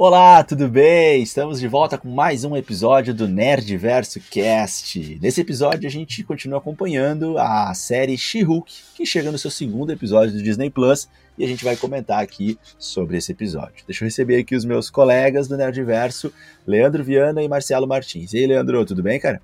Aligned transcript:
Olá, 0.00 0.44
tudo 0.44 0.68
bem? 0.68 1.24
Estamos 1.24 1.58
de 1.58 1.66
volta 1.66 1.98
com 1.98 2.08
mais 2.08 2.44
um 2.44 2.56
episódio 2.56 3.12
do 3.12 3.26
Nerdverso 3.26 4.20
Cast. 4.30 5.18
Nesse 5.20 5.40
episódio 5.40 5.88
a 5.88 5.90
gente 5.90 6.22
continua 6.22 6.58
acompanhando 6.58 7.36
a 7.36 7.74
série 7.74 8.16
She-Hulk, 8.16 8.72
que 8.94 9.04
chega 9.04 9.32
no 9.32 9.38
seu 9.38 9.50
segundo 9.50 9.90
episódio 9.90 10.34
do 10.34 10.40
Disney 10.40 10.70
Plus, 10.70 11.08
e 11.36 11.44
a 11.44 11.48
gente 11.48 11.64
vai 11.64 11.74
comentar 11.74 12.22
aqui 12.22 12.56
sobre 12.78 13.16
esse 13.16 13.32
episódio. 13.32 13.84
Deixa 13.88 14.04
eu 14.04 14.06
receber 14.06 14.36
aqui 14.36 14.54
os 14.54 14.64
meus 14.64 14.88
colegas 14.88 15.48
do 15.48 15.56
Nerdverso, 15.56 16.32
Leandro 16.64 17.02
Viana 17.02 17.42
e 17.42 17.48
Marcelo 17.48 17.88
Martins. 17.88 18.32
E 18.34 18.38
aí, 18.38 18.46
Leandro, 18.46 18.84
tudo 18.84 19.02
bem, 19.02 19.18
cara? 19.18 19.42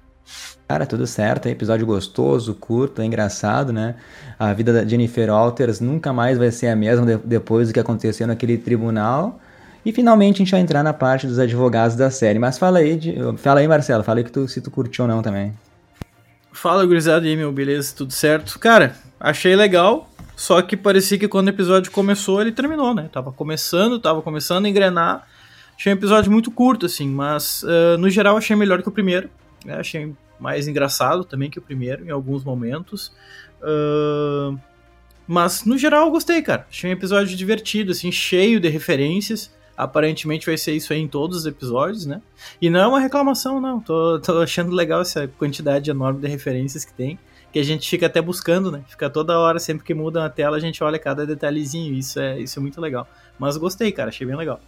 Cara, 0.68 0.86
tudo 0.86 1.04
certo, 1.04 1.48
episódio 1.48 1.84
gostoso, 1.84 2.54
curto, 2.54 3.02
é 3.02 3.04
engraçado, 3.04 3.72
né? 3.72 3.96
A 4.38 4.52
vida 4.52 4.72
da 4.72 4.84
Jennifer 4.84 5.30
Walters 5.30 5.80
nunca 5.80 6.12
mais 6.12 6.38
vai 6.38 6.52
ser 6.52 6.68
a 6.68 6.76
mesma 6.76 7.04
de 7.04 7.16
depois 7.16 7.66
do 7.66 7.74
que 7.74 7.80
aconteceu 7.80 8.24
naquele 8.28 8.56
tribunal. 8.56 9.40
E 9.84 9.92
finalmente 9.92 10.36
a 10.36 10.38
gente 10.38 10.50
vai 10.50 10.60
entrar 10.60 10.82
na 10.82 10.92
parte 10.92 11.26
dos 11.26 11.38
advogados 11.38 11.94
da 11.94 12.10
série. 12.10 12.38
Mas 12.38 12.58
fala 12.58 12.78
aí, 12.78 12.96
de, 12.96 13.14
fala 13.36 13.60
aí, 13.60 13.68
Marcelo, 13.68 14.02
fala 14.02 14.20
aí 14.20 14.24
que 14.24 14.32
tu, 14.32 14.48
se 14.48 14.60
tu 14.60 14.70
curtiu 14.70 15.04
ou 15.04 15.08
não 15.08 15.20
também. 15.20 15.52
Fala, 16.52 16.86
gurizada 16.86 17.26
aí, 17.26 17.36
meu, 17.36 17.52
beleza? 17.52 17.94
Tudo 17.94 18.12
certo? 18.12 18.58
Cara, 18.58 18.96
achei 19.20 19.54
legal, 19.54 20.08
só 20.36 20.62
que 20.62 20.76
parecia 20.76 21.18
que 21.18 21.28
quando 21.28 21.48
o 21.48 21.50
episódio 21.50 21.92
começou, 21.92 22.40
ele 22.40 22.52
terminou, 22.52 22.94
né? 22.94 23.08
Tava 23.12 23.30
começando, 23.30 23.98
tava 23.98 24.22
começando 24.22 24.64
a 24.64 24.68
engrenar. 24.68 25.28
Achei 25.76 25.92
um 25.92 25.96
episódio 25.96 26.30
muito 26.30 26.50
curto, 26.50 26.86
assim, 26.86 27.08
mas 27.08 27.62
uh, 27.64 27.98
no 27.98 28.08
geral 28.08 28.36
achei 28.36 28.56
melhor 28.56 28.82
que 28.82 28.88
o 28.88 28.92
primeiro. 28.92 29.28
Né? 29.64 29.74
Achei 29.74 30.14
mais 30.38 30.66
engraçado 30.66 31.24
também 31.24 31.50
que 31.50 31.58
o 31.58 31.62
primeiro, 31.62 32.04
em 32.06 32.10
alguns 32.10 32.44
momentos. 32.44 33.12
Uh, 33.60 34.58
mas 35.26 35.64
no 35.64 35.76
geral 35.76 36.06
eu 36.06 36.10
gostei, 36.10 36.40
cara. 36.42 36.66
Achei 36.70 36.90
um 36.90 36.92
episódio 36.92 37.36
divertido, 37.36 37.92
assim, 37.92 38.10
cheio 38.12 38.60
de 38.60 38.68
referências. 38.68 39.52
Aparentemente 39.76 40.46
vai 40.46 40.56
ser 40.56 40.72
isso 40.72 40.92
aí 40.92 41.00
em 41.00 41.08
todos 41.08 41.38
os 41.38 41.46
episódios, 41.46 42.06
né? 42.06 42.22
E 42.60 42.70
não 42.70 42.80
é 42.80 42.86
uma 42.86 43.00
reclamação, 43.00 43.60
não. 43.60 43.80
Tô, 43.80 44.18
tô 44.20 44.40
achando 44.40 44.72
legal 44.72 45.00
essa 45.00 45.26
quantidade 45.26 45.90
enorme 45.90 46.20
de 46.20 46.28
referências 46.28 46.84
que 46.84 46.92
tem. 46.92 47.18
Que 47.52 47.58
a 47.58 47.64
gente 47.64 47.88
fica 47.88 48.06
até 48.06 48.20
buscando, 48.20 48.70
né? 48.70 48.82
Fica 48.88 49.08
toda 49.08 49.38
hora, 49.38 49.58
sempre 49.58 49.84
que 49.84 49.94
muda 49.94 50.24
a 50.24 50.30
tela, 50.30 50.56
a 50.56 50.60
gente 50.60 50.82
olha 50.82 50.98
cada 50.98 51.26
detalhezinho. 51.26 51.94
Isso 51.94 52.18
é, 52.18 52.38
isso 52.38 52.58
é 52.58 52.62
muito 52.62 52.80
legal. 52.80 53.08
Mas 53.38 53.56
gostei, 53.56 53.90
cara. 53.92 54.10
Achei 54.10 54.26
bem 54.26 54.36
legal. 54.36 54.60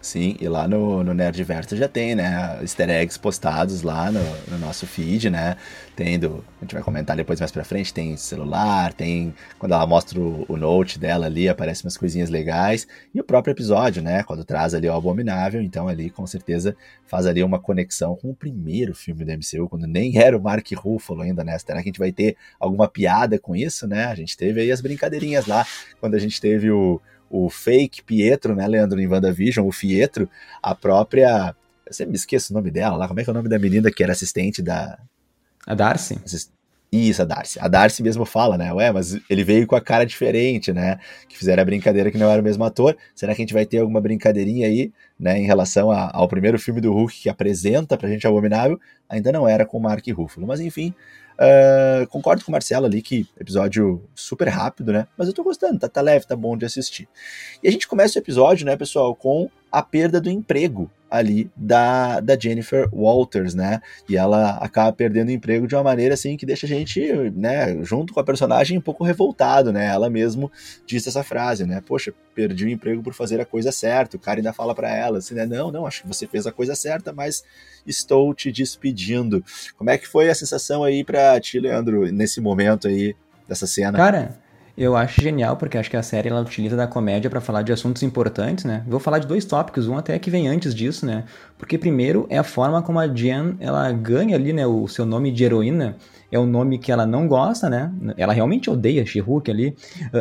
Sim, 0.00 0.36
e 0.40 0.48
lá 0.48 0.68
no, 0.68 1.02
no 1.02 1.12
Nerdverso 1.12 1.76
já 1.76 1.88
tem, 1.88 2.14
né, 2.14 2.58
easter 2.60 2.88
eggs 2.88 3.18
postados 3.18 3.82
lá 3.82 4.12
no, 4.12 4.20
no, 4.48 4.56
nosso 4.56 4.86
feed, 4.86 5.28
né, 5.28 5.56
tem 5.96 6.16
do, 6.16 6.44
a 6.58 6.64
gente 6.64 6.72
vai 6.72 6.84
comentar 6.84 7.16
depois 7.16 7.40
mais 7.40 7.50
pra 7.50 7.64
frente, 7.64 7.92
tem 7.92 8.16
celular, 8.16 8.92
tem, 8.92 9.34
quando 9.58 9.72
ela 9.72 9.84
mostra 9.88 10.20
o, 10.20 10.46
o 10.48 10.56
note 10.56 11.00
dela 11.00 11.26
ali, 11.26 11.48
aparecem 11.48 11.84
umas 11.84 11.96
coisinhas 11.96 12.30
legais, 12.30 12.86
e 13.12 13.20
o 13.20 13.24
próprio 13.24 13.50
episódio, 13.50 14.00
né, 14.00 14.22
quando 14.22 14.44
traz 14.44 14.72
ali 14.72 14.88
o 14.88 14.94
Abominável, 14.94 15.60
então 15.60 15.88
ali 15.88 16.10
com 16.10 16.24
certeza 16.28 16.76
faz 17.04 17.26
ali 17.26 17.42
uma 17.42 17.58
conexão 17.58 18.14
com 18.14 18.30
o 18.30 18.34
primeiro 18.34 18.94
filme 18.94 19.24
do 19.24 19.32
MCU, 19.32 19.68
quando 19.68 19.88
nem 19.88 20.16
era 20.16 20.38
o 20.38 20.40
Mark 20.40 20.70
Ruffalo 20.76 21.22
ainda, 21.22 21.42
né, 21.42 21.58
será 21.58 21.82
que 21.82 21.88
a 21.88 21.90
gente 21.90 21.98
vai 21.98 22.12
ter 22.12 22.36
alguma 22.60 22.86
piada 22.86 23.36
com 23.36 23.56
isso, 23.56 23.84
né, 23.88 24.04
a 24.04 24.14
gente 24.14 24.36
teve 24.36 24.60
aí 24.60 24.70
as 24.70 24.80
brincadeirinhas 24.80 25.46
lá, 25.46 25.66
quando 26.00 26.14
a 26.14 26.20
gente 26.20 26.40
teve 26.40 26.70
o 26.70 27.00
o 27.30 27.48
fake 27.50 28.02
Pietro, 28.02 28.54
né, 28.54 28.66
Leandro, 28.66 29.00
em 29.00 29.06
WandaVision, 29.06 29.66
o 29.66 29.72
Fietro, 29.72 30.28
a 30.62 30.74
própria. 30.74 31.54
Eu 31.86 31.92
sempre 31.92 32.12
me 32.12 32.16
esqueço 32.16 32.52
o 32.52 32.56
nome 32.56 32.70
dela 32.70 32.96
lá. 32.96 33.08
Como 33.08 33.20
é 33.20 33.24
que 33.24 33.30
é 33.30 33.32
o 33.32 33.34
nome 33.34 33.48
da 33.48 33.58
menina 33.58 33.90
que 33.90 34.02
era 34.02 34.12
assistente 34.12 34.62
da. 34.62 34.98
A 35.66 35.74
Darcy? 35.74 36.18
Isso, 36.90 37.20
a 37.20 37.24
Darcy. 37.26 37.58
A 37.60 37.68
Darcy 37.68 38.02
mesmo 38.02 38.24
fala, 38.24 38.56
né? 38.56 38.72
Ué, 38.72 38.90
mas 38.90 39.18
ele 39.28 39.44
veio 39.44 39.66
com 39.66 39.76
a 39.76 39.80
cara 39.80 40.06
diferente, 40.06 40.72
né? 40.72 40.98
Que 41.28 41.36
fizeram 41.36 41.62
a 41.62 41.64
brincadeira 41.64 42.10
que 42.10 42.16
não 42.16 42.30
era 42.30 42.40
o 42.40 42.44
mesmo 42.44 42.64
ator. 42.64 42.96
Será 43.14 43.34
que 43.34 43.42
a 43.42 43.44
gente 43.44 43.52
vai 43.52 43.66
ter 43.66 43.78
alguma 43.78 44.00
brincadeirinha 44.00 44.66
aí, 44.66 44.90
né? 45.20 45.38
Em 45.38 45.44
relação 45.44 45.90
a, 45.90 46.10
ao 46.14 46.26
primeiro 46.26 46.58
filme 46.58 46.80
do 46.80 46.90
Hulk 46.92 47.22
que 47.22 47.28
apresenta 47.28 47.96
pra 47.98 48.08
gente 48.08 48.26
Abominável? 48.26 48.80
Ainda 49.06 49.30
não 49.30 49.46
era 49.46 49.66
com 49.66 49.76
o 49.76 49.80
Mark 49.80 50.06
Ruffalo. 50.08 50.46
Mas 50.46 50.60
enfim, 50.60 50.94
Uh, 51.38 52.04
concordo 52.08 52.44
com 52.44 52.50
o 52.50 52.52
Marcelo 52.52 52.86
ali 52.86 53.00
que 53.00 53.24
episódio 53.38 54.02
super 54.12 54.48
rápido, 54.48 54.92
né? 54.92 55.06
Mas 55.16 55.28
eu 55.28 55.34
tô 55.34 55.44
gostando, 55.44 55.78
tá, 55.78 55.88
tá 55.88 56.00
leve, 56.00 56.26
tá 56.26 56.34
bom 56.34 56.56
de 56.56 56.66
assistir. 56.66 57.08
E 57.62 57.68
a 57.68 57.70
gente 57.70 57.86
começa 57.86 58.18
o 58.18 58.22
episódio, 58.22 58.66
né, 58.66 58.76
pessoal, 58.76 59.14
com 59.14 59.48
a 59.70 59.80
perda 59.80 60.20
do 60.20 60.28
emprego 60.28 60.90
ali 61.10 61.50
da, 61.56 62.20
da 62.20 62.38
Jennifer 62.38 62.88
Walters, 62.92 63.54
né? 63.54 63.80
E 64.08 64.16
ela 64.16 64.50
acaba 64.58 64.92
perdendo 64.92 65.28
o 65.28 65.32
emprego 65.32 65.66
de 65.66 65.74
uma 65.74 65.82
maneira 65.82 66.14
assim 66.14 66.36
que 66.36 66.44
deixa 66.44 66.66
a 66.66 66.68
gente, 66.68 67.00
né, 67.34 67.82
junto 67.82 68.12
com 68.12 68.20
a 68.20 68.24
personagem 68.24 68.76
um 68.76 68.80
pouco 68.80 69.04
revoltado, 69.04 69.72
né? 69.72 69.86
Ela 69.86 70.10
mesmo 70.10 70.50
disse 70.86 71.08
essa 71.08 71.22
frase, 71.22 71.64
né? 71.64 71.82
Poxa, 71.84 72.12
perdi 72.34 72.66
o 72.66 72.68
emprego 72.68 73.02
por 73.02 73.14
fazer 73.14 73.40
a 73.40 73.44
coisa 73.44 73.72
certa. 73.72 74.16
O 74.16 74.20
cara 74.20 74.38
ainda 74.38 74.52
fala 74.52 74.74
para 74.74 74.94
ela 74.94 75.18
assim, 75.18 75.34
né? 75.34 75.46
Não, 75.46 75.72
não, 75.72 75.86
acho 75.86 76.02
que 76.02 76.08
você 76.08 76.26
fez 76.26 76.46
a 76.46 76.52
coisa 76.52 76.74
certa, 76.74 77.12
mas 77.12 77.42
estou 77.86 78.34
te 78.34 78.52
despedindo. 78.52 79.44
Como 79.76 79.90
é 79.90 79.98
que 79.98 80.06
foi 80.06 80.28
a 80.28 80.34
sensação 80.34 80.84
aí 80.84 81.02
para 81.02 81.40
ti, 81.40 81.58
Leandro, 81.58 82.10
nesse 82.12 82.40
momento 82.40 82.86
aí 82.86 83.16
dessa 83.48 83.66
cena? 83.66 83.96
Cara, 83.96 84.38
eu 84.78 84.96
acho 84.96 85.20
genial, 85.20 85.56
porque 85.56 85.76
acho 85.76 85.90
que 85.90 85.96
a 85.96 86.02
série 86.04 86.28
ela 86.28 86.40
utiliza 86.40 86.76
da 86.76 86.86
comédia 86.86 87.28
para 87.28 87.40
falar 87.40 87.62
de 87.62 87.72
assuntos 87.72 88.04
importantes, 88.04 88.64
né? 88.64 88.84
Vou 88.86 89.00
falar 89.00 89.18
de 89.18 89.26
dois 89.26 89.44
tópicos, 89.44 89.88
um 89.88 89.98
até 89.98 90.16
que 90.20 90.30
vem 90.30 90.46
antes 90.46 90.72
disso, 90.72 91.04
né? 91.04 91.24
Porque 91.58 91.76
primeiro 91.76 92.26
é 92.30 92.38
a 92.38 92.44
forma 92.44 92.80
como 92.80 93.00
a 93.00 93.08
Jen, 93.08 93.56
ela 93.58 93.90
ganha 93.90 94.36
ali, 94.36 94.52
né, 94.52 94.64
o 94.66 94.86
seu 94.86 95.04
nome 95.04 95.32
de 95.32 95.42
heroína, 95.42 95.96
é 96.30 96.38
um 96.38 96.46
nome 96.46 96.78
que 96.78 96.92
ela 96.92 97.06
não 97.06 97.26
gosta, 97.26 97.70
né? 97.70 97.92
Ela 98.16 98.32
realmente 98.32 98.68
odeia 98.68 99.04
She-Hulk 99.04 99.50
ali. 99.50 99.76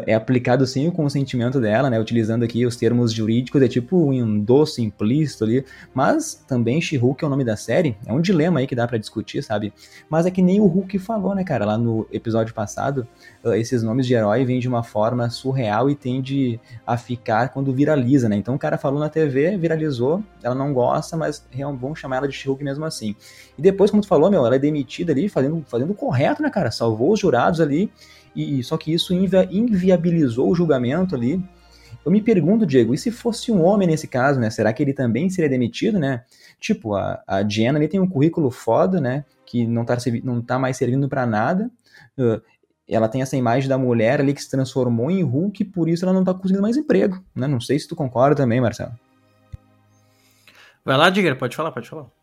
É 0.06 0.14
aplicado 0.14 0.66
sem 0.66 0.88
o 0.88 0.92
consentimento 0.92 1.60
dela, 1.60 1.90
né? 1.90 2.00
Utilizando 2.00 2.44
aqui 2.44 2.66
os 2.66 2.76
termos 2.76 3.12
jurídicos, 3.12 3.62
é 3.62 3.68
tipo 3.68 3.98
um 3.98 4.14
endosso 4.14 4.82
implícito 4.82 5.44
ali. 5.44 5.66
Mas 5.94 6.36
também 6.48 6.80
She-Hulk 6.80 7.24
é 7.24 7.28
o 7.28 7.30
nome 7.30 7.44
da 7.44 7.58
série. 7.58 7.98
É 8.06 8.14
um 8.14 8.22
dilema 8.22 8.60
aí 8.60 8.68
que 8.68 8.76
dá 8.76 8.88
para 8.88 8.98
discutir, 8.98 9.44
sabe? 9.44 9.74
Mas 10.10 10.26
é 10.26 10.32
que 10.32 10.42
nem 10.42 10.62
o 10.62 10.66
Hulk 10.66 10.98
falou, 11.00 11.36
né, 11.36 11.44
cara? 11.44 11.66
Lá 11.66 11.78
no 11.78 12.08
episódio 12.12 12.54
passado, 12.54 13.08
esses 13.56 13.84
nomes 13.84 14.06
de 14.08 14.14
herói 14.14 14.46
vêm 14.46 14.60
de 14.60 14.68
uma 14.68 14.84
forma 14.84 15.30
surreal 15.30 15.90
e 15.90 15.96
tende 15.96 16.60
a 16.86 16.98
ficar 16.98 17.50
quando 17.50 17.74
viraliza, 17.74 18.30
né? 18.30 18.36
Então 18.38 18.56
o 18.56 18.60
cara 18.60 18.78
falou 18.78 19.00
na 19.00 19.10
TV, 19.10 19.58
viralizou, 19.58 20.24
ela 20.42 20.56
não 20.56 20.74
gosta, 20.74 21.18
mas 21.18 21.46
bom 21.80 21.94
chamar 21.94 22.18
ela 22.18 22.28
de 22.28 22.34
She-Hulk 22.34 22.64
mesmo 22.64 22.86
assim. 22.86 23.16
E 23.58 23.62
depois, 23.62 23.90
como 23.90 24.02
tu 24.02 24.08
falou, 24.08 24.30
meu, 24.30 24.46
ela 24.46 24.56
é 24.56 24.60
demitida 24.60 25.12
ali, 25.12 25.28
fazendo, 25.28 25.64
fazendo 25.68 25.94
correto, 25.94 26.42
né, 26.42 26.50
cara? 26.50 26.72
Salvou 26.72 27.12
os 27.12 27.20
jurados 27.20 27.60
ali, 27.60 27.92
e 28.36 28.64
só 28.64 28.78
que 28.78 28.94
isso 28.94 29.14
invi 29.14 29.38
inviabilizou 29.52 30.50
o 30.50 30.56
julgamento 30.56 31.16
ali. 31.16 31.44
Eu 32.06 32.12
me 32.12 32.22
pergunto, 32.22 32.66
Diego, 32.66 32.94
e 32.94 32.98
se 32.98 33.12
fosse 33.12 33.52
um 33.52 33.64
homem 33.64 33.88
nesse 33.88 34.08
caso, 34.08 34.40
né? 34.40 34.50
Será 34.50 34.72
que 34.72 34.82
ele 34.82 34.94
também 34.94 35.30
seria 35.30 35.50
demitido, 35.50 36.00
né? 36.00 36.24
Tipo, 36.60 36.96
a, 36.96 37.22
a 37.28 37.42
Diana 37.42 37.80
ali 37.80 37.88
tem 37.88 38.00
um 38.00 38.08
currículo 38.08 38.52
foda, 38.52 39.02
né? 39.02 39.26
Que 39.46 39.66
não 39.66 39.84
tá, 39.84 39.98
não 40.24 40.42
tá 40.42 40.60
mais 40.60 40.78
servindo 40.78 41.10
para 41.10 41.26
nada. 41.26 41.70
Uh, 42.18 42.42
ela 42.88 43.10
tem 43.10 43.22
essa 43.22 43.36
imagem 43.36 43.68
da 43.68 43.78
mulher 43.78 44.22
ali 44.22 44.34
que 44.34 44.42
se 44.42 44.50
transformou 44.50 45.12
em 45.12 45.22
Hulk, 45.22 45.66
por 45.66 45.90
isso 45.90 46.06
ela 46.06 46.14
não 46.14 46.24
tá 46.24 46.34
conseguindo 46.34 46.62
mais 46.62 46.78
emprego, 46.78 47.22
né? 47.36 47.48
Não 47.48 47.60
sei 47.60 47.78
se 47.78 47.88
tu 47.88 47.96
concorda 47.96 48.36
também, 48.36 48.62
Marcelo. 48.62 48.94
Vai 50.86 50.96
lá, 50.96 51.10
Digger, 51.10 51.38
pode 51.38 51.56
falar, 51.56 51.72
pode 51.72 51.90
falar. 51.90 52.17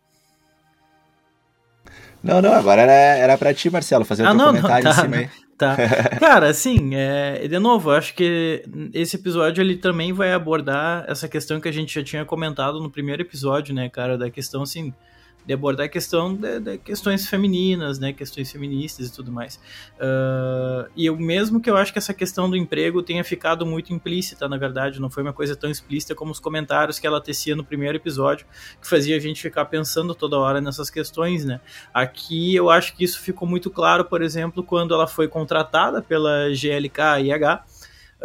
Não, 2.25 2.41
não, 2.41 2.53
agora 2.53 2.81
era, 2.81 2.91
era 2.91 3.37
pra 3.37 3.53
ti, 3.53 3.69
Marcelo, 3.69 4.03
fazer 4.03 4.23
o 4.23 4.25
ah, 4.25 4.29
teu 4.29 4.37
não, 4.37 4.45
comentário 4.47 4.83
não, 4.83 4.91
tá, 4.91 4.99
em 4.99 5.03
cima 5.03 5.15
aí. 5.17 5.29
Tá. 5.57 5.77
Cara, 6.19 6.49
assim, 6.49 6.95
é, 6.95 7.47
de 7.47 7.59
novo, 7.59 7.91
eu 7.91 7.95
acho 7.95 8.13
que 8.13 8.63
esse 8.93 9.15
episódio 9.15 9.61
ele 9.61 9.77
também 9.77 10.11
vai 10.11 10.33
abordar 10.33 11.05
essa 11.07 11.29
questão 11.29 11.61
que 11.61 11.69
a 11.69 11.71
gente 11.71 11.93
já 11.93 12.03
tinha 12.03 12.25
comentado 12.25 12.81
no 12.81 12.89
primeiro 12.89 13.21
episódio, 13.21 13.73
né, 13.73 13.87
cara, 13.89 14.17
da 14.17 14.29
questão 14.29 14.63
assim 14.63 14.93
de 15.45 15.53
abordar 15.53 15.85
a 15.85 15.89
questão 15.89 16.33
de, 16.33 16.59
de, 16.59 16.77
questões 16.79 17.27
femininas, 17.27 17.99
né, 17.99 18.11
questões 18.11 18.51
feministas 18.51 19.07
e 19.07 19.13
tudo 19.13 19.31
mais. 19.31 19.57
Uh, 19.95 20.89
e 20.95 21.05
eu 21.05 21.17
mesmo 21.17 21.61
que 21.61 21.69
eu 21.69 21.77
acho 21.77 21.91
que 21.91 21.99
essa 21.99 22.13
questão 22.13 22.49
do 22.49 22.57
emprego 22.57 23.03
tenha 23.03 23.23
ficado 23.23 23.65
muito 23.65 23.93
implícita, 23.93 24.47
na 24.49 24.57
verdade, 24.57 24.99
não 24.99 25.09
foi 25.09 25.23
uma 25.23 25.33
coisa 25.33 25.55
tão 25.55 25.69
explícita 25.69 26.15
como 26.15 26.31
os 26.31 26.39
comentários 26.39 26.97
que 26.97 27.05
ela 27.05 27.21
tecia 27.21 27.55
no 27.55 27.63
primeiro 27.63 27.97
episódio, 27.97 28.45
que 28.81 28.87
fazia 28.87 29.15
a 29.15 29.19
gente 29.19 29.41
ficar 29.41 29.65
pensando 29.65 30.15
toda 30.15 30.37
hora 30.37 30.59
nessas 30.59 30.89
questões, 30.89 31.45
né. 31.45 31.59
Aqui 31.93 32.55
eu 32.55 32.69
acho 32.69 32.95
que 32.95 33.03
isso 33.03 33.19
ficou 33.19 33.47
muito 33.47 33.69
claro, 33.69 34.05
por 34.05 34.21
exemplo, 34.21 34.63
quando 34.63 34.93
ela 34.93 35.07
foi 35.07 35.27
contratada 35.27 36.01
pela 36.01 36.49
GLK 36.49 37.21
IH, 37.21 37.63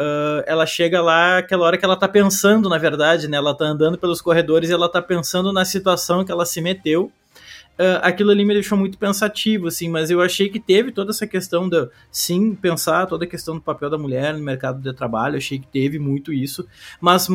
Uh, 0.00 0.41
ela 0.47 0.64
chega 0.64 1.02
lá 1.02 1.37
aquela 1.38 1.67
hora 1.67 1.76
que 1.76 1.85
ela 1.85 1.94
tá 1.94 2.08
pensando, 2.08 2.70
na 2.70 2.79
verdade, 2.79 3.29
né? 3.29 3.37
Ela 3.37 3.55
tá 3.55 3.67
andando 3.67 3.99
pelos 3.99 4.23
corredores 4.23 4.70
e 4.70 4.73
ela 4.73 4.88
tá 4.88 5.02
pensando 5.02 5.52
na 5.52 5.62
situação 5.62 6.25
que 6.25 6.32
ela 6.32 6.47
se 6.47 6.62
meteu. 6.62 7.12
Uh, 7.81 7.99
aquilo 8.03 8.31
ali 8.31 8.44
me 8.44 8.53
deixou 8.53 8.77
muito 8.77 8.99
pensativo, 8.99 9.69
assim, 9.69 9.88
mas 9.88 10.11
eu 10.11 10.21
achei 10.21 10.50
que 10.50 10.61
teve 10.61 10.93
toda 10.93 11.11
essa 11.11 11.27
questão 11.27 11.69
da, 11.69 11.88
sim, 12.12 12.55
pensar 12.55 13.06
toda 13.06 13.25
a 13.25 13.29
questão 13.29 13.55
do 13.55 13.61
papel 13.61 13.88
da 13.88 13.97
mulher 13.97 14.35
no 14.35 14.44
mercado 14.44 14.81
de 14.81 14.93
trabalho, 14.94 15.37
achei 15.37 15.59
que 15.59 15.67
teve 15.67 15.99
muito 15.99 16.32
isso, 16.32 16.67
mas 17.00 17.29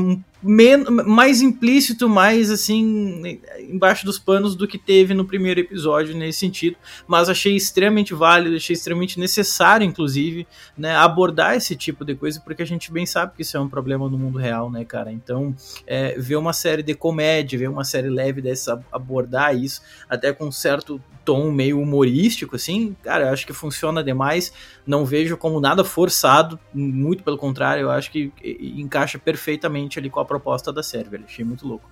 mais 0.47 1.41
implícito, 1.41 2.07
mais 2.07 2.51
assim, 2.51 3.39
embaixo 3.67 4.05
dos 4.05 4.19
panos 4.19 4.55
do 4.55 4.67
que 4.67 4.77
teve 4.77 5.15
no 5.15 5.25
primeiro 5.25 5.59
episódio 5.59 6.15
nesse 6.15 6.39
sentido, 6.39 6.77
mas 7.07 7.29
achei 7.29 7.55
extremamente 7.55 8.13
válido, 8.13 8.55
achei 8.55 8.75
extremamente 8.75 9.19
necessário, 9.19 9.85
inclusive, 9.85 10.45
né, 10.77 10.95
abordar 10.95 11.55
esse 11.55 11.75
tipo 11.75 12.05
de 12.05 12.13
coisa, 12.13 12.39
porque 12.41 12.61
a 12.61 12.65
gente 12.65 12.91
bem 12.91 13.07
sabe 13.07 13.33
que 13.35 13.41
isso 13.41 13.57
é 13.57 13.59
um 13.59 13.67
problema 13.67 14.07
no 14.07 14.19
mundo 14.19 14.37
real, 14.37 14.69
né, 14.69 14.85
cara? 14.85 15.11
Então, 15.11 15.55
é, 15.87 16.15
ver 16.19 16.35
uma 16.35 16.53
série 16.53 16.83
de 16.83 16.93
comédia, 16.93 17.57
ver 17.57 17.69
uma 17.69 17.83
série 17.83 18.09
leve 18.09 18.41
dessa, 18.41 18.83
abordar 18.91 19.55
isso, 19.55 19.81
até 20.07 20.34
com 20.35 20.45
um 20.45 20.51
certo 20.51 21.01
tom 21.23 21.51
meio 21.51 21.81
humorístico, 21.81 22.55
assim, 22.55 22.95
cara, 23.01 23.25
eu 23.25 23.33
acho 23.33 23.47
que 23.47 23.53
funciona 23.53 24.03
demais. 24.03 24.53
Não 24.85 25.03
vejo 25.03 25.35
como 25.35 25.59
nada 25.59 25.83
forçado, 25.83 26.59
muito 26.73 27.23
pelo 27.23 27.37
contrário, 27.37 27.81
eu 27.81 27.91
acho 27.91 28.11
que 28.11 28.31
encaixa 28.43 29.17
perfeitamente 29.17 29.97
ali 29.97 30.09
com 30.09 30.19
a 30.19 30.25
proposta 30.25 30.71
da 30.71 30.83
série, 30.83 31.09
velho. 31.09 31.25
Achei 31.25 31.43
muito 31.43 31.67
louco. 31.67 31.89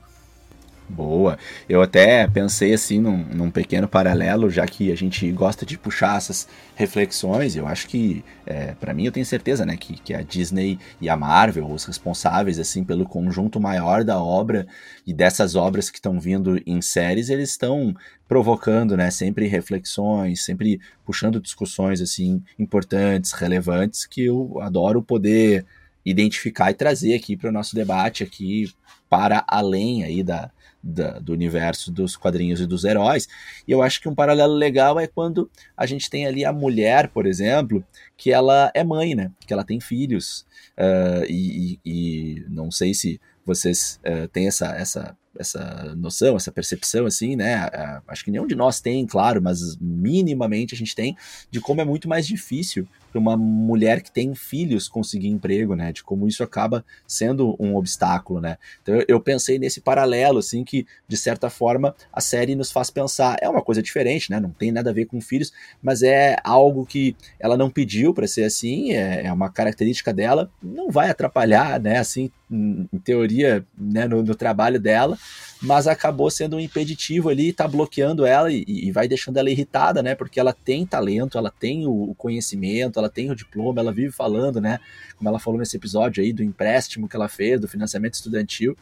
Boa. 0.89 1.39
Eu 1.67 1.81
até 1.81 2.27
pensei 2.27 2.73
assim 2.73 2.99
num, 2.99 3.17
num, 3.17 3.49
pequeno 3.49 3.87
paralelo, 3.87 4.49
já 4.49 4.65
que 4.65 4.91
a 4.91 4.95
gente 4.95 5.31
gosta 5.31 5.65
de 5.65 5.77
puxar 5.77 6.17
essas 6.17 6.47
reflexões. 6.75 7.55
Eu 7.55 7.65
acho 7.65 7.87
que, 7.87 8.23
é, 8.45 8.73
para 8.73 8.93
mim, 8.93 9.05
eu 9.05 9.11
tenho 9.11 9.25
certeza, 9.25 9.65
né, 9.65 9.77
que, 9.77 9.93
que 9.93 10.13
a 10.13 10.21
Disney 10.21 10.77
e 10.99 11.09
a 11.09 11.15
Marvel, 11.15 11.71
os 11.71 11.85
responsáveis 11.85 12.59
assim 12.59 12.83
pelo 12.83 13.05
conjunto 13.05 13.59
maior 13.59 14.03
da 14.03 14.21
obra 14.21 14.67
e 15.07 15.13
dessas 15.13 15.55
obras 15.55 15.89
que 15.89 15.97
estão 15.97 16.19
vindo 16.19 16.61
em 16.65 16.81
séries, 16.81 17.29
eles 17.29 17.51
estão 17.51 17.95
provocando, 18.27 18.97
né, 18.97 19.09
sempre 19.09 19.47
reflexões, 19.47 20.43
sempre 20.43 20.81
puxando 21.05 21.39
discussões 21.39 22.01
assim 22.01 22.43
importantes, 22.59 23.31
relevantes, 23.31 24.05
que 24.05 24.25
eu 24.25 24.59
adoro 24.61 25.01
poder 25.01 25.65
identificar 26.05 26.71
e 26.71 26.73
trazer 26.73 27.15
aqui 27.15 27.37
para 27.37 27.49
o 27.49 27.53
nosso 27.53 27.73
debate 27.73 28.23
aqui 28.23 28.69
para 29.09 29.45
além 29.47 30.03
aí 30.03 30.23
da, 30.23 30.51
da, 30.83 31.19
do 31.19 31.31
universo 31.31 31.91
dos 31.91 32.17
quadrinhos 32.17 32.59
e 32.59 32.67
dos 32.67 32.83
heróis. 32.83 33.27
E 33.65 33.71
eu 33.71 33.81
acho 33.81 34.01
que 34.01 34.09
um 34.09 34.15
paralelo 34.15 34.53
legal 34.53 34.99
é 34.99 35.07
quando 35.07 35.49
a 35.77 35.85
gente 35.85 36.09
tem 36.09 36.27
ali 36.27 36.43
a 36.43 36.51
mulher, 36.51 37.07
por 37.07 37.25
exemplo, 37.25 37.83
que 38.17 38.31
ela 38.31 38.69
é 38.75 38.83
mãe, 38.83 39.15
né? 39.15 39.31
Que 39.47 39.53
ela 39.53 39.63
tem 39.63 39.79
filhos. 39.79 40.45
Uh, 40.77 41.25
e, 41.29 41.79
e, 41.85 42.45
não 42.49 42.69
sei 42.69 42.93
se 42.93 43.21
vocês 43.45 43.99
uh, 44.05 44.27
têm 44.27 44.47
essa, 44.47 44.67
essa 44.75 45.17
essa 45.39 45.95
noção, 45.95 46.35
essa 46.35 46.51
percepção, 46.51 47.07
assim, 47.07 47.35
né? 47.35 47.67
Acho 48.07 48.23
que 48.23 48.29
nenhum 48.29 48.45
de 48.45 48.55
nós 48.55 48.79
tem, 48.79 49.05
claro, 49.05 49.41
mas 49.41 49.75
minimamente 49.77 50.75
a 50.75 50.77
gente 50.77 50.95
tem, 50.95 51.17
de 51.49 51.59
como 51.59 51.81
é 51.81 51.85
muito 51.85 52.07
mais 52.07 52.27
difícil 52.27 52.87
para 53.13 53.19
uma 53.19 53.37
mulher 53.37 54.01
que 54.01 54.11
tem 54.11 54.33
filhos 54.33 54.89
conseguir 54.89 55.27
emprego, 55.27 55.75
né? 55.75 55.91
De 55.93 56.03
como 56.03 56.27
isso 56.27 56.43
acaba 56.43 56.83
sendo 57.07 57.55
um 57.59 57.75
obstáculo, 57.75 58.41
né? 58.41 58.57
Então 58.81 58.99
eu 59.07 59.21
pensei 59.21 59.59
nesse 59.59 59.79
paralelo, 59.79 60.39
assim, 60.39 60.63
que 60.63 60.87
de 61.07 61.15
certa 61.15 61.47
forma 61.47 61.95
a 62.11 62.19
série 62.19 62.55
nos 62.55 62.71
faz 62.71 62.89
pensar. 62.89 63.37
É 63.39 63.47
uma 63.47 63.61
coisa 63.61 63.83
diferente, 63.83 64.31
né? 64.31 64.39
Não 64.39 64.49
tem 64.49 64.71
nada 64.71 64.89
a 64.89 64.93
ver 64.93 65.05
com 65.05 65.21
filhos, 65.21 65.53
mas 65.81 66.01
é 66.01 66.35
algo 66.43 66.87
que 66.87 67.15
ela 67.39 67.55
não 67.55 67.69
pediu 67.69 68.15
para 68.15 68.25
ser 68.25 68.45
assim, 68.45 68.93
é, 68.93 69.27
é 69.27 69.31
uma 69.31 69.49
característica 69.49 70.11
dela, 70.11 70.49
não 70.61 70.89
vai 70.89 71.11
atrapalhar, 71.11 71.79
né? 71.79 71.99
Assim, 71.99 72.31
em 72.49 72.87
teoria, 73.03 73.63
né, 73.77 74.07
no, 74.07 74.23
no 74.23 74.35
trabalho 74.35 74.79
dela, 74.79 75.17
mas 75.63 75.87
acabou 75.87 76.29
sendo 76.29 76.57
um 76.57 76.59
impeditivo 76.59 77.29
ali, 77.29 77.53
tá 77.53 77.65
bloqueando 77.65 78.25
ela 78.25 78.51
e, 78.51 78.65
e, 78.67 78.91
vai 78.91 79.07
deixando 79.07 79.37
ela 79.37 79.49
irritada, 79.49 80.03
né? 80.03 80.13
Porque 80.13 80.37
ela 80.37 80.51
tem 80.51 80.85
talento, 80.85 81.37
ela 81.37 81.49
tem 81.49 81.87
o 81.87 82.13
conhecimento, 82.15 82.99
ela 82.99 83.09
tem 83.09 83.31
o 83.31 83.35
diploma, 83.35 83.79
ela 83.79 83.93
vive 83.93 84.11
falando, 84.11 84.59
né? 84.59 84.77
Como 85.17 85.29
ela 85.29 85.39
falou 85.39 85.57
nesse 85.57 85.77
episódio 85.77 86.21
aí 86.21 86.33
do 86.33 86.43
empréstimo 86.43 87.07
que 87.07 87.15
ela 87.15 87.29
fez, 87.29 87.61
do 87.61 87.67
financiamento 87.67 88.15
estudantil. 88.15 88.75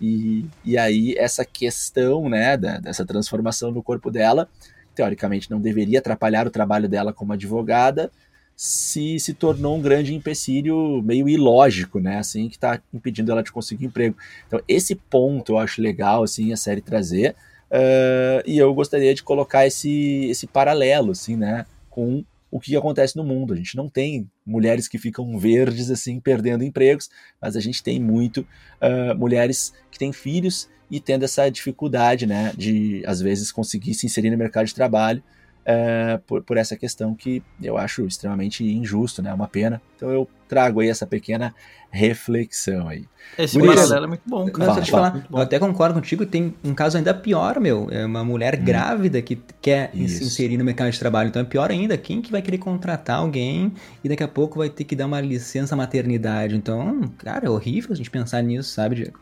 E, 0.00 0.44
e 0.64 0.76
aí 0.76 1.14
essa 1.16 1.44
questão, 1.44 2.28
né, 2.28 2.56
da, 2.56 2.78
dessa 2.78 3.06
transformação 3.06 3.70
no 3.70 3.80
corpo 3.80 4.10
dela, 4.10 4.48
teoricamente 4.96 5.48
não 5.48 5.60
deveria 5.60 6.00
atrapalhar 6.00 6.44
o 6.44 6.50
trabalho 6.50 6.88
dela 6.88 7.12
como 7.12 7.34
advogada, 7.34 8.10
se 8.56 9.20
se 9.20 9.34
tornou 9.34 9.76
um 9.76 9.82
grande 9.82 10.14
empecilho 10.14 11.02
meio 11.02 11.28
ilógico, 11.28 12.00
né? 12.00 12.18
Assim, 12.18 12.48
que 12.48 12.56
está 12.56 12.80
impedindo 12.92 13.30
ela 13.30 13.42
de 13.42 13.52
conseguir 13.52 13.84
emprego. 13.84 14.16
Então, 14.46 14.60
esse 14.66 14.94
ponto 14.94 15.52
eu 15.52 15.58
acho 15.58 15.82
legal, 15.82 16.22
assim, 16.22 16.52
a 16.52 16.56
série 16.56 16.80
trazer. 16.80 17.36
Uh, 17.70 18.40
e 18.46 18.56
eu 18.56 18.72
gostaria 18.72 19.14
de 19.14 19.22
colocar 19.22 19.66
esse, 19.66 20.26
esse 20.30 20.46
paralelo, 20.46 21.10
assim, 21.12 21.36
né? 21.36 21.66
Com 21.90 22.24
o 22.50 22.58
que 22.58 22.74
acontece 22.74 23.14
no 23.14 23.24
mundo. 23.24 23.52
A 23.52 23.56
gente 23.56 23.76
não 23.76 23.90
tem 23.90 24.30
mulheres 24.46 24.88
que 24.88 24.96
ficam 24.96 25.38
verdes, 25.38 25.90
assim, 25.90 26.18
perdendo 26.18 26.64
empregos, 26.64 27.10
mas 27.40 27.56
a 27.56 27.60
gente 27.60 27.82
tem 27.82 28.00
muito 28.00 28.40
uh, 28.80 29.14
mulheres 29.18 29.74
que 29.90 29.98
têm 29.98 30.12
filhos 30.14 30.66
e 30.90 30.98
tendo 30.98 31.24
essa 31.24 31.50
dificuldade, 31.50 32.24
né? 32.26 32.54
De, 32.56 33.02
às 33.04 33.20
vezes, 33.20 33.52
conseguir 33.52 33.92
se 33.92 34.06
inserir 34.06 34.30
no 34.30 34.38
mercado 34.38 34.66
de 34.66 34.74
trabalho 34.74 35.22
é, 35.68 36.20
por, 36.28 36.42
por, 36.44 36.56
essa 36.56 36.76
questão 36.76 37.12
que 37.12 37.42
eu 37.60 37.76
acho 37.76 38.06
extremamente 38.06 38.64
injusto, 38.64 39.20
né? 39.20 39.34
Uma 39.34 39.48
pena. 39.48 39.82
Então 39.96 40.08
eu 40.08 40.28
trago 40.48 40.78
aí 40.78 40.88
essa 40.88 41.04
pequena 41.04 41.52
reflexão 41.90 42.88
aí. 42.88 43.04
Esse 43.36 43.58
paralelo 43.58 44.04
é 44.04 44.06
muito 44.06 44.22
bom, 44.24 44.48
cara. 44.48 44.74
Não, 44.76 44.86
falar, 44.86 45.26
eu 45.28 45.38
até 45.38 45.58
concordo 45.58 45.94
contigo, 45.94 46.24
tem 46.24 46.54
um 46.62 46.72
caso 46.72 46.96
ainda 46.96 47.12
pior, 47.12 47.58
meu. 47.58 47.88
É 47.90 48.06
uma 48.06 48.24
mulher 48.24 48.56
hum. 48.60 48.64
grávida 48.64 49.20
que 49.20 49.42
quer 49.60 49.90
Isso. 49.92 50.18
se 50.18 50.24
inserir 50.24 50.56
no 50.56 50.64
mercado 50.64 50.92
de 50.92 51.00
trabalho. 51.00 51.30
Então 51.30 51.42
é 51.42 51.44
pior 51.44 51.68
ainda. 51.68 51.98
Quem 51.98 52.22
que 52.22 52.30
vai 52.30 52.40
querer 52.40 52.58
contratar 52.58 53.18
alguém 53.18 53.72
e 54.04 54.08
daqui 54.08 54.22
a 54.22 54.28
pouco 54.28 54.58
vai 54.58 54.70
ter 54.70 54.84
que 54.84 54.94
dar 54.94 55.06
uma 55.06 55.20
licença 55.20 55.74
maternidade? 55.74 56.54
Então, 56.54 57.12
cara, 57.18 57.46
é 57.46 57.50
horrível 57.50 57.92
a 57.92 57.96
gente 57.96 58.10
pensar 58.10 58.40
nisso, 58.40 58.70
sabe, 58.70 58.94
Diego? 58.94 59.18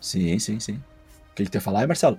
Sim, 0.00 0.38
sim, 0.38 0.58
sim. 0.58 0.80
O 1.34 1.36
que 1.36 1.42
ele 1.42 1.50
quer 1.50 1.60
falar 1.60 1.84
Marcelo? 1.88 2.16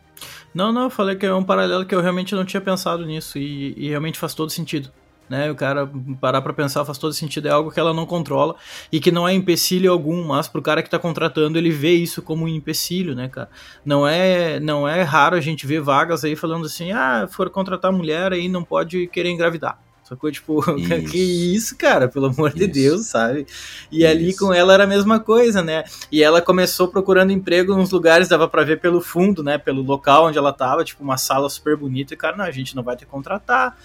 Não, 0.53 0.73
não, 0.73 0.83
eu 0.83 0.89
falei 0.89 1.15
que 1.15 1.25
é 1.25 1.33
um 1.33 1.41
paralelo 1.41 1.85
que 1.85 1.95
eu 1.95 2.01
realmente 2.01 2.35
não 2.35 2.43
tinha 2.43 2.59
pensado 2.59 3.05
nisso 3.05 3.37
e, 3.37 3.73
e 3.77 3.87
realmente 3.87 4.19
faz 4.19 4.33
todo 4.33 4.49
sentido. 4.49 4.91
Né, 5.27 5.49
o 5.49 5.55
cara 5.55 5.89
parar 6.21 6.39
para 6.41 6.53
pensar 6.53 6.85
faz 6.85 6.99
todo 6.99 7.11
sentido, 7.11 7.47
é 7.47 7.51
algo 7.51 7.71
que 7.71 7.79
ela 7.79 7.95
não 7.95 8.05
controla 8.05 8.55
e 8.91 8.99
que 8.99 9.11
não 9.11 9.27
é 9.27 9.33
empecilho 9.33 9.91
algum, 9.91 10.23
mas 10.23 10.47
pro 10.47 10.61
cara 10.61 10.83
que 10.83 10.89
tá 10.89 10.99
contratando, 10.99 11.57
ele 11.57 11.71
vê 11.71 11.93
isso 11.93 12.21
como 12.21 12.45
um 12.45 12.47
empecilho, 12.47 13.15
né, 13.15 13.27
cara? 13.27 13.49
Não 13.83 14.07
é, 14.07 14.59
não 14.59 14.87
é 14.87 15.01
raro 15.01 15.35
a 15.35 15.41
gente 15.41 15.65
ver 15.65 15.81
vagas 15.81 16.23
aí 16.23 16.35
falando 16.35 16.67
assim: 16.67 16.91
"Ah, 16.91 17.27
for 17.27 17.49
contratar 17.49 17.91
mulher 17.91 18.33
aí 18.33 18.47
não 18.47 18.63
pode 18.63 19.07
querer 19.07 19.29
engravidar". 19.31 19.79
Sacou? 20.07 20.31
Tipo, 20.31 20.59
isso. 20.77 21.11
que 21.11 21.17
isso, 21.17 21.77
cara, 21.77 22.07
pelo 22.07 22.27
amor 22.27 22.49
isso. 22.49 22.59
de 22.59 22.67
Deus, 22.67 23.07
sabe? 23.07 23.47
E 23.91 23.99
isso. 23.99 24.07
ali 24.07 24.35
com 24.35 24.53
ela 24.53 24.73
era 24.73 24.83
a 24.83 24.87
mesma 24.87 25.19
coisa, 25.19 25.63
né? 25.63 25.83
E 26.11 26.21
ela 26.21 26.41
começou 26.41 26.87
procurando 26.87 27.31
emprego 27.31 27.75
nos 27.75 27.89
lugares, 27.91 28.27
dava 28.27 28.47
para 28.47 28.63
ver 28.63 28.79
pelo 28.79 29.01
fundo, 29.01 29.43
né? 29.43 29.57
Pelo 29.57 29.81
local 29.81 30.27
onde 30.27 30.37
ela 30.37 30.53
tava, 30.53 30.83
tipo, 30.83 31.03
uma 31.03 31.17
sala 31.17 31.49
super 31.49 31.75
bonita, 31.75 32.13
e 32.13 32.17
cara, 32.17 32.37
não, 32.37 32.45
a 32.45 32.51
gente 32.51 32.75
não 32.75 32.83
vai 32.83 32.95
te 32.95 33.05
contratar 33.05 33.75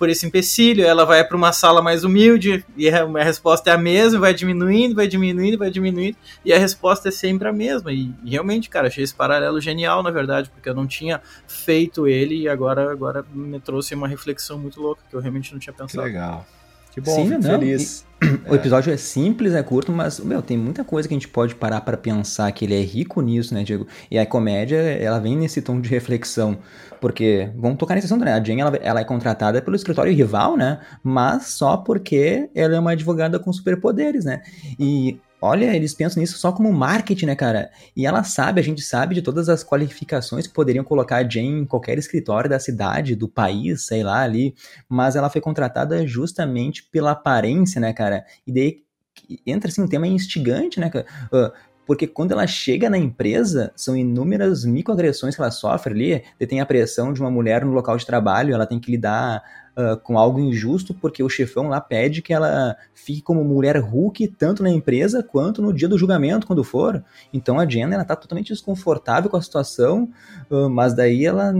por 0.00 0.08
esse 0.08 0.26
empecilho, 0.26 0.82
ela 0.82 1.04
vai 1.04 1.22
para 1.22 1.36
uma 1.36 1.52
sala 1.52 1.82
mais 1.82 2.04
humilde 2.04 2.64
e 2.74 2.88
a 2.88 3.22
resposta 3.22 3.68
é 3.68 3.74
a 3.74 3.76
mesma, 3.76 4.18
vai 4.18 4.32
diminuindo, 4.32 4.94
vai 4.94 5.06
diminuindo, 5.06 5.58
vai 5.58 5.70
diminuindo, 5.70 6.16
e 6.42 6.54
a 6.54 6.58
resposta 6.58 7.10
é 7.10 7.12
sempre 7.12 7.46
a 7.46 7.52
mesma. 7.52 7.92
E, 7.92 8.10
e 8.24 8.30
realmente, 8.30 8.70
cara, 8.70 8.88
achei 8.88 9.04
esse 9.04 9.14
paralelo 9.14 9.60
genial, 9.60 10.02
na 10.02 10.10
verdade, 10.10 10.48
porque 10.48 10.70
eu 10.70 10.74
não 10.74 10.86
tinha 10.86 11.20
feito 11.46 12.08
ele 12.08 12.34
e 12.34 12.48
agora, 12.48 12.90
agora 12.90 13.22
me 13.34 13.60
trouxe 13.60 13.94
uma 13.94 14.08
reflexão 14.08 14.58
muito 14.58 14.80
louca 14.80 15.02
que 15.06 15.14
eu 15.14 15.20
realmente 15.20 15.52
não 15.52 15.60
tinha 15.60 15.69
pensado. 15.72 15.90
Que 15.90 15.98
legal. 15.98 16.46
Que 16.92 17.00
bom, 17.00 17.14
Sim, 17.14 17.28
fico 17.28 17.42
não, 17.42 17.50
feliz. 17.60 18.04
E, 18.22 18.50
o 18.50 18.54
episódio 18.54 18.92
é 18.92 18.96
simples, 18.96 19.54
é 19.54 19.62
curto, 19.62 19.92
mas, 19.92 20.18
meu, 20.20 20.42
tem 20.42 20.58
muita 20.58 20.84
coisa 20.84 21.08
que 21.08 21.14
a 21.14 21.16
gente 21.16 21.28
pode 21.28 21.54
parar 21.54 21.80
para 21.80 21.96
pensar 21.96 22.50
que 22.52 22.64
ele 22.64 22.74
é 22.74 22.82
rico 22.82 23.20
nisso, 23.20 23.54
né, 23.54 23.62
Diego? 23.62 23.86
E 24.10 24.18
a 24.18 24.26
comédia, 24.26 24.76
ela 24.76 25.18
vem 25.18 25.36
nesse 25.36 25.62
tom 25.62 25.80
de 25.80 25.88
reflexão. 25.88 26.58
Porque, 27.00 27.50
vamos 27.56 27.78
tocar 27.78 27.94
nesse 27.94 28.06
assunto, 28.06 28.24
né? 28.24 28.34
A 28.34 28.42
Jane, 28.42 28.60
ela, 28.60 28.76
ela 28.76 29.00
é 29.00 29.04
contratada 29.04 29.62
pelo 29.62 29.76
escritório 29.76 30.12
rival, 30.12 30.56
né? 30.56 30.80
Mas 31.02 31.46
só 31.46 31.78
porque 31.78 32.50
ela 32.54 32.76
é 32.76 32.78
uma 32.78 32.92
advogada 32.92 33.38
com 33.38 33.52
superpoderes, 33.52 34.24
né? 34.24 34.42
E 34.78 35.18
Olha, 35.42 35.74
eles 35.74 35.94
pensam 35.94 36.20
nisso 36.20 36.36
só 36.36 36.52
como 36.52 36.70
marketing, 36.72 37.26
né, 37.26 37.34
cara? 37.34 37.70
E 37.96 38.06
ela 38.06 38.22
sabe, 38.22 38.60
a 38.60 38.64
gente 38.64 38.82
sabe 38.82 39.14
de 39.14 39.22
todas 39.22 39.48
as 39.48 39.64
qualificações 39.64 40.46
que 40.46 40.52
poderiam 40.52 40.84
colocar 40.84 41.16
a 41.16 41.28
Jane 41.28 41.62
em 41.62 41.64
qualquer 41.64 41.98
escritório 41.98 42.50
da 42.50 42.58
cidade, 42.58 43.16
do 43.16 43.26
país, 43.26 43.86
sei 43.86 44.02
lá, 44.02 44.20
ali. 44.20 44.54
Mas 44.88 45.16
ela 45.16 45.30
foi 45.30 45.40
contratada 45.40 46.06
justamente 46.06 46.84
pela 46.84 47.12
aparência, 47.12 47.80
né, 47.80 47.92
cara? 47.92 48.24
E 48.46 48.52
daí 48.52 48.82
entra 49.46 49.70
assim 49.70 49.82
um 49.82 49.88
tema 49.88 50.06
instigante, 50.06 50.78
né, 50.78 50.90
cara? 50.90 51.06
Uh, 51.32 51.50
porque 51.86 52.06
quando 52.06 52.30
ela 52.30 52.46
chega 52.46 52.88
na 52.88 52.96
empresa, 52.96 53.72
são 53.74 53.96
inúmeras 53.96 54.64
microagressões 54.64 55.34
que 55.34 55.40
ela 55.40 55.50
sofre 55.50 55.92
ali. 55.92 56.46
Tem 56.46 56.60
a 56.60 56.66
pressão 56.66 57.12
de 57.12 57.20
uma 57.20 57.32
mulher 57.32 57.64
no 57.64 57.72
local 57.72 57.96
de 57.96 58.06
trabalho, 58.06 58.54
ela 58.54 58.64
tem 58.64 58.78
que 58.78 58.92
lidar 58.92 59.42
uh, 59.76 59.96
com 59.98 60.18
algo 60.18 60.38
injusto, 60.38 60.94
porque 60.94 61.22
o 61.22 61.28
chefão 61.28 61.68
lá 61.68 61.80
pede 61.80 62.22
que 62.22 62.32
ela 62.32 62.76
fique 62.94 63.22
como 63.22 63.44
mulher 63.44 63.76
Hulk, 63.78 64.28
tanto 64.28 64.62
na 64.62 64.70
empresa 64.70 65.22
quanto 65.22 65.62
no 65.62 65.72
dia 65.72 65.88
do 65.88 65.98
julgamento, 65.98 66.46
quando 66.46 66.64
for. 66.64 67.02
Então 67.32 67.58
a 67.58 67.68
Jenna, 67.68 67.94
ela 67.94 68.04
tá 68.04 68.16
totalmente 68.16 68.48
desconfortável 68.48 69.30
com 69.30 69.36
a 69.36 69.42
situação, 69.42 70.08
uh, 70.50 70.68
mas 70.68 70.94
daí 70.94 71.24
ela 71.24 71.52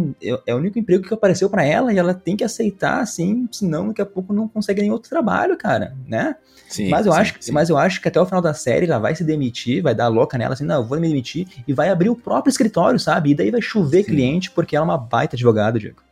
é, 0.47 0.55
o 0.55 0.59
único 0.59 0.79
emprego 0.79 1.07
que 1.07 1.14
apareceu 1.14 1.49
para 1.49 1.64
ela 1.64 1.93
e 1.93 1.99
ela 1.99 2.14
tem 2.14 2.37
que 2.37 2.45
aceitar, 2.45 3.00
assim, 3.00 3.49
senão 3.50 3.88
daqui 3.88 4.02
a 4.02 4.07
pouco 4.07 4.33
não 4.33 4.49
consegue 4.49 4.81
nenhum 4.81 4.95
outro 4.95 5.11
trabalho, 5.11 5.57
cara, 5.57 5.95
né? 6.07 6.37
Sim, 6.69 6.88
mas 6.88 7.05
eu 7.05 7.12
sim, 7.12 7.19
acho, 7.19 7.35
sim. 7.40 7.52
mas 7.52 7.69
eu 7.69 7.76
acho 7.76 8.00
que 8.00 8.07
até 8.07 8.21
o 8.21 8.26
final 8.26 8.40
da 8.40 8.55
série 8.55 8.87
ela 8.87 8.99
vai 8.99 9.14
se 9.17 9.25
demitir, 9.25 9.83
vai 9.83 9.95
dar 9.95 10.07
louca 10.07 10.38
nela 10.38 10.55
assim, 10.55 10.64
não, 10.64 10.76
eu 10.76 10.85
vou 10.85 11.00
me 11.00 11.09
demitir 11.09 11.47
e 11.67 11.73
vai 11.73 11.88
abrir 11.88 12.09
o 12.09 12.14
próprio 12.14 12.50
escritório, 12.50 12.99
sabe? 12.99 13.31
E 13.31 13.35
daí 13.35 13.50
vai 13.50 13.61
chover 13.61 14.05
cliente 14.05 14.50
porque 14.52 14.76
ela 14.76 14.87
é 14.87 14.88
uma 14.88 14.99
baita 14.99 15.35
advogada, 15.35 15.79
Diego. 15.79 16.10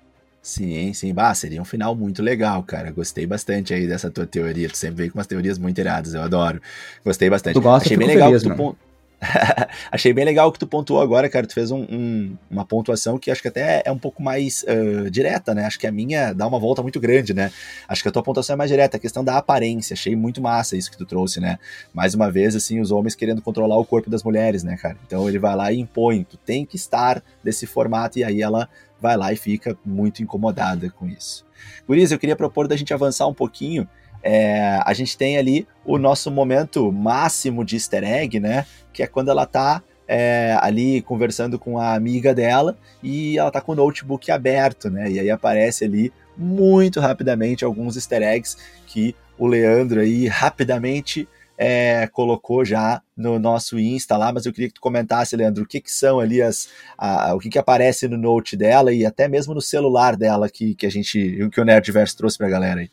Sim, 0.49 0.95
sim. 0.95 1.13
Bah, 1.13 1.35
seria 1.35 1.61
um 1.61 1.65
final 1.65 1.95
muito 1.95 2.23
legal, 2.23 2.63
cara. 2.63 2.91
Gostei 2.91 3.27
bastante 3.27 3.75
aí 3.75 3.87
dessa 3.87 4.11
tua 4.11 4.27
teoria. 4.27 4.67
Tu 4.71 4.79
sempre 4.79 4.97
veio 4.97 5.13
com 5.13 5.19
umas 5.19 5.27
teorias 5.27 5.59
muito 5.59 5.79
iradas, 5.79 6.15
eu 6.15 6.23
adoro. 6.23 6.59
Gostei 7.05 7.29
bastante. 7.29 7.53
Tu 7.53 7.61
gosta, 7.61 7.85
Achei 7.85 7.99
bem 7.99 8.09
legal 8.09 8.31
feliz, 8.31 8.43
que 8.43 8.49
tu, 8.49 8.77
Achei 9.93 10.11
bem 10.15 10.25
legal 10.25 10.49
o 10.49 10.53
que 10.53 10.59
tu 10.59 10.67
pontuou 10.67 11.03
agora, 11.03 11.29
cara. 11.29 11.47
Tu 11.47 11.53
fez 11.53 11.71
um, 11.71 11.83
um, 11.83 12.35
uma 12.51 12.65
pontuação 12.65 13.19
que 13.19 13.31
acho 13.31 13.43
que 13.43 13.49
até 13.49 13.83
é 13.85 13.93
um 13.93 13.99
pouco 13.99 14.23
mais 14.23 14.65
uh, 14.65 15.11
direta, 15.11 15.55
né? 15.55 15.67
Acho 15.67 15.79
que 15.79 15.87
a 15.87 15.93
minha 15.93 16.33
dá 16.33 16.47
uma 16.47 16.59
volta 16.59 16.83
muito 16.83 16.99
grande, 16.99 17.35
né? 17.35 17.53
Acho 17.87 18.03
que 18.03 18.09
a 18.09 18.13
tua 18.13 18.23
pontuação 18.23 18.55
é 18.55 18.57
mais 18.57 18.71
direta, 18.71 18.97
a 18.97 19.01
questão 19.01 19.23
da 19.23 19.37
aparência. 19.37 19.93
Achei 19.93 20.17
muito 20.17 20.41
massa 20.41 20.79
isso 20.79 20.91
que 20.91 20.97
tu 20.97 21.05
trouxe, 21.05 21.41
né? 21.41 21.59
Mais 21.93 22.15
uma 22.15 22.31
vez, 22.31 22.57
assim, 22.57 22.81
os 22.81 22.91
homens 22.91 23.15
querendo 23.15 23.43
controlar 23.43 23.77
o 23.77 23.85
corpo 23.85 24.09
das 24.09 24.23
mulheres, 24.23 24.63
né, 24.63 24.79
cara? 24.79 24.97
Então 25.07 25.29
ele 25.29 25.39
vai 25.39 25.55
lá 25.55 25.71
e 25.71 25.79
impõe, 25.79 26.25
tu 26.25 26.39
tem 26.39 26.65
que 26.65 26.77
estar 26.77 27.23
desse 27.45 27.67
formato, 27.67 28.19
e 28.19 28.25
aí 28.25 28.41
ela 28.41 28.67
vai 29.01 29.17
lá 29.17 29.33
e 29.33 29.37
fica 29.37 29.77
muito 29.85 30.23
incomodada 30.23 30.91
com 30.91 31.07
isso. 31.07 31.47
Guriz, 31.87 32.11
eu 32.11 32.19
queria 32.19 32.37
propor 32.37 32.69
da 32.69 32.77
gente 32.77 32.93
avançar 32.95 33.27
um 33.27 33.35
pouquinho 33.35 33.89
é, 34.23 34.81
a 34.85 34.93
gente 34.93 35.17
tem 35.17 35.39
ali 35.39 35.67
o 35.85 35.99
nosso 35.99 36.31
momento 36.31 36.91
máximo 36.91 37.65
de 37.65 37.77
easter 37.77 38.05
egg, 38.05 38.41
né? 38.41 38.67
Que 38.93 39.03
é 39.03 39.07
quando 39.07 39.31
ela 39.31 39.47
tá 39.47 39.83
é, 40.07 40.57
ali 40.61 41.03
conversando 41.03 41.59
com 41.59 41.79
a 41.79 41.95
amiga 41.95 42.35
dela 42.35 42.77
e 43.03 43.39
ela 43.39 43.51
tá 43.51 43.61
com 43.61 43.73
o 43.73 43.75
notebook 43.75 44.31
aberto, 44.31 44.91
né? 44.91 45.11
E 45.11 45.21
aí 45.21 45.31
aparece 45.31 45.85
ali 45.85 46.13
muito 46.37 47.01
rapidamente 47.01 47.65
alguns 47.65 47.97
easter 47.97 48.23
eggs 48.23 48.57
que 48.87 49.15
o 49.39 49.47
Leandro 49.47 50.01
aí 50.01 50.27
rapidamente 50.27 51.29
é, 51.59 52.07
colocou 52.13 52.65
já 52.65 53.03
no 53.17 53.37
nosso 53.41 53.79
Insta 53.81 54.17
lá, 54.17 54.33
mas 54.33 54.47
eu 54.47 54.53
queria 54.53 54.69
que 54.69 54.75
tu 54.75 54.81
comentasse, 54.81 55.35
Leandro, 55.37 55.65
o 55.65 55.67
que, 55.67 55.81
que 55.81 55.91
são 55.91 56.21
ali 56.21 56.41
as. 56.41 56.69
A, 56.97 57.35
o 57.35 57.41
que, 57.41 57.51
que 57.51 57.59
aparece 57.59 58.07
no 58.07 58.17
note 58.17 58.57
dela 58.57 58.93
e 58.93 59.05
até 59.05 59.27
mesmo 59.27 59.53
no 59.53 59.61
celular 59.61 60.17
dela 60.17 60.49
que, 60.49 60.77
que 60.77 60.87
a 60.87 60.91
gente. 60.91 61.49
que 61.53 61.61
o 61.61 61.65
Nerdverse 61.65 62.17
trouxe 62.17 62.39
pra 62.39 62.49
galera 62.49 62.81
aí. 62.81 62.91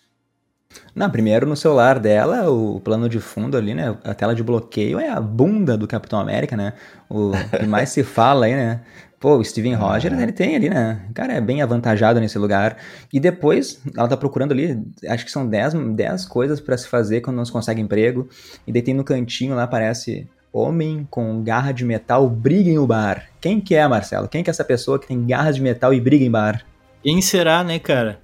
Não, 0.93 1.10
primeiro 1.10 1.45
no 1.45 1.55
celular 1.55 2.00
dela, 2.00 2.50
o 2.50 2.79
plano 2.79 3.07
de 3.07 3.19
fundo 3.19 3.55
ali, 3.55 3.74
né? 3.74 3.98
A 4.03 4.13
tela 4.13 4.34
de 4.34 4.43
bloqueio 4.43 5.00
é 5.00 5.10
a 5.10 5.22
bunda 5.22 5.77
do 5.77 5.88
Capitão 5.88 6.19
América, 6.19 6.57
né? 6.57 6.74
O 7.10 7.31
que 7.60 7.67
mais 7.67 7.89
se 7.89 8.03
fala 8.03 8.45
aí, 8.45 8.55
né? 8.55 8.81
Pô, 9.19 9.38
o 9.38 9.43
Steven 9.43 9.75
Rogers, 9.75 10.19
ele 10.19 10.31
tem 10.31 10.55
ali, 10.55 10.69
né? 10.69 11.05
O 11.10 11.13
cara 11.13 11.34
é 11.34 11.41
bem 11.41 11.62
avantajado 11.62 12.19
nesse 12.19 12.38
lugar. 12.38 12.77
E 13.12 13.19
depois, 13.19 13.81
ela 13.95 14.07
tá 14.07 14.17
procurando 14.17 14.51
ali, 14.51 14.77
acho 15.07 15.25
que 15.25 15.31
são 15.31 15.48
10, 15.48 15.74
10 15.95 16.25
coisas 16.25 16.60
para 16.60 16.77
se 16.77 16.88
fazer 16.88 17.22
quando 17.22 17.38
não 17.38 17.45
se 17.45 17.51
consegue 17.51 17.81
emprego. 17.81 18.27
E 18.67 18.72
daí 18.72 18.81
tem 18.81 18.93
no 18.93 19.03
cantinho 19.03 19.55
lá, 19.55 19.63
aparece 19.63 20.27
Homem 20.57 21.05
com 21.12 21.43
garra 21.43 21.74
de 21.74 21.84
metal 21.84 22.29
briga 22.29 22.69
em 22.69 22.79
um 22.79 22.88
bar. 22.88 23.27
Quem 23.41 23.60
que 23.60 23.75
é, 23.75 23.86
Marcelo? 23.86 24.29
Quem 24.29 24.41
que 24.41 24.50
é 24.50 24.51
essa 24.51 24.63
pessoa 24.63 24.98
que 24.98 25.05
tem 25.05 25.25
garras 25.27 25.57
de 25.57 25.62
metal 25.62 25.93
e 25.93 26.00
briga 26.00 26.24
em 26.24 26.31
bar? 26.31 26.65
Quem 27.03 27.22
será, 27.22 27.62
né, 27.62 27.77
cara? 27.77 28.22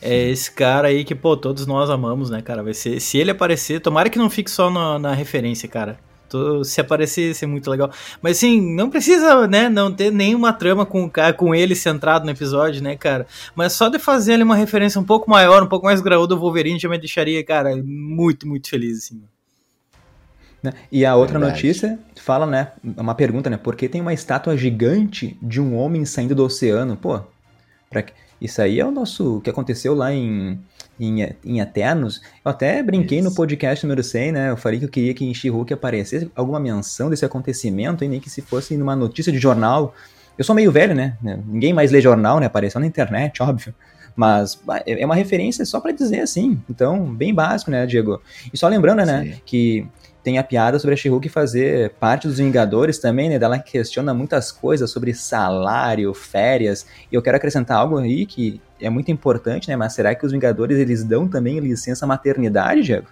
É 0.00 0.28
esse 0.28 0.48
cara 0.52 0.86
aí 0.86 1.02
que, 1.02 1.12
pô, 1.12 1.36
todos 1.36 1.66
nós 1.66 1.90
amamos, 1.90 2.30
né, 2.30 2.40
cara? 2.40 2.62
Vai 2.62 2.72
ser. 2.72 3.00
Se 3.00 3.18
ele 3.18 3.32
aparecer, 3.32 3.80
tomara 3.80 4.08
que 4.08 4.16
não 4.16 4.30
fique 4.30 4.48
só 4.48 4.70
na, 4.70 4.96
na 4.96 5.12
referência, 5.12 5.68
cara. 5.68 5.98
Se 6.64 6.80
aparecer, 6.80 7.34
ser 7.34 7.46
muito 7.46 7.70
legal. 7.70 7.90
Mas 8.20 8.38
assim, 8.38 8.60
não 8.74 8.90
precisa, 8.90 9.46
né, 9.46 9.68
não 9.68 9.92
ter 9.92 10.10
nenhuma 10.10 10.52
trama 10.52 10.84
com, 10.86 11.10
com 11.36 11.54
ele 11.54 11.74
centrado 11.74 12.24
no 12.24 12.30
episódio, 12.30 12.82
né, 12.82 12.96
cara? 12.96 13.26
Mas 13.54 13.72
só 13.72 13.88
de 13.88 13.98
fazer 13.98 14.34
ali 14.34 14.42
uma 14.42 14.56
referência 14.56 15.00
um 15.00 15.04
pouco 15.04 15.30
maior, 15.30 15.62
um 15.62 15.68
pouco 15.68 15.86
mais 15.86 16.00
graúda 16.00 16.34
do 16.34 16.40
Wolverine 16.40 16.78
já 16.78 16.88
me 16.88 16.98
deixaria, 16.98 17.44
cara, 17.44 17.76
muito, 17.84 18.46
muito 18.46 18.68
feliz, 18.68 18.98
assim. 18.98 19.22
Né? 20.62 20.72
E 20.90 21.04
a 21.04 21.16
outra 21.16 21.38
Verdade. 21.38 21.56
notícia 21.56 21.98
fala, 22.16 22.46
né, 22.46 22.72
uma 22.96 23.14
pergunta, 23.14 23.50
né, 23.50 23.56
por 23.56 23.74
que 23.74 23.88
tem 23.88 24.00
uma 24.00 24.14
estátua 24.14 24.56
gigante 24.56 25.36
de 25.42 25.60
um 25.60 25.76
homem 25.76 26.04
saindo 26.04 26.34
do 26.34 26.44
oceano? 26.44 26.96
Pô, 26.96 27.20
pra, 27.90 28.04
isso 28.40 28.62
aí 28.62 28.78
é 28.78 28.86
o 28.86 28.90
nosso. 28.90 29.38
O 29.38 29.40
que 29.40 29.50
aconteceu 29.50 29.94
lá 29.94 30.12
em, 30.12 30.58
em, 31.04 31.34
em 31.44 31.60
Eternos. 31.60 32.22
Eu 32.44 32.50
até 32.50 32.82
brinquei 32.82 33.18
Isso. 33.18 33.28
no 33.28 33.34
podcast 33.34 33.84
número 33.84 34.02
100, 34.02 34.32
né? 34.32 34.50
Eu 34.50 34.56
falei 34.56 34.78
que 34.78 34.84
eu 34.84 34.88
queria 34.88 35.14
que 35.14 35.24
em 35.24 35.34
She-Hulk 35.34 35.72
aparecesse 35.72 36.30
alguma 36.34 36.60
menção 36.60 37.10
desse 37.10 37.24
acontecimento, 37.24 38.04
e 38.04 38.08
nem 38.08 38.20
que 38.20 38.30
se 38.30 38.40
fosse 38.40 38.76
numa 38.76 38.94
notícia 38.94 39.32
de 39.32 39.38
jornal. 39.38 39.94
Eu 40.38 40.44
sou 40.44 40.54
meio 40.54 40.70
velho, 40.70 40.94
né? 40.94 41.16
Ninguém 41.46 41.72
mais 41.72 41.90
lê 41.90 42.00
jornal, 42.00 42.38
né? 42.40 42.46
Apareceu 42.46 42.80
na 42.80 42.86
internet, 42.86 43.42
óbvio. 43.42 43.74
Mas 44.14 44.60
é 44.86 45.04
uma 45.04 45.14
referência 45.14 45.64
só 45.64 45.80
para 45.80 45.92
dizer 45.92 46.20
assim. 46.20 46.60
Então, 46.68 47.04
bem 47.14 47.34
básico, 47.34 47.70
né, 47.70 47.86
Diego? 47.86 48.20
E 48.52 48.56
só 48.56 48.68
lembrando, 48.68 49.04
né, 49.04 49.24
Sim. 49.24 49.40
que 49.44 49.86
tem 50.22 50.38
a 50.38 50.44
piada 50.44 50.78
sobre 50.78 50.94
a 50.94 50.96
She-Hulk 50.96 51.28
fazer 51.28 51.90
parte 51.98 52.28
dos 52.28 52.38
Vingadores 52.38 52.98
também, 52.98 53.28
né? 53.28 53.36
Ela 53.36 53.58
questiona 53.58 54.14
muitas 54.14 54.52
coisas 54.52 54.90
sobre 54.90 55.12
salário, 55.14 56.14
férias. 56.14 56.86
E 57.10 57.14
eu 57.14 57.22
quero 57.22 57.36
acrescentar 57.36 57.78
algo 57.78 57.98
aí 57.98 58.24
que 58.24 58.60
é 58.80 58.88
muito 58.88 59.10
importante, 59.10 59.68
né? 59.68 59.76
Mas 59.76 59.94
será 59.94 60.14
que 60.14 60.24
os 60.24 60.32
Vingadores 60.32 60.78
eles 60.78 61.02
dão 61.02 61.26
também 61.28 61.58
licença 61.58 62.06
maternidade, 62.06 62.82
Diego? 62.82 63.06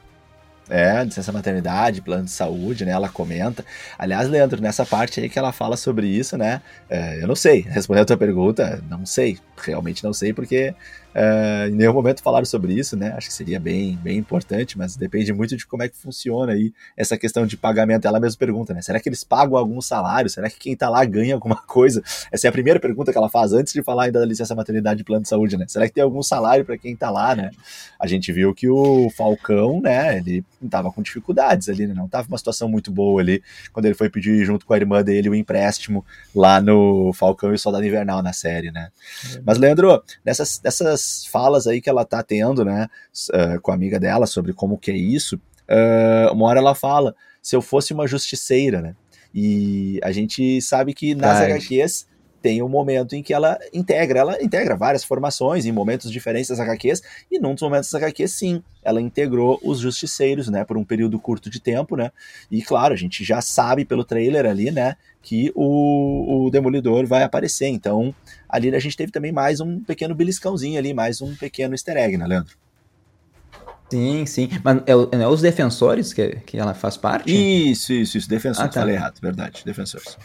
É, 0.69 1.03
licença 1.03 1.33
maternidade, 1.33 2.01
plano 2.01 2.25
de 2.25 2.31
saúde, 2.31 2.85
né? 2.85 2.93
Ela 2.93 3.09
comenta. 3.09 3.65
Aliás, 3.99 4.29
Leandro, 4.29 4.63
nessa 4.63 4.87
parte 4.87 5.19
aí 5.19 5.29
que 5.29 5.37
ela 5.37 5.51
fala 5.51 5.77
sobre 5.77 6.07
isso, 6.07 6.39
né? 6.39 6.63
É, 6.89 7.21
eu 7.21 7.27
não 7.27 7.35
sei. 7.35 7.63
Respondendo 7.69 8.03
a 8.03 8.07
tua 8.07 8.17
pergunta, 8.17 8.81
não 8.89 9.05
sei. 9.05 9.37
Realmente 9.63 10.05
não 10.05 10.13
sei, 10.13 10.33
porque 10.33 10.75
Uh, 11.11 11.67
em 11.69 11.73
nenhum 11.73 11.93
momento 11.93 12.23
falaram 12.23 12.47
sobre 12.47 12.73
isso, 12.73 12.97
né? 12.97 13.13
Acho 13.17 13.27
que 13.27 13.35
seria 13.35 13.59
bem, 13.59 13.97
bem 13.97 14.17
importante, 14.17 14.79
mas 14.79 14.95
depende 14.95 15.33
muito 15.33 15.57
de 15.57 15.67
como 15.67 15.83
é 15.83 15.89
que 15.89 15.97
funciona 15.97 16.53
aí 16.53 16.73
essa 16.97 17.19
questão 17.19 17.45
de 17.45 17.57
pagamento. 17.57 18.07
Ela 18.07 18.21
mesma 18.21 18.39
pergunta, 18.39 18.73
né? 18.73 18.81
Será 18.81 19.01
que 19.01 19.09
eles 19.09 19.25
pagam 19.25 19.59
algum 19.59 19.81
salário? 19.81 20.31
Será 20.31 20.49
que 20.49 20.57
quem 20.57 20.77
tá 20.77 20.89
lá 20.89 21.05
ganha 21.05 21.35
alguma 21.35 21.57
coisa? 21.67 22.01
Essa 22.31 22.47
é 22.47 22.49
a 22.49 22.53
primeira 22.53 22.79
pergunta 22.79 23.11
que 23.11 23.19
ela 23.19 23.29
faz 23.29 23.53
antes 23.53 23.73
de 23.73 23.83
falar 23.83 24.05
ainda 24.05 24.21
da 24.21 24.27
licença 24.27 24.55
maternidade 24.55 25.01
e 25.01 25.05
plano 25.05 25.23
de 25.23 25.29
saúde, 25.29 25.57
né? 25.57 25.65
Será 25.69 25.89
que 25.89 25.95
tem 25.95 26.03
algum 26.03 26.23
salário 26.23 26.65
para 26.65 26.79
quem 26.79 26.95
tá 26.95 27.11
lá, 27.11 27.35
né? 27.35 27.51
A 27.99 28.07
gente 28.07 28.31
viu 28.31 28.55
que 28.55 28.69
o 28.69 29.11
Falcão, 29.11 29.81
né? 29.81 30.19
Ele 30.19 30.45
tava 30.71 30.93
com 30.93 31.03
dificuldades 31.03 31.69
ali, 31.69 31.89
né? 31.89 31.95
Não 31.95 32.07
tava 32.07 32.29
uma 32.29 32.39
situação 32.39 32.69
muito 32.69 32.93
boa 32.93 33.21
ali 33.21 33.43
quando 33.73 33.87
ele 33.87 33.95
foi 33.95 34.09
pedir 34.09 34.45
junto 34.45 34.65
com 34.65 34.75
a 34.75 34.77
irmã 34.77 35.03
dele 35.03 35.29
o 35.29 35.35
empréstimo 35.35 36.05
lá 36.33 36.61
no 36.61 37.13
Falcão 37.15 37.51
e 37.51 37.55
o 37.55 37.59
Soldado 37.59 37.85
Invernal 37.85 38.23
na 38.23 38.33
série, 38.33 38.71
né? 38.71 38.91
É. 39.35 39.41
Mas, 39.51 39.59
Leandro, 39.59 40.01
nessas, 40.25 40.61
nessas 40.63 40.87
essas 40.87 41.27
falas 41.27 41.67
aí 41.67 41.81
que 41.81 41.91
ela 41.91 42.05
tá 42.05 42.23
tendo, 42.23 42.65
né, 42.65 42.87
uh, 43.31 43.61
com 43.61 43.73
a 43.73 43.75
amiga 43.75 43.99
dela 43.99 44.25
sobre 44.25 44.53
como 44.53 44.79
que 44.79 44.93
é 44.93 44.97
isso, 44.97 45.35
uh, 45.35 46.33
uma 46.33 46.47
hora 46.47 46.61
ela 46.61 46.73
fala, 46.73 47.17
se 47.43 47.57
eu 47.57 47.61
fosse 47.61 47.93
uma 47.93 48.07
justiceira, 48.07 48.81
né, 48.81 48.95
e 49.35 49.99
a 50.05 50.13
gente 50.13 50.63
sabe 50.63 50.95
que 50.95 51.17
nas 51.17 51.39
Ai. 51.39 51.51
HQs 51.51 52.07
tem 52.41 52.63
um 52.63 52.69
momento 52.69 53.17
em 53.17 53.25
que 53.25 53.35
ela 53.35 53.59
integra, 53.75 54.21
ela 54.21 54.41
integra 54.41 54.77
várias 54.77 55.03
formações 55.03 55.67
em 55.67 55.73
momentos 55.73 56.13
diferentes 56.13 56.49
das 56.49 56.61
HQs, 56.61 57.03
e 57.29 57.41
num 57.41 57.53
dos 57.53 57.63
momentos 57.63 57.91
das 57.91 58.01
HQs, 58.01 58.31
sim, 58.31 58.63
ela 58.85 59.01
integrou 59.01 59.59
os 59.65 59.81
justiceiros, 59.81 60.49
né, 60.49 60.65
por 60.65 60.77
um 60.77 60.85
período 60.85 61.19
curto 61.19 61.51
de 61.51 61.59
tempo, 61.59 61.97
né, 61.97 62.13
e 62.49 62.63
claro, 62.63 62.95
a 62.95 62.97
gente 62.97 63.25
já 63.25 63.41
sabe 63.41 63.85
pelo 63.85 64.05
trailer 64.05 64.47
ali, 64.47 64.71
né, 64.71 64.95
que 65.21 65.51
o, 65.57 66.47
o 66.47 66.51
Demolidor 66.51 67.05
vai 67.05 67.25
aparecer, 67.25 67.67
então 67.67 68.15
ali 68.51 68.75
a 68.75 68.79
gente 68.79 68.97
teve 68.97 69.13
também 69.13 69.33
mais 69.33 69.61
um 69.61 69.81
pequeno 69.81 70.15
beliscãozinho 70.15 70.79
ali, 70.79 70.93
mais 70.93 71.21
um 71.23 71.35
pequeno 71.35 71.75
easter 71.75 71.97
egg, 71.97 72.17
né, 72.17 72.27
Leandro? 72.27 72.55
Sim, 73.91 74.25
sim. 74.25 74.49
Mas 74.63 74.83
é, 74.87 75.23
é 75.23 75.29
os 75.29 75.41
defensores 75.41 76.13
que, 76.13 76.37
que 76.47 76.57
ela 76.57 76.75
faz 76.75 76.97
parte? 76.97 77.29
Isso, 77.29 77.93
isso, 77.93 78.19
isso. 78.19 78.29
Defensores. 78.29 78.71
Ah, 78.71 78.73
tá. 78.73 78.81
Falei 78.81 78.95
errado, 78.95 79.21
verdade. 79.21 79.63
Defensores. 79.65 80.17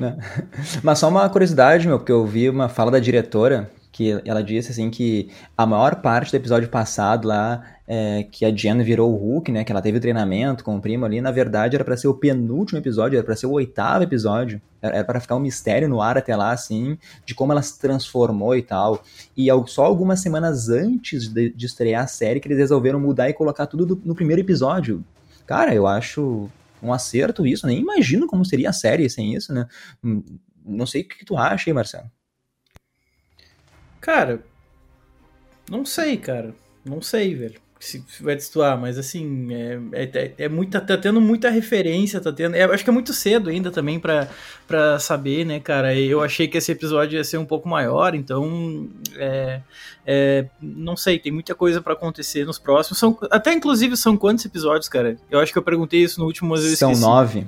Mas 0.82 0.98
só 0.98 1.08
uma 1.08 1.28
curiosidade, 1.28 1.86
meu, 1.86 1.98
porque 1.98 2.10
eu 2.10 2.26
vi 2.26 2.48
uma 2.48 2.68
fala 2.68 2.90
da 2.90 2.98
diretora 2.98 3.70
que 3.98 4.22
ela 4.24 4.44
disse 4.44 4.70
assim 4.70 4.90
que 4.90 5.28
a 5.56 5.66
maior 5.66 5.96
parte 5.96 6.30
do 6.30 6.36
episódio 6.36 6.68
passado 6.68 7.26
lá 7.26 7.64
é, 7.84 8.22
que 8.30 8.44
a 8.44 8.54
Jen 8.54 8.80
virou 8.84 9.12
o 9.12 9.16
Hulk, 9.16 9.50
né, 9.50 9.64
que 9.64 9.72
ela 9.72 9.82
teve 9.82 9.98
treinamento 9.98 10.62
com 10.62 10.76
o 10.76 10.80
primo 10.80 11.04
ali, 11.04 11.20
na 11.20 11.32
verdade 11.32 11.74
era 11.74 11.84
para 11.84 11.96
ser 11.96 12.06
o 12.06 12.14
penúltimo 12.14 12.78
episódio, 12.78 13.16
era 13.16 13.26
para 13.26 13.34
ser 13.34 13.46
o 13.46 13.50
oitavo 13.50 14.04
episódio, 14.04 14.62
era 14.80 15.02
para 15.02 15.18
ficar 15.18 15.34
um 15.34 15.40
mistério 15.40 15.88
no 15.88 16.00
ar 16.00 16.16
até 16.16 16.36
lá 16.36 16.52
assim, 16.52 16.96
de 17.26 17.34
como 17.34 17.50
ela 17.50 17.60
se 17.60 17.76
transformou 17.80 18.54
e 18.54 18.62
tal. 18.62 19.02
E 19.36 19.48
só 19.66 19.84
algumas 19.84 20.20
semanas 20.20 20.68
antes 20.68 21.26
de, 21.26 21.50
de 21.50 21.66
estrear 21.66 22.04
a 22.04 22.06
série 22.06 22.38
que 22.38 22.46
eles 22.46 22.58
resolveram 22.58 23.00
mudar 23.00 23.28
e 23.28 23.34
colocar 23.34 23.66
tudo 23.66 24.00
no 24.04 24.14
primeiro 24.14 24.42
episódio. 24.42 25.04
Cara, 25.44 25.74
eu 25.74 25.88
acho 25.88 26.48
um 26.80 26.92
acerto 26.92 27.44
isso, 27.44 27.66
nem 27.66 27.80
imagino 27.80 28.28
como 28.28 28.44
seria 28.44 28.70
a 28.70 28.72
série 28.72 29.10
sem 29.10 29.34
isso, 29.34 29.52
né? 29.52 29.66
Hum, 30.04 30.22
não 30.64 30.86
sei 30.86 31.02
o 31.02 31.08
que 31.08 31.24
tu 31.24 31.36
acha 31.36 31.68
aí, 31.68 31.74
Marcelo. 31.74 32.08
Cara, 34.00 34.44
Não 35.70 35.84
sei, 35.84 36.16
cara. 36.16 36.54
Não 36.84 37.02
sei, 37.02 37.34
velho 37.34 37.60
se 37.80 38.04
vai 38.20 38.34
destoar, 38.34 38.76
mas 38.76 38.98
assim, 38.98 39.48
é, 39.54 39.78
é, 39.92 40.34
é 40.38 40.48
muita, 40.48 40.80
tá 40.80 40.96
tendo 40.96 41.20
muita 41.20 41.48
referência, 41.48 42.20
tá 42.20 42.32
tendo. 42.32 42.56
É, 42.56 42.64
acho 42.64 42.82
que 42.82 42.90
é 42.90 42.92
muito 42.92 43.12
cedo 43.12 43.50
ainda 43.50 43.70
também 43.70 44.00
para 44.00 44.98
saber, 44.98 45.46
né, 45.46 45.60
cara? 45.60 45.94
Eu 45.94 46.20
achei 46.20 46.48
que 46.48 46.58
esse 46.58 46.72
episódio 46.72 47.16
ia 47.16 47.24
ser 47.24 47.38
um 47.38 47.44
pouco 47.44 47.68
maior, 47.68 48.14
então 48.16 48.88
é, 49.16 49.60
é 50.04 50.46
não 50.60 50.96
sei, 50.96 51.18
tem 51.20 51.30
muita 51.30 51.54
coisa 51.54 51.80
para 51.80 51.92
acontecer 51.92 52.44
nos 52.44 52.58
próximos. 52.58 52.98
São, 52.98 53.16
até 53.30 53.52
inclusive 53.52 53.96
são 53.96 54.16
quantos 54.16 54.44
episódios, 54.44 54.88
cara? 54.88 55.16
Eu 55.30 55.38
acho 55.38 55.52
que 55.52 55.58
eu 55.58 55.62
perguntei 55.62 56.02
isso 56.02 56.18
no 56.18 56.26
último, 56.26 56.50
mas 56.50 56.64
eu 56.64 56.76
São 56.76 56.92
nove. 56.92 57.46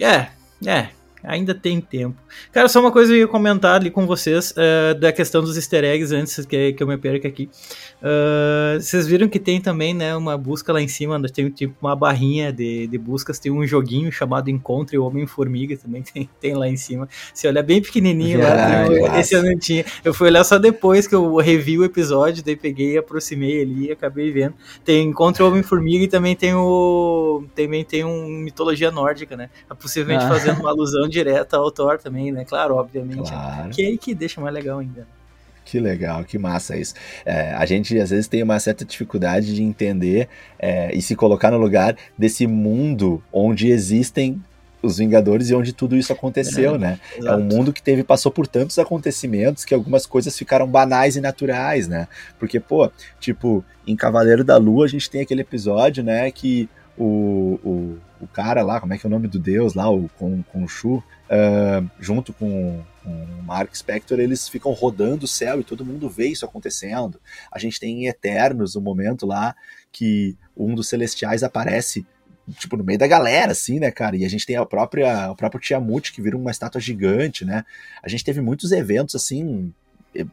É, 0.00 0.30
é, 0.66 0.88
Ainda 1.22 1.54
tem 1.54 1.80
tempo. 1.80 2.16
Cara, 2.52 2.68
só 2.68 2.80
uma 2.80 2.90
coisa 2.90 3.12
que 3.12 3.18
eu 3.18 3.20
ia 3.22 3.28
comentar 3.28 3.76
ali 3.76 3.90
com 3.90 4.06
vocês 4.06 4.52
uh, 4.52 4.98
da 4.98 5.12
questão 5.12 5.42
dos 5.42 5.56
easter 5.56 5.84
eggs 5.84 6.14
antes 6.14 6.44
que, 6.46 6.72
que 6.72 6.82
eu 6.82 6.86
me 6.86 6.96
perca 6.96 7.28
aqui. 7.28 7.48
Uh, 8.00 8.80
vocês 8.80 9.06
viram 9.06 9.28
que 9.28 9.38
tem 9.38 9.60
também, 9.60 9.92
né, 9.92 10.16
uma 10.16 10.38
busca 10.38 10.72
lá 10.72 10.80
em 10.80 10.88
cima, 10.88 11.20
tem 11.28 11.50
tipo 11.50 11.74
uma 11.80 11.94
barrinha 11.94 12.52
de, 12.52 12.86
de 12.86 12.98
buscas, 12.98 13.38
tem 13.38 13.52
um 13.52 13.66
joguinho 13.66 14.10
chamado 14.10 14.48
Encontre 14.48 14.96
o 14.96 15.04
Homem-Formiga 15.04 15.76
também 15.76 16.02
tem, 16.14 16.28
tem 16.40 16.54
lá 16.54 16.68
em 16.68 16.76
cima. 16.76 17.08
Se 17.34 17.46
olhar 17.46 17.62
bem 17.62 17.82
pequenininho 17.82 18.40
lá, 18.40 18.86
tem, 18.86 19.20
esse 19.20 19.34
eu 19.34 19.42
não 19.42 19.58
tinha. 19.58 19.84
Eu 20.04 20.14
fui 20.14 20.28
olhar 20.28 20.44
só 20.44 20.58
depois 20.58 21.06
que 21.06 21.14
eu 21.14 21.36
revi 21.36 21.78
o 21.78 21.84
episódio, 21.84 22.42
daí 22.42 22.56
peguei, 22.56 22.96
aproximei 22.96 23.62
ali 23.62 23.88
e 23.88 23.92
acabei 23.92 24.32
vendo. 24.32 24.54
Tem 24.84 25.08
Encontre 25.08 25.42
o 25.42 25.48
Homem-Formiga 25.48 26.04
e 26.04 26.08
também 26.08 26.34
tem 26.34 26.54
o 26.54 27.44
também 27.54 27.84
tem 27.84 28.04
um 28.04 28.26
mitologia 28.28 28.90
nórdica, 28.90 29.36
né? 29.36 29.50
Possivelmente 29.80 30.24
ah. 30.24 30.28
fazendo 30.28 30.60
uma 30.60 30.70
alusão 30.70 31.08
direta 31.10 31.56
ao 31.56 31.70
Thor 31.70 31.98
também, 31.98 32.32
né? 32.32 32.44
Claro, 32.44 32.76
obviamente. 32.76 33.30
Claro. 33.30 33.70
Que 33.70 33.82
é 33.82 33.86
aí 33.86 33.98
que 33.98 34.14
deixa 34.14 34.40
mais 34.40 34.54
legal 34.54 34.78
ainda. 34.78 35.06
Que 35.64 35.78
legal, 35.78 36.24
que 36.24 36.36
massa 36.38 36.76
isso. 36.76 36.94
É, 37.24 37.52
a 37.52 37.64
gente 37.64 37.96
às 37.98 38.10
vezes 38.10 38.26
tem 38.26 38.42
uma 38.42 38.58
certa 38.58 38.84
dificuldade 38.84 39.54
de 39.54 39.62
entender 39.62 40.28
é, 40.58 40.92
e 40.94 41.00
se 41.00 41.14
colocar 41.14 41.50
no 41.50 41.58
lugar 41.58 41.96
desse 42.18 42.46
mundo 42.46 43.22
onde 43.32 43.70
existem 43.70 44.42
os 44.82 44.98
Vingadores 44.98 45.50
e 45.50 45.54
onde 45.54 45.72
tudo 45.72 45.96
isso 45.96 46.12
aconteceu, 46.12 46.74
é, 46.74 46.78
né? 46.78 47.00
Exato. 47.16 47.34
É 47.34 47.36
um 47.36 47.44
mundo 47.44 47.72
que 47.72 47.82
teve 47.82 48.02
passou 48.02 48.32
por 48.32 48.46
tantos 48.46 48.78
acontecimentos 48.78 49.64
que 49.64 49.74
algumas 49.74 50.06
coisas 50.06 50.36
ficaram 50.36 50.66
banais 50.66 51.16
e 51.16 51.20
naturais, 51.20 51.86
né? 51.86 52.08
Porque 52.38 52.58
pô, 52.58 52.90
tipo 53.20 53.64
em 53.86 53.94
Cavaleiro 53.94 54.42
da 54.42 54.56
Lua 54.56 54.86
a 54.86 54.88
gente 54.88 55.10
tem 55.10 55.20
aquele 55.20 55.42
episódio, 55.42 56.02
né, 56.02 56.30
que 56.30 56.68
o, 57.02 57.58
o, 57.64 57.98
o 58.20 58.26
cara 58.26 58.62
lá, 58.62 58.78
como 58.78 58.92
é 58.92 58.98
que 58.98 59.06
é 59.06 59.08
o 59.08 59.10
nome 59.10 59.26
do 59.26 59.38
deus 59.38 59.72
lá, 59.72 59.90
o 59.90 60.10
com 60.18 60.42
com 60.42 60.68
Shu, 60.68 60.96
uh, 60.96 61.90
junto 61.98 62.34
com, 62.34 62.82
com 63.02 63.10
o 63.10 63.42
Mark 63.42 63.74
Spector, 63.74 64.20
eles 64.20 64.46
ficam 64.50 64.70
rodando 64.72 65.24
o 65.24 65.28
céu 65.28 65.58
e 65.58 65.64
todo 65.64 65.84
mundo 65.84 66.10
vê 66.10 66.26
isso 66.26 66.44
acontecendo. 66.44 67.18
A 67.50 67.58
gente 67.58 67.80
tem 67.80 68.04
em 68.04 68.06
Eternos 68.06 68.76
o 68.76 68.80
um 68.80 68.82
momento 68.82 69.24
lá 69.24 69.56
que 69.90 70.36
um 70.54 70.74
dos 70.74 70.90
celestiais 70.90 71.42
aparece 71.42 72.06
tipo, 72.58 72.76
no 72.76 72.84
meio 72.84 72.98
da 72.98 73.06
galera, 73.06 73.52
assim, 73.52 73.78
né, 73.78 73.90
cara? 73.90 74.16
E 74.16 74.24
a 74.24 74.28
gente 74.28 74.44
tem 74.44 74.56
a 74.56 74.66
própria, 74.66 75.30
o 75.30 75.36
próprio 75.36 75.60
Tiamut, 75.60 76.12
que 76.12 76.20
vira 76.20 76.36
uma 76.36 76.50
estátua 76.50 76.80
gigante, 76.80 77.46
né? 77.46 77.64
A 78.02 78.08
gente 78.08 78.24
teve 78.24 78.42
muitos 78.42 78.72
eventos, 78.72 79.14
assim, 79.14 79.72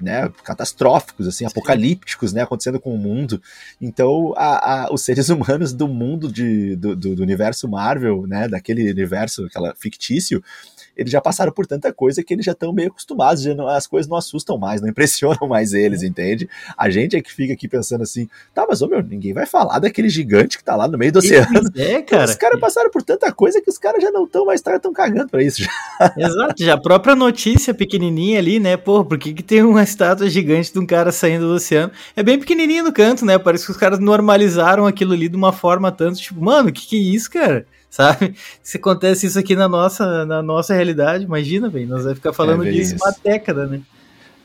né, 0.02 0.30
catastróficos, 0.44 1.28
assim, 1.28 1.46
Sim. 1.46 1.46
apocalípticos, 1.46 2.34
né, 2.34 2.42
acontecendo 2.42 2.80
com 2.80 2.94
o 2.94 2.98
mundo. 2.98 3.42
Então, 3.82 4.34
a, 4.36 4.86
a, 4.86 4.94
os 4.94 5.02
seres 5.02 5.30
humanos 5.30 5.74
do 5.74 5.88
mundo 5.88 6.32
de, 6.32 6.76
do, 6.76 6.96
do, 6.96 7.16
do, 7.16 7.22
universo 7.22 7.68
Marvel, 7.68 8.26
né, 8.26 8.48
daquele 8.48 8.90
universo 8.90 9.46
aquela, 9.46 9.76
fictício, 9.76 10.44
eles 10.98 11.12
já 11.12 11.22
passaram 11.22 11.52
por 11.52 11.68
tanta 11.68 11.94
coisa 11.94 12.24
que 12.24 12.34
eles 12.34 12.44
já 12.44 12.54
estão 12.54 12.74
meio 12.74 12.90
acostumados, 12.90 13.46
não, 13.46 13.68
as 13.68 13.86
coisas 13.86 14.10
não 14.10 14.18
assustam 14.18 14.58
mais, 14.58 14.82
não 14.82 14.90
impressionam 14.90 15.48
mais 15.48 15.74
eles, 15.74 16.02
entende? 16.02 16.50
A 16.76 16.90
gente 16.90 17.16
é 17.16 17.22
que 17.22 17.32
fica 17.32 17.54
aqui 17.54 17.68
pensando 17.68 18.02
assim, 18.02 18.28
tá, 18.54 18.66
mas 18.68 18.82
ô 18.82 18.88
meu, 18.88 19.04
ninguém 19.04 19.34
vai 19.34 19.46
falar 19.46 19.80
daquele 19.80 20.10
gigante 20.10 20.58
que 20.58 20.64
tá 20.64 20.76
lá 20.76 20.88
no 20.88 20.98
meio 20.98 21.12
do 21.12 21.20
oceano. 21.20 21.48
É, 21.78 22.02
cara. 22.02 22.26
Os 22.26 22.36
caras 22.36 22.60
passaram 22.60 22.90
por 22.90 23.04
tanta 23.04 23.32
coisa 23.32 23.62
que 23.62 23.70
os 23.70 23.78
caras 23.78 24.02
já 24.02 24.10
não 24.10 24.24
estão 24.24 24.46
mais 24.46 24.62
tão 24.62 24.92
cagando 24.92 25.30
pra 25.30 25.44
isso. 25.44 25.62
Já. 25.62 25.70
Exato, 26.18 26.64
já 26.64 26.74
a 26.74 26.82
própria 26.82 27.16
notícia 27.16 27.74
pequenininha 27.74 28.40
ali, 28.40 28.60
né, 28.60 28.76
pô, 28.76 29.06
por 29.06 29.18
que, 29.18 29.34
que 29.34 29.44
tem 29.44 29.62
uma 29.64 29.84
estátua 29.84 30.30
gigante 30.30 30.74
de 30.74 30.80
um 30.80 30.86
cara 30.86 31.12
saindo 31.12 31.48
do 31.48 31.54
oceano? 31.54 31.92
É 32.16 32.24
bem 32.24 32.40
pequenininho 32.40 32.84
no 32.84 32.92
canto, 32.92 33.26
né, 33.26 33.38
parece 33.38 33.66
que 33.66 33.72
os 33.72 33.78
caras 33.78 34.00
normalizaram 34.00 34.88
aquilo 34.88 35.14
ali 35.14 35.30
de 35.30 35.38
uma 35.38 35.54
forma 35.54 35.92
tanto, 35.92 36.20
tipo, 36.20 36.44
mano, 36.44 36.72
que 36.72 36.88
que 36.88 36.96
é 36.96 37.00
isso, 37.00 37.30
cara? 37.30 37.66
Sabe? 37.98 38.36
Se 38.62 38.78
acontece 38.78 39.26
isso 39.26 39.40
aqui 39.40 39.56
na 39.56 39.68
nossa, 39.68 40.24
na 40.26 40.44
nossa 40.44 40.76
realidade, 40.76 41.24
imagina, 41.24 41.68
velho, 41.68 41.88
nós 41.88 42.04
vamos 42.04 42.20
ficar 42.20 42.32
falando 42.32 42.64
é 42.68 42.72
disso 42.72 42.96
isso. 42.96 43.04
uma 43.04 43.16
década, 43.24 43.66
né? 43.66 43.82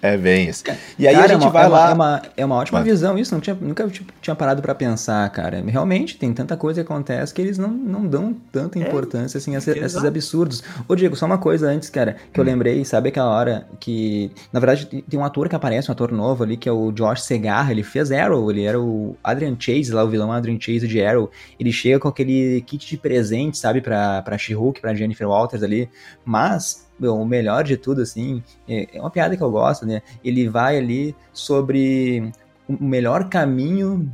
É 0.03 0.17
bem 0.17 0.49
isso. 0.49 0.65
E 0.99 1.07
aí 1.07 1.15
cara, 1.15 1.27
a 1.27 1.29
gente 1.29 1.43
é 1.43 1.45
uma, 1.45 1.53
vai 1.53 1.65
é 1.65 1.69
lá. 1.69 1.91
é, 1.91 1.95
uma, 1.95 2.23
é 2.39 2.45
uma 2.45 2.57
ótima 2.57 2.81
Mas... 2.81 2.89
visão 2.89 3.17
isso, 3.17 3.33
não 3.33 3.41
tinha, 3.41 3.57
nunca 3.61 3.87
tipo, 3.89 4.13
tinha 4.21 4.35
parado 4.35 4.61
para 4.61 4.75
pensar, 4.75 5.31
cara. 5.31 5.63
Realmente, 5.65 6.19
tem 6.19 6.35
tanta 6.35 6.57
coisa 6.57 6.83
que 6.83 6.93
acontece 6.93 7.33
que 7.33 7.41
eles 7.41 7.57
não, 7.57 7.69
não 7.69 8.05
dão 8.05 8.35
tanta 8.51 8.81
é, 8.81 8.83
importância 8.83 9.39
assim 9.39 9.55
a 9.55 9.59
esses 9.59 10.05
absurdos. 10.05 10.61
Ô, 10.89 10.97
Diego, 10.97 11.15
só 11.15 11.25
uma 11.25 11.39
coisa 11.39 11.69
antes, 11.69 11.89
cara, 11.89 12.17
que 12.33 12.41
eu 12.41 12.43
hum. 12.43 12.47
lembrei, 12.49 12.85
sabe 12.85 13.11
aquela 13.11 13.31
hora 13.31 13.69
que. 13.79 14.33
Na 14.53 14.59
verdade, 14.59 14.87
tem 14.87 15.21
um 15.21 15.25
ator 15.25 15.49
que 15.49 15.55
aparece, 15.55 15.89
um 15.89 15.93
ator 15.93 16.11
novo 16.11 16.43
ali, 16.43 16.57
que 16.57 16.69
é 16.69 16.73
o 16.73 16.91
Josh 16.91 17.23
Segarra, 17.23 17.71
ele 17.71 17.85
fez 17.85 18.11
Arrow, 18.11 18.51
ele 18.51 18.65
era 18.65 18.81
o 18.81 19.17
Adrian 19.23 19.57
Chase, 19.57 19.93
lá, 19.93 20.03
o 20.03 20.09
vilão 20.09 20.33
Adrian 20.33 20.59
Chase 20.59 20.89
de 20.89 21.01
Arrow. 21.01 21.31
Ele 21.61 21.71
chega 21.71 22.01
com 22.01 22.09
aquele 22.09 22.61
kit 22.63 22.89
de 22.89 22.97
presente, 22.97 23.57
sabe, 23.57 23.81
pra, 23.81 24.21
pra 24.23 24.37
She-Hulk, 24.37 24.81
pra 24.81 24.95
Jennifer 24.95 25.29
Walters 25.29 25.63
ali. 25.63 25.89
Mas 26.25 26.91
o 27.09 27.25
melhor 27.25 27.65
de 27.65 27.77
tudo, 27.77 28.03
assim, 28.03 28.43
é, 28.69 28.89
é 28.95 29.01
uma 29.01 29.11
piada 29.11 29.37
que 29.37 29.43
eu 29.43 29.51
gosto, 29.51 29.87
né? 29.87 30.03
Ele 30.25 30.49
vai 30.49 30.77
ali 30.77 31.15
sobre 31.33 32.33
o 32.69 32.85
melhor 32.85 33.29
caminho, 33.29 34.11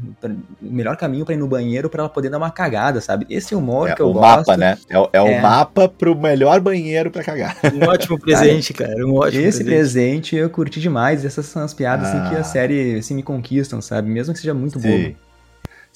o 0.62 0.72
melhor 0.72 0.96
caminho 0.96 1.24
para 1.24 1.35
ir 1.35 1.38
no 1.38 1.46
banheiro 1.46 1.88
para 1.90 2.03
ela 2.03 2.09
poder 2.09 2.31
dar 2.31 2.38
uma 2.38 2.51
cagada, 2.51 3.01
sabe? 3.01 3.27
Esse 3.29 3.55
humor 3.55 3.90
é, 3.90 3.94
que 3.94 4.03
eu 4.03 4.09
o 4.09 4.12
gosto. 4.12 4.48
Mapa, 4.48 4.57
né? 4.57 4.79
É, 4.88 4.96
é, 4.96 5.09
é 5.12 5.20
o 5.20 5.42
mapa 5.42 5.88
pro 5.88 6.18
melhor 6.18 6.61
banheiro 6.61 7.11
para 7.11 7.22
cagar. 7.22 7.57
Um 7.79 7.87
ótimo 7.87 8.18
presente, 8.18 8.72
cara. 8.72 9.07
Um 9.07 9.14
ótimo 9.14 9.42
Esse 9.42 9.62
presente. 9.62 10.31
presente. 10.31 10.37
eu 10.37 10.51
curti 10.51 10.81
demais. 10.81 11.24
Essas 11.24 11.46
são 11.46 11.62
as 11.62 11.74
piadas 11.74 12.09
ah. 12.09 12.11
assim, 12.11 12.31
que 12.31 12.37
a 12.37 12.40
ah. 12.40 12.44
série 12.44 12.98
assim, 12.98 13.14
me 13.14 13.22
conquistam, 13.22 13.81
sabe? 13.81 14.09
Mesmo 14.09 14.33
que 14.33 14.40
seja 14.40 14.55
muito 14.55 14.81
Sim. 14.81 14.88
bobo. 14.88 15.28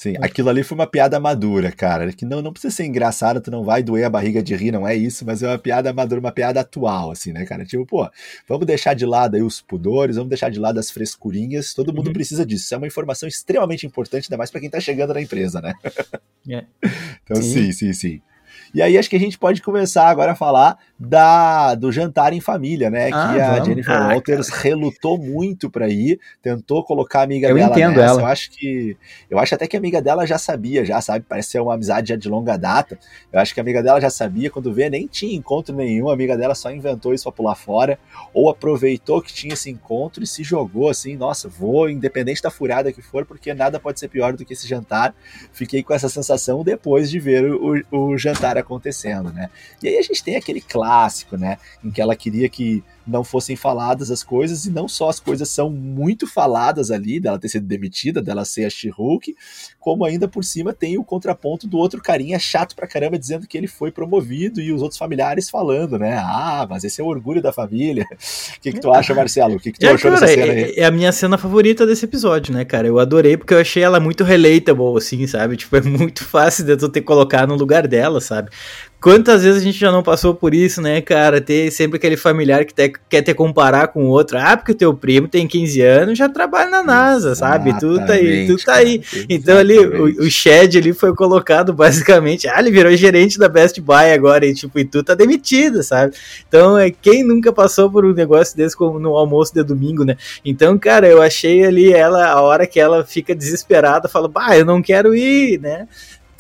Sim, 0.03 0.15
aquilo 0.21 0.49
ali 0.49 0.65
foi 0.65 0.75
uma 0.75 0.87
piada 0.87 1.21
madura, 1.21 1.71
cara. 1.71 2.13
Que 2.13 2.25
não, 2.25 2.43
não 2.43 2.53
precisa 2.53 2.75
ser 2.75 2.85
engraçado, 2.85 3.41
tu 3.41 3.53
não 3.53 3.63
vai 3.63 3.85
doer 3.85 4.05
a 4.05 4.11
barriga 4.11 4.43
de 4.43 4.53
rir, 4.57 4.73
não 4.73 4.85
é 4.85 4.97
isso, 4.97 5.25
mas 5.25 5.45
é 5.45 5.47
uma 5.47 5.59
piada 5.59 5.93
madura, 5.93 6.19
uma 6.19 6.33
piada 6.33 6.59
atual, 6.59 7.13
assim, 7.13 7.33
né, 7.33 7.47
cara? 7.47 7.65
Tipo, 7.65 7.87
pô, 7.87 8.11
vamos 8.49 8.67
deixar 8.67 8.95
de 8.95 9.07
lado 9.07 9.37
aí 9.37 9.43
os 9.43 9.61
pudores, 9.61 10.17
vamos 10.17 10.29
deixar 10.29 10.51
de 10.51 10.59
lado 10.59 10.81
as 10.81 10.91
frescurinhas, 10.91 11.73
todo 11.73 11.95
mundo 11.95 12.09
uhum. 12.09 12.15
precisa 12.15 12.45
disso. 12.45 12.65
Isso 12.65 12.75
é 12.75 12.79
uma 12.79 12.87
informação 12.89 13.29
extremamente 13.29 13.87
importante, 13.87 14.25
ainda 14.25 14.37
mais 14.37 14.51
para 14.51 14.61
quem 14.61 14.69
tá 14.69 14.81
chegando 14.81 15.15
na 15.15 15.23
empresa, 15.23 15.61
né? 15.61 15.73
Yeah. 16.45 16.67
então, 17.23 17.41
sim, 17.41 17.71
sim, 17.71 17.93
sim. 17.93 17.93
sim. 17.93 18.23
E 18.75 18.81
aí 18.81 18.97
acho 18.97 19.11
que 19.11 19.17
a 19.17 19.21
gente 19.21 19.39
pode 19.39 19.61
começar 19.61 20.09
agora 20.09 20.33
a 20.33 20.35
falar 20.35 20.79
da, 20.99 21.75
do 21.75 21.93
jantar 21.93 22.33
em 22.33 22.41
família, 22.41 22.89
né? 22.89 23.11
Ah, 23.13 23.33
que 23.35 23.41
a 23.41 23.51
vamos. 23.51 23.67
Jennifer 23.67 23.95
ah, 23.95 24.09
Walters 24.09 24.49
cara. 24.49 24.63
relutou 24.63 25.19
muito 25.19 25.69
para 25.69 25.89
ir, 25.89 26.19
tentou 26.41 26.83
colocar 26.85 27.21
a 27.21 27.23
amiga 27.25 27.49
eu 27.49 27.55
dela 27.55 27.71
entendo 27.71 27.97
nessa. 27.97 28.13
Ela. 28.13 28.23
Eu 28.23 28.27
acho 28.27 28.51
que 28.51 28.97
eu 29.29 29.39
acho 29.39 29.55
até 29.55 29.67
que 29.67 29.77
a 29.77 29.79
amiga 29.79 30.01
dela 30.01 30.27
já 30.27 30.39
sabia, 30.39 30.85
já 30.85 31.01
sabe, 31.01 31.25
parece 31.29 31.51
ser 31.51 31.61
uma 31.61 31.75
amizade 31.75 32.11
já 32.11 32.17
de 32.17 32.29
longa 32.29 32.57
data. 32.57 32.99
Eu 33.33 33.41
acho 33.41 33.53
que 33.53 33.61
a 33.61 33.63
amiga 33.63 33.83
dela 33.83 34.01
já 34.01 34.11
sabia, 34.11 34.51
quando 34.51 34.73
vê 34.73 34.89
nem 34.89 35.07
tinha 35.07 35.37
encontro 35.37 35.75
nenhum, 35.75 36.09
a 36.09 36.15
amiga 36.15 36.37
dela 36.37 36.55
só 36.55 36.71
inventou 36.71 37.13
isso 37.13 37.25
para 37.25 37.33
pular 37.33 37.55
fora 37.55 37.99
ou 38.33 38.49
aproveitou 38.49 39.21
que 39.21 39.33
tinha 39.33 39.55
esse 39.55 39.71
encontro 39.71 40.23
e 40.23 40.27
se 40.27 40.43
jogou 40.43 40.89
assim, 40.89 41.17
nossa, 41.17 41.49
vou 41.49 41.91
independente 41.91 42.41
da 42.41 42.51
furada 42.51 42.93
que 42.93 43.03
for, 43.03 43.27
porque 43.27 43.53
nada 43.53 43.79
pode 43.79 44.01
ser 44.01 44.09
pior 44.09 44.33
do 44.35 44.45
que 44.45 44.53
esse 44.53 44.67
jantar. 44.67 45.15
Fiquei 45.53 45.83
com 45.83 45.93
essa 45.93 46.09
sensação 46.09 46.63
depois 46.63 47.11
de 47.11 47.19
ver 47.19 47.45
o, 47.45 47.83
o 47.91 48.17
jantar 48.17 48.57
acontecendo, 48.63 49.33
né? 49.33 49.51
E 49.83 49.89
aí 49.89 49.99
a 49.99 50.03
gente 50.03 50.23
tem 50.23 50.37
aquele 50.37 50.61
clássico, 50.61 51.37
né? 51.37 51.59
Em 51.85 51.91
que 51.91 52.01
ela 52.01 52.17
queria 52.17 52.49
que 52.49 52.83
não 53.07 53.25
fossem 53.25 53.57
faladas 53.57 54.11
as 54.11 54.23
coisas, 54.23 54.67
e 54.67 54.71
não 54.71 54.89
só 54.89 55.09
as 55.09 55.19
coisas 55.19 55.49
são 55.49 55.71
muito 55.71 56.27
faladas 56.27 56.91
ali, 56.91 57.19
dela 57.21 57.39
ter 57.39 57.49
sido 57.49 57.67
demitida, 57.67 58.23
dela 58.23 58.45
ser 58.45 58.65
a 58.65 58.71
She-Hulk, 58.71 59.35
como 59.79 60.05
ainda 60.05 60.29
por 60.29 60.45
cima 60.45 60.73
tem 60.73 60.97
o 60.99 61.05
contraponto 61.05 61.67
do 61.67 61.77
outro 61.79 62.01
carinha 62.01 62.39
chato 62.39 62.75
pra 62.77 62.87
caramba, 62.87 63.19
dizendo 63.19 63.47
que 63.47 63.59
ele 63.59 63.67
foi 63.67 63.91
promovido 63.91 64.61
e 64.61 64.73
os 64.73 64.83
outros 64.83 64.99
familiares 64.99 65.51
falando, 65.51 65.99
né? 65.99 66.17
Ah, 66.19 66.67
mas 66.69 66.85
esse 66.85 67.01
é 67.01 67.05
o 67.05 67.09
orgulho 67.09 67.43
da 67.43 67.53
família. 67.53 68.07
O 68.13 68.61
que, 68.61 68.73
que 68.73 68.81
tu 68.81 68.93
acha, 68.93 69.15
Marcelo? 69.15 69.57
O 69.57 69.61
que, 69.61 69.73
que 69.73 69.79
tu 69.79 69.87
é, 69.87 69.93
achou 69.93 70.11
cara, 70.11 70.21
dessa 70.21 70.35
cena 70.35 70.53
aí? 70.53 70.75
É 70.77 70.85
a 70.85 70.91
minha 70.91 71.13
cena 71.13 71.37
favorita 71.37 71.87
desse 71.87 72.05
episódio, 72.05 72.55
né, 72.55 72.65
cara? 72.65 72.87
Eu 72.87 72.99
adorei 72.99 73.37
porque 73.37 73.55
eu 73.55 73.59
achei 73.59 73.83
ela 73.83 73.99
muito 73.99 74.25
relatable, 74.25 74.97
assim, 74.97 75.27
sabe? 75.27 75.57
Tipo, 75.57 75.77
é 75.77 75.81
muito 75.83 76.25
fácil 76.25 76.65
de 76.65 76.77
tu 76.77 76.89
ter 76.89 77.03
colocar 77.03 77.47
no 77.47 77.55
lugar 77.55 77.87
dela, 77.87 78.21
sabe? 78.21 78.51
Quantas 79.03 79.43
vezes 79.43 79.61
a 79.61 79.65
gente 79.65 79.79
já 79.79 79.91
não 79.91 80.03
passou 80.03 80.33
por 80.33 80.55
isso, 80.55 80.81
né, 80.81 81.01
cara? 81.01 81.41
Ter 81.41 81.71
sempre 81.73 81.97
aquele 81.97 82.17
familiar 82.17 82.65
que 82.65 82.73
te, 82.73 82.93
quer 83.09 83.21
te 83.21 83.35
comparar 83.35 83.89
com 83.89 84.05
o 84.05 84.09
outro. 84.09 84.39
Ah, 84.39 84.57
porque 84.57 84.73
o 84.73 84.77
teu 84.77 84.95
primo 84.95 85.27
tem 85.27 85.47
15 85.47 85.83
anos 85.83 86.19
já 86.19 86.29
trabalha 86.29 86.71
na 86.71 86.83
NASA, 86.83 87.35
sabe? 87.35 87.77
Tu 87.81 87.97
tá 88.07 88.13
aí, 88.13 88.47
tu 88.47 88.57
tá 88.65 88.75
aí. 88.75 89.01
Cara, 89.01 89.27
então 89.29 89.59
ali, 89.59 89.79
o, 89.79 90.05
o 90.23 90.31
Shed 90.31 90.79
ali 90.79 90.93
foi 90.93 91.15
colocado 91.15 91.73
basicamente, 91.75 92.49
ah, 92.49 92.61
ele 92.61 92.71
virou 92.71 92.95
gerente 92.97 93.39
da 93.39 93.49
Best 93.49 93.81
Buy 93.81 94.13
agora, 94.13 94.47
e 94.47 94.55
tipo, 94.55 94.79
e 94.79 94.85
tu 94.85 95.03
tá 95.03 95.15
demitido, 95.15 95.83
sabe? 95.83 96.15
Então, 96.47 96.79
é 96.79 96.91
quem 96.91 97.25
nunca 97.25 97.53
passou 97.53 97.91
por 97.91 98.05
um 98.05 98.15
negócio 98.15 98.57
desse 98.57 98.77
como 98.77 99.01
no 99.01 99.17
almoço 99.17 99.53
de 99.53 99.65
domingo, 99.65 100.05
né? 100.05 100.17
Então, 100.45 100.79
cara, 100.79 101.09
eu 101.09 101.21
achei 101.21 101.65
ali 101.65 101.93
ela, 101.93 102.29
a 102.29 102.41
hora 102.41 102.67
que 102.67 102.79
ela 102.79 103.05
fica 103.05 103.35
desesperada, 103.35 104.09
fala, 104.09 104.29
bah, 104.29 104.57
eu 104.57 104.65
não 104.65 104.81
quero 104.81 105.15
ir, 105.15 105.61
né? 105.61 105.89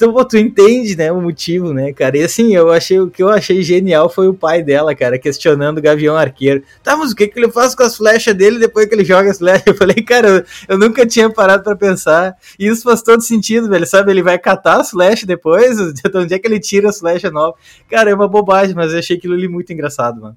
Então, 0.02 0.12
pô, 0.12 0.24
tu 0.24 0.36
entende, 0.36 0.96
né, 0.96 1.12
o 1.12 1.22
motivo, 1.22 1.72
né, 1.72 1.92
cara? 1.92 2.18
E 2.18 2.24
assim, 2.24 2.52
eu 2.56 2.72
achei, 2.72 2.98
o 2.98 3.08
que 3.08 3.22
eu 3.22 3.28
achei 3.28 3.62
genial 3.62 4.10
foi 4.10 4.26
o 4.26 4.34
pai 4.34 4.60
dela, 4.60 4.96
cara, 4.96 5.16
questionando 5.16 5.78
o 5.78 5.80
Gavião 5.80 6.16
Arqueiro. 6.16 6.64
Tá, 6.82 6.96
mas 6.96 7.12
o 7.12 7.14
que 7.14 7.28
que 7.28 7.38
ele 7.38 7.52
faz 7.52 7.72
com 7.72 7.84
as 7.84 7.96
flechas 7.96 8.34
dele 8.34 8.58
depois 8.58 8.86
que 8.86 8.96
ele 8.96 9.04
joga 9.04 9.30
as 9.30 9.38
flechas? 9.38 9.62
Eu 9.64 9.76
falei, 9.76 10.02
cara, 10.02 10.28
eu, 10.28 10.44
eu 10.70 10.76
nunca 10.76 11.06
tinha 11.06 11.30
parado 11.30 11.62
para 11.62 11.76
pensar. 11.76 12.34
E 12.58 12.66
isso 12.66 12.82
faz 12.82 13.00
todo 13.00 13.20
sentido, 13.20 13.68
velho, 13.68 13.86
sabe? 13.86 14.10
Ele 14.10 14.24
vai 14.24 14.40
catar 14.40 14.80
as 14.80 14.90
flechas 14.90 15.22
depois, 15.22 15.76
de 15.94 16.02
onde 16.16 16.34
é 16.34 16.38
que 16.40 16.48
ele 16.48 16.58
tira 16.58 16.88
as 16.88 16.98
flechas 16.98 17.32
novas? 17.32 17.54
Cara, 17.88 18.10
é 18.10 18.14
uma 18.14 18.26
bobagem, 18.26 18.74
mas 18.74 18.92
eu 18.92 18.98
achei 18.98 19.16
aquilo 19.16 19.34
ali 19.34 19.46
muito 19.46 19.72
engraçado, 19.72 20.20
mano. 20.20 20.36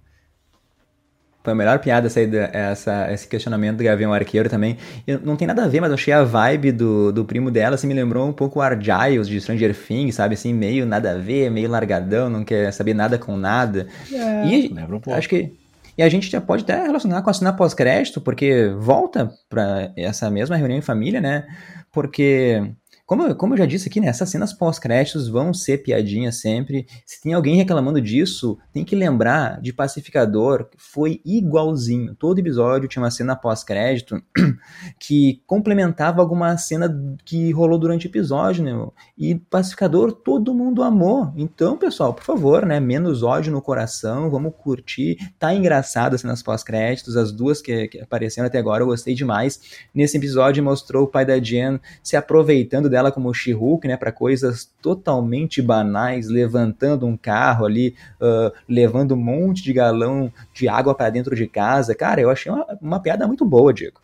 Foi 1.45 1.53
a 1.53 1.55
melhor 1.55 1.77
piada 1.77 2.08
essa, 2.08 2.19
essa, 2.19 3.13
esse 3.13 3.27
questionamento 3.27 3.77
do 3.77 3.84
Gavião 3.84 4.12
Arqueiro 4.12 4.49
também. 4.49 4.77
Eu, 5.05 5.21
não 5.23 5.36
tem 5.36 5.47
nada 5.47 5.63
a 5.63 5.67
ver, 5.67 5.79
mas 5.79 5.91
eu 5.91 5.93
achei 5.93 6.12
a 6.12 6.23
vibe 6.23 6.71
do, 6.71 7.12
do 7.12 7.23
primo 7.23 7.51
dela, 7.51 7.75
assim, 7.75 7.86
me 7.86 7.93
lembrou 7.93 8.27
um 8.27 8.34
pouco 8.34 8.58
o 8.58 8.62
Argyles 8.63 9.27
de 9.27 9.39
Stranger 9.39 9.75
Things, 9.75 10.15
sabe? 10.15 10.34
Assim, 10.34 10.51
meio 10.55 10.88
nada 10.88 11.12
a 11.12 11.17
ver, 11.19 11.51
meio 11.51 11.69
largadão, 11.69 12.31
não 12.31 12.43
quer 12.43 12.73
saber 12.73 12.95
nada 12.95 13.19
com 13.19 13.38
nada. 13.38 13.86
É, 14.12 14.47
e 14.47 14.67
lembra 14.69 14.95
um 14.95 14.99
pouco. 14.99 15.17
acho 15.17 15.29
que... 15.29 15.53
E 15.95 16.01
a 16.01 16.10
gente 16.10 16.29
já 16.29 16.41
pode 16.41 16.63
até 16.63 16.81
relacionar 16.81 17.21
com 17.21 17.29
a 17.29 17.34
cena 17.34 17.53
pós-crédito, 17.53 18.19
porque 18.19 18.73
volta 18.79 19.31
para 19.47 19.93
essa 19.95 20.29
mesma 20.31 20.58
reunião 20.58 20.79
em 20.79 20.81
família, 20.81 21.21
né? 21.21 21.45
Porque 21.89 22.73
como, 23.06 23.36
como 23.36 23.54
eu 23.54 23.58
já 23.60 23.65
disse 23.68 23.88
aqui, 23.88 24.00
né, 24.00 24.08
essas 24.08 24.30
cenas 24.30 24.52
pós-créditos 24.52 25.28
vão 25.28 25.54
ser 25.54 25.84
piadinha 25.84 26.32
sempre. 26.32 26.88
Se 27.06 27.22
tem 27.22 27.34
alguém 27.34 27.56
reclamando 27.56 28.02
disso, 28.02 28.58
tem 28.74 28.84
que 28.84 28.96
lembrar 28.96 29.62
de 29.62 29.72
Pacificador, 29.72 30.68
foi 30.76 31.22
igualzinho. 31.24 32.15
Todo 32.15 32.39
episódio 32.39 32.89
tinha 32.89 33.04
uma 33.04 33.12
cena 33.12 33.36
pós-crédito 33.36 34.20
que 35.00 35.44
complementava 35.46 36.20
alguma 36.20 36.58
cena 36.58 36.89
que 37.24 37.52
rolou 37.52 37.78
durante 37.78 38.08
o 38.08 38.10
episódio, 38.10 38.63
né? 38.63 38.72
E 39.15 39.36
Pacificador 39.36 40.12
todo 40.12 40.54
mundo 40.54 40.82
amou. 40.82 41.32
Então, 41.36 41.78
pessoal, 41.78 42.12
por 42.12 42.24
favor, 42.24 42.65
né, 42.65 42.80
menos 42.80 43.22
ódio 43.22 43.52
no 43.52 43.62
coração, 43.62 44.32
vamos 44.32 44.54
curtir. 44.58 45.18
Tá 45.38 45.54
engraçado 45.54 46.15
as 46.15 46.22
cenas 46.22 46.41
pós-créditos, 46.41 47.15
as 47.15 47.32
duas 47.32 47.62
que, 47.62 47.88
que 47.88 48.00
apareceram 48.00 48.48
até 48.48 48.58
agora, 48.58 48.82
eu 48.82 48.88
gostei 48.88 49.13
demais. 49.13 49.62
Nesse 49.94 50.18
episódio 50.18 50.63
mostrou 50.63 51.04
o 51.04 51.08
pai 51.08 51.24
da 51.24 51.38
Jen 51.38 51.80
se 52.02 52.15
aproveitando 52.15 52.94
dela 52.95 53.12
como 53.12 53.34
She-Hulk, 53.34 53.89
né, 53.89 53.97
para 53.97 54.10
coisas 54.10 54.71
totalmente 54.81 55.62
banais, 55.62 56.29
levantando 56.29 57.05
um 57.05 57.17
carro 57.17 57.65
ali, 57.65 57.93
uh, 58.21 58.55
levando 58.69 59.15
um 59.15 59.17
monte 59.17 59.62
de 59.62 59.73
galão 59.73 60.31
de 60.53 60.69
água 60.69 60.95
para 60.95 61.10
dentro 61.10 61.36
de 61.36 61.45
casa. 61.45 61.93
Cara, 61.93 62.21
eu 62.21 62.29
achei 62.29 62.49
uma, 62.49 62.65
uma 62.81 62.99
piada 63.01 63.27
muito 63.27 63.43
boa, 63.43 63.73
Diego. 63.73 63.99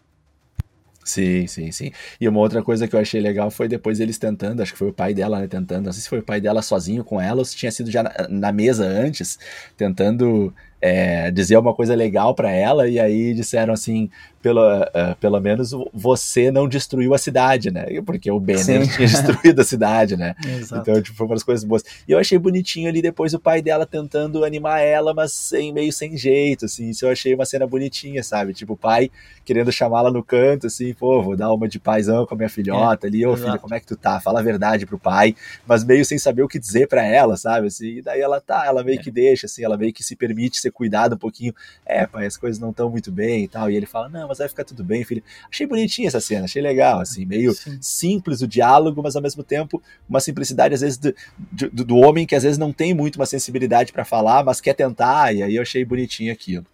Sim, 1.05 1.47
sim, 1.47 1.71
sim. 1.71 1.91
E 2.19 2.27
uma 2.27 2.39
outra 2.39 2.61
coisa 2.61 2.85
que 2.85 2.93
eu 2.93 2.99
achei 2.99 3.21
legal 3.21 3.49
foi 3.49 3.69
depois 3.69 4.01
eles 4.01 4.17
tentando, 4.17 4.61
acho 4.61 4.73
que 4.73 4.77
foi 4.77 4.89
o 4.89 4.93
pai 4.93 5.13
dela, 5.13 5.39
né, 5.39 5.47
tentando, 5.47 5.85
não 5.85 5.93
sei 5.93 6.01
se 6.01 6.09
foi 6.09 6.19
o 6.19 6.23
pai 6.23 6.41
dela 6.41 6.61
sozinho 6.61 7.03
com 7.03 7.19
ela 7.19 7.39
ou 7.39 7.45
se 7.45 7.55
tinha 7.55 7.71
sido 7.71 7.89
já 7.89 8.03
na, 8.03 8.11
na 8.29 8.51
mesa 8.51 8.85
antes, 8.85 9.39
tentando 9.77 10.53
é, 10.81 11.29
dizer 11.31 11.57
uma 11.57 11.73
coisa 11.73 11.93
legal 11.93 12.33
para 12.33 12.51
ela, 12.51 12.87
e 12.87 12.99
aí 12.99 13.33
disseram 13.33 13.73
assim: 13.73 14.09
pelo, 14.41 14.61
uh, 14.61 15.15
pelo 15.19 15.39
menos 15.39 15.71
você 15.93 16.49
não 16.49 16.67
destruiu 16.67 17.13
a 17.13 17.17
cidade, 17.17 17.69
né? 17.69 17.85
Porque 18.05 18.31
o 18.31 18.39
Banner 18.39 18.63
tinha 18.63 19.07
destruído 19.07 19.61
a 19.61 19.63
cidade, 19.63 20.17
né? 20.17 20.35
Exato. 20.43 20.81
Então, 20.81 21.01
tipo, 21.01 21.15
foi 21.15 21.27
umas 21.27 21.43
coisas 21.43 21.63
boas. 21.63 21.83
E 22.07 22.11
eu 22.11 22.17
achei 22.17 22.37
bonitinho 22.37 22.89
ali 22.89 23.01
depois 23.01 23.33
o 23.33 23.39
pai 23.39 23.61
dela 23.61 23.85
tentando 23.85 24.43
animar 24.43 24.79
ela, 24.79 25.13
mas 25.13 25.31
sem, 25.33 25.71
meio 25.71 25.93
sem 25.93 26.17
jeito, 26.17 26.65
assim. 26.65 26.89
Isso 26.89 27.05
eu 27.05 27.11
achei 27.11 27.33
uma 27.35 27.45
cena 27.45 27.67
bonitinha, 27.67 28.23
sabe? 28.23 28.53
Tipo, 28.53 28.73
o 28.73 28.77
pai 28.77 29.11
querendo 29.45 29.71
chamá-la 29.71 30.11
no 30.11 30.23
canto, 30.23 30.67
assim, 30.67 30.93
pô, 30.93 31.21
vou 31.21 31.35
dar 31.35 31.51
uma 31.53 31.67
de 31.67 31.79
paizão 31.79 32.25
com 32.25 32.33
a 32.33 32.37
minha 32.37 32.49
filhota 32.49 33.05
é, 33.05 33.09
ali, 33.09 33.25
ô 33.25 33.35
filha, 33.35 33.57
como 33.57 33.73
é 33.73 33.79
que 33.79 33.85
tu 33.85 33.95
tá? 33.95 34.19
Fala 34.19 34.39
a 34.39 34.43
verdade 34.43 34.85
pro 34.85 34.99
pai, 34.99 35.35
mas 35.67 35.83
meio 35.83 36.05
sem 36.05 36.17
saber 36.17 36.43
o 36.43 36.47
que 36.47 36.59
dizer 36.59 36.87
para 36.87 37.05
ela, 37.05 37.37
sabe? 37.37 37.67
Assim, 37.67 37.97
e 37.97 38.01
daí 38.01 38.21
ela 38.21 38.39
tá, 38.39 38.65
ela 38.65 38.83
meio 38.83 38.99
é. 38.99 39.03
que 39.03 39.11
deixa, 39.11 39.45
assim, 39.45 39.63
ela 39.63 39.77
meio 39.77 39.93
que 39.93 40.03
se 40.03 40.15
permite 40.15 40.59
ser 40.59 40.70
cuidada 40.71 41.15
um 41.15 41.17
pouquinho. 41.17 41.53
É, 41.85 42.05
pai, 42.05 42.25
as 42.25 42.37
coisas 42.37 42.59
não 42.59 42.71
estão 42.71 42.89
muito 42.89 43.11
bem 43.11 43.43
e 43.43 43.47
tal. 43.47 43.69
E 43.69 43.75
ele 43.75 43.85
fala, 43.85 44.09
não, 44.09 44.27
mas 44.27 44.37
vai 44.37 44.47
ficar 44.47 44.63
tudo 44.63 44.83
bem, 44.83 45.03
filho. 45.03 45.23
Achei 45.49 45.67
bonitinha 45.67 46.07
essa 46.07 46.19
cena, 46.19 46.45
achei 46.45 46.61
legal, 46.61 46.99
assim, 46.99 47.25
meio 47.25 47.53
Sim. 47.53 47.77
simples 47.81 48.41
o 48.41 48.47
diálogo, 48.47 49.01
mas 49.03 49.15
ao 49.15 49.21
mesmo 49.21 49.43
tempo 49.43 49.81
uma 50.07 50.19
simplicidade, 50.19 50.73
às 50.73 50.81
vezes, 50.81 50.97
do, 50.97 51.13
do, 51.51 51.85
do 51.85 51.95
homem 51.97 52.25
que 52.25 52.35
às 52.35 52.43
vezes 52.43 52.57
não 52.57 52.71
tem 52.71 52.93
muito 52.93 53.17
uma 53.17 53.25
sensibilidade 53.25 53.91
para 53.91 54.05
falar, 54.05 54.43
mas 54.43 54.61
quer 54.61 54.73
tentar, 54.73 55.33
e 55.33 55.43
aí 55.43 55.55
eu 55.55 55.61
achei 55.61 55.83
bonitinho 55.83 56.31
aquilo. 56.31 56.65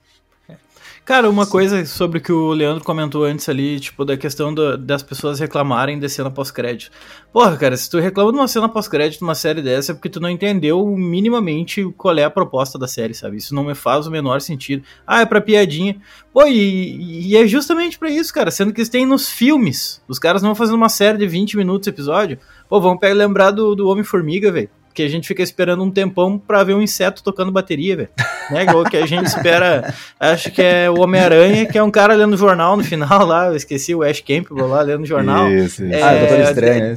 Cara, 1.08 1.30
uma 1.30 1.46
Sim. 1.46 1.52
coisa 1.52 1.86
sobre 1.86 2.18
o 2.20 2.22
que 2.22 2.34
o 2.34 2.50
Leandro 2.52 2.84
comentou 2.84 3.24
antes 3.24 3.48
ali, 3.48 3.80
tipo, 3.80 4.04
da 4.04 4.18
questão 4.18 4.54
do, 4.54 4.78
das 4.78 5.02
pessoas 5.02 5.40
reclamarem 5.40 5.98
de 5.98 6.10
cena 6.10 6.30
pós-crédito. 6.30 6.92
Porra, 7.32 7.56
cara, 7.56 7.78
se 7.78 7.90
tu 7.90 7.98
reclama 7.98 8.34
de 8.34 8.38
uma 8.38 8.48
cena 8.50 8.68
pós-crédito 8.68 9.22
numa 9.22 9.34
série 9.34 9.62
dessa 9.62 9.94
é 9.94 9.96
porque 9.96 10.10
tu 10.10 10.20
não 10.20 10.30
entendeu 10.30 10.86
minimamente 10.86 11.82
qual 11.96 12.18
é 12.18 12.26
a 12.26 12.30
proposta 12.30 12.78
da 12.78 12.90
série, 12.90 13.14
sabe? 13.14 13.38
Isso 13.38 13.56
não 13.56 13.64
me 13.64 13.74
faz 13.74 14.06
o 14.06 14.12
menor 14.12 14.42
sentido. 14.42 14.84
Ah, 15.08 15.22
é 15.22 15.26
pra 15.26 15.40
piadinha. 15.40 15.96
Pô, 16.34 16.46
e, 16.46 17.30
e 17.30 17.38
é 17.38 17.48
justamente 17.48 17.98
para 17.98 18.10
isso, 18.10 18.34
cara, 18.34 18.52
sendo 18.52 18.74
que 18.74 18.82
eles 18.82 18.90
têm 18.90 19.06
nos 19.06 19.30
filmes. 19.30 20.04
Os 20.10 20.20
caras 20.20 20.42
não 20.42 20.50
vão 20.50 20.56
fazendo 20.56 20.76
uma 20.76 20.90
série 20.90 21.18
de 21.18 21.26
20 21.26 21.56
minutos 21.56 21.88
episódio. 21.88 22.38
Pô, 22.68 22.82
vamos 22.82 23.00
pegar, 23.00 23.14
lembrar 23.14 23.52
do, 23.52 23.74
do 23.76 23.88
Homem-Formiga, 23.88 24.52
velho 24.52 24.70
que 24.98 25.04
a 25.04 25.08
gente 25.08 25.28
fica 25.28 25.44
esperando 25.44 25.84
um 25.84 25.92
tempão 25.92 26.40
para 26.40 26.64
ver 26.64 26.74
um 26.74 26.82
inseto 26.82 27.22
tocando 27.22 27.52
bateria, 27.52 27.96
velho. 27.96 28.10
Né? 28.50 28.64
Igual 28.64 28.84
que 28.84 28.98
a 28.98 29.06
gente 29.06 29.28
espera, 29.30 29.94
acho 30.20 30.50
que 30.50 30.60
é 30.60 30.90
o 30.90 31.00
Homem-Aranha, 31.00 31.68
que 31.68 31.78
é 31.78 31.84
um 31.84 31.92
cara 31.92 32.16
lendo 32.16 32.36
jornal 32.36 32.76
no 32.76 32.84
final 32.84 33.24
lá, 33.24 33.46
eu 33.46 33.56
esqueci 33.56 33.94
o 33.94 34.02
Ash 34.02 34.22
Campbell 34.22 34.66
lá 34.66 34.82
lendo 34.82 35.06
jornal. 35.06 35.52
Isso, 35.52 35.86
isso. 35.86 35.94
É, 35.94 36.02
ah, 36.02 36.18
Doutor 36.18 36.40
Estranho, 36.40 36.84
é, 36.84 36.96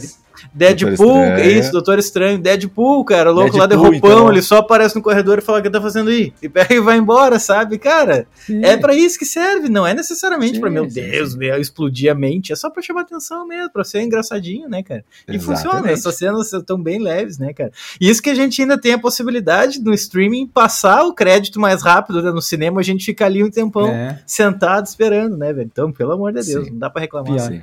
Deadpool, 0.52 1.38
isso, 1.38 1.72
Doutor 1.72 1.98
Estranho, 1.98 2.38
Deadpool, 2.38 3.04
cara, 3.04 3.30
louco 3.30 3.52
Deadpool, 3.52 3.60
lá 3.60 3.66
de 3.66 3.74
roupão, 3.74 4.10
então. 4.10 4.32
ele 4.32 4.42
só 4.42 4.58
aparece 4.58 4.96
no 4.96 5.02
corredor 5.02 5.38
e 5.38 5.40
fala 5.40 5.58
o 5.58 5.62
que 5.62 5.70
tá 5.70 5.80
fazendo 5.80 6.10
aí. 6.10 6.32
E 6.42 6.48
pega 6.48 6.74
e 6.74 6.80
vai 6.80 6.98
embora, 6.98 7.38
sabe? 7.38 7.78
Cara, 7.78 8.26
sim. 8.34 8.64
é 8.64 8.76
para 8.76 8.94
isso 8.94 9.18
que 9.18 9.24
serve, 9.24 9.68
não 9.68 9.86
é 9.86 9.94
necessariamente 9.94 10.60
para 10.60 10.70
meu 10.70 10.88
sim, 10.88 11.00
Deus, 11.00 11.32
sim. 11.32 11.38
explodir 11.60 12.10
a 12.10 12.14
mente, 12.14 12.52
é 12.52 12.56
só 12.56 12.70
para 12.70 12.82
chamar 12.82 13.02
atenção 13.02 13.46
mesmo, 13.46 13.70
para 13.70 13.84
ser 13.84 14.02
engraçadinho, 14.02 14.68
né, 14.68 14.82
cara? 14.82 15.04
E 15.28 15.34
Exatamente. 15.34 15.44
funciona, 15.44 15.90
essas 15.90 16.14
cenas 16.16 16.52
estão 16.52 16.80
bem 16.80 17.00
leves, 17.00 17.38
né, 17.38 17.52
cara? 17.52 17.70
E 18.00 18.08
isso 18.08 18.22
que 18.22 18.30
a 18.30 18.34
gente 18.34 18.60
ainda 18.60 18.78
tem 18.78 18.92
a 18.92 18.98
possibilidade 18.98 19.80
no 19.80 19.92
streaming 19.94 20.46
passar 20.46 21.04
o 21.04 21.14
crédito 21.14 21.60
mais 21.60 21.82
rápido, 21.82 22.22
né? 22.22 22.30
No 22.30 22.42
cinema 22.42 22.80
a 22.80 22.84
gente 22.84 23.04
fica 23.04 23.26
ali 23.26 23.42
um 23.42 23.50
tempão 23.50 23.88
é. 23.88 24.20
sentado 24.26 24.86
esperando, 24.86 25.36
né, 25.36 25.52
velho? 25.52 25.68
Então, 25.70 25.92
pelo 25.92 26.12
amor 26.12 26.32
de 26.32 26.42
Deus, 26.42 26.70
não 26.70 26.78
dá 26.78 26.90
para 26.90 27.02
reclamar. 27.02 27.48
Pior. 27.48 27.62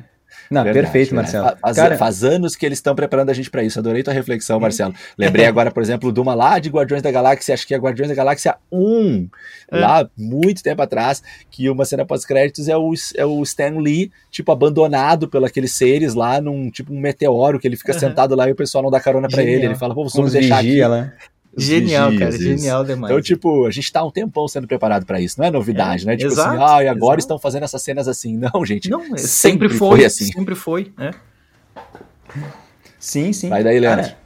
Não, 0.50 0.64
Verdade, 0.64 0.86
perfeito, 0.86 1.16
né? 1.16 1.22
Marcelo. 1.22 1.58
Faz, 1.62 1.76
Cara... 1.76 1.98
faz 1.98 2.24
anos 2.24 2.56
que 2.56 2.66
eles 2.66 2.78
estão 2.78 2.96
preparando 2.96 3.30
a 3.30 3.34
gente 3.34 3.50
para 3.50 3.64
isso. 3.64 3.80
Adorei 3.80 4.04
tua 4.04 4.14
reflexão, 4.14 4.60
Marcelo. 4.60 4.94
Lembrei 5.18 5.46
agora, 5.46 5.72
por 5.72 5.84
exemplo, 5.84 6.12
de 6.12 6.20
uma 6.20 6.34
lá 6.34 6.60
de 6.60 6.70
Guardiões 6.70 7.02
da 7.02 7.12
Galáxia, 7.12 7.54
acho 7.54 7.68
que 7.68 7.74
é 7.74 7.78
Guardiões 7.78 8.10
da 8.10 8.16
Galáxia 8.16 8.56
1, 8.72 9.30
é. 9.72 9.80
lá 9.80 10.10
muito 10.18 10.64
tempo 10.64 10.82
atrás, 10.82 11.22
que 11.50 11.70
uma 11.70 11.86
cena 11.86 12.06
pós-créditos 12.06 12.68
é 12.68 12.78
o, 12.78 12.94
é 13.16 13.26
o 13.26 13.44
Stan 13.44 13.78
Lee, 13.80 14.12
tipo, 14.32 14.52
abandonado 14.52 15.28
pelos 15.28 15.50
aqueles 15.50 15.72
seres 15.72 16.14
lá 16.14 16.40
num 16.42 16.70
tipo 16.70 16.94
um 16.94 17.00
meteoro 17.00 17.60
que 17.60 17.68
ele 17.68 17.78
fica 17.78 17.94
uhum. 17.94 18.00
sentado 18.00 18.36
lá 18.36 18.48
e 18.48 18.52
o 18.52 18.56
pessoal 18.56 18.84
não 18.84 18.92
dá 18.92 19.00
carona 19.00 19.28
para 19.28 19.44
ele. 19.44 19.66
Ele 19.66 19.76
fala, 19.76 19.94
pô, 19.94 20.08
vamos 20.08 20.34
deixar 20.34 20.60
aqui. 20.60 20.88
Né? 20.88 21.14
Genial, 21.58 22.10
dias, 22.10 22.20
cara, 22.20 22.36
isso. 22.36 22.44
genial 22.44 22.84
demais. 22.86 23.12
Então, 23.12 23.22
tipo, 23.22 23.66
a 23.66 23.72
gente 23.72 23.92
tá 23.92 24.04
um 24.06 24.12
tempão 24.12 24.48
sendo 24.48 24.68
preparado 24.68 25.06
para 25.06 25.20
isso, 25.20 25.40
não 25.40 25.48
é 25.48 25.52
novidade, 25.52 26.04
é, 26.04 26.08
né? 26.08 26.16
Tipo 26.16 26.32
assim, 26.32 26.42
exato, 26.42 26.64
assim, 26.64 26.74
ah, 26.76 26.84
e 26.84 26.88
agora 26.88 27.14
exato. 27.14 27.20
estão 27.20 27.40
fazendo 27.40 27.64
essas 27.64 27.82
cenas 27.82 28.08
assim. 28.08 28.38
Não, 28.54 28.64
gente. 28.64 28.90
Não, 28.90 29.02
sempre, 29.02 29.20
sempre 29.20 29.70
foi, 29.70 29.98
foi, 29.98 30.06
assim. 30.06 30.26
Sempre 30.26 30.56
foi, 30.56 30.94
né? 30.98 31.12
Sim, 33.00 33.34
sim. 33.34 33.50
Vai 33.50 33.64
daí, 33.64 33.80
Leandro. 33.80 34.06
Cara, 34.06 34.18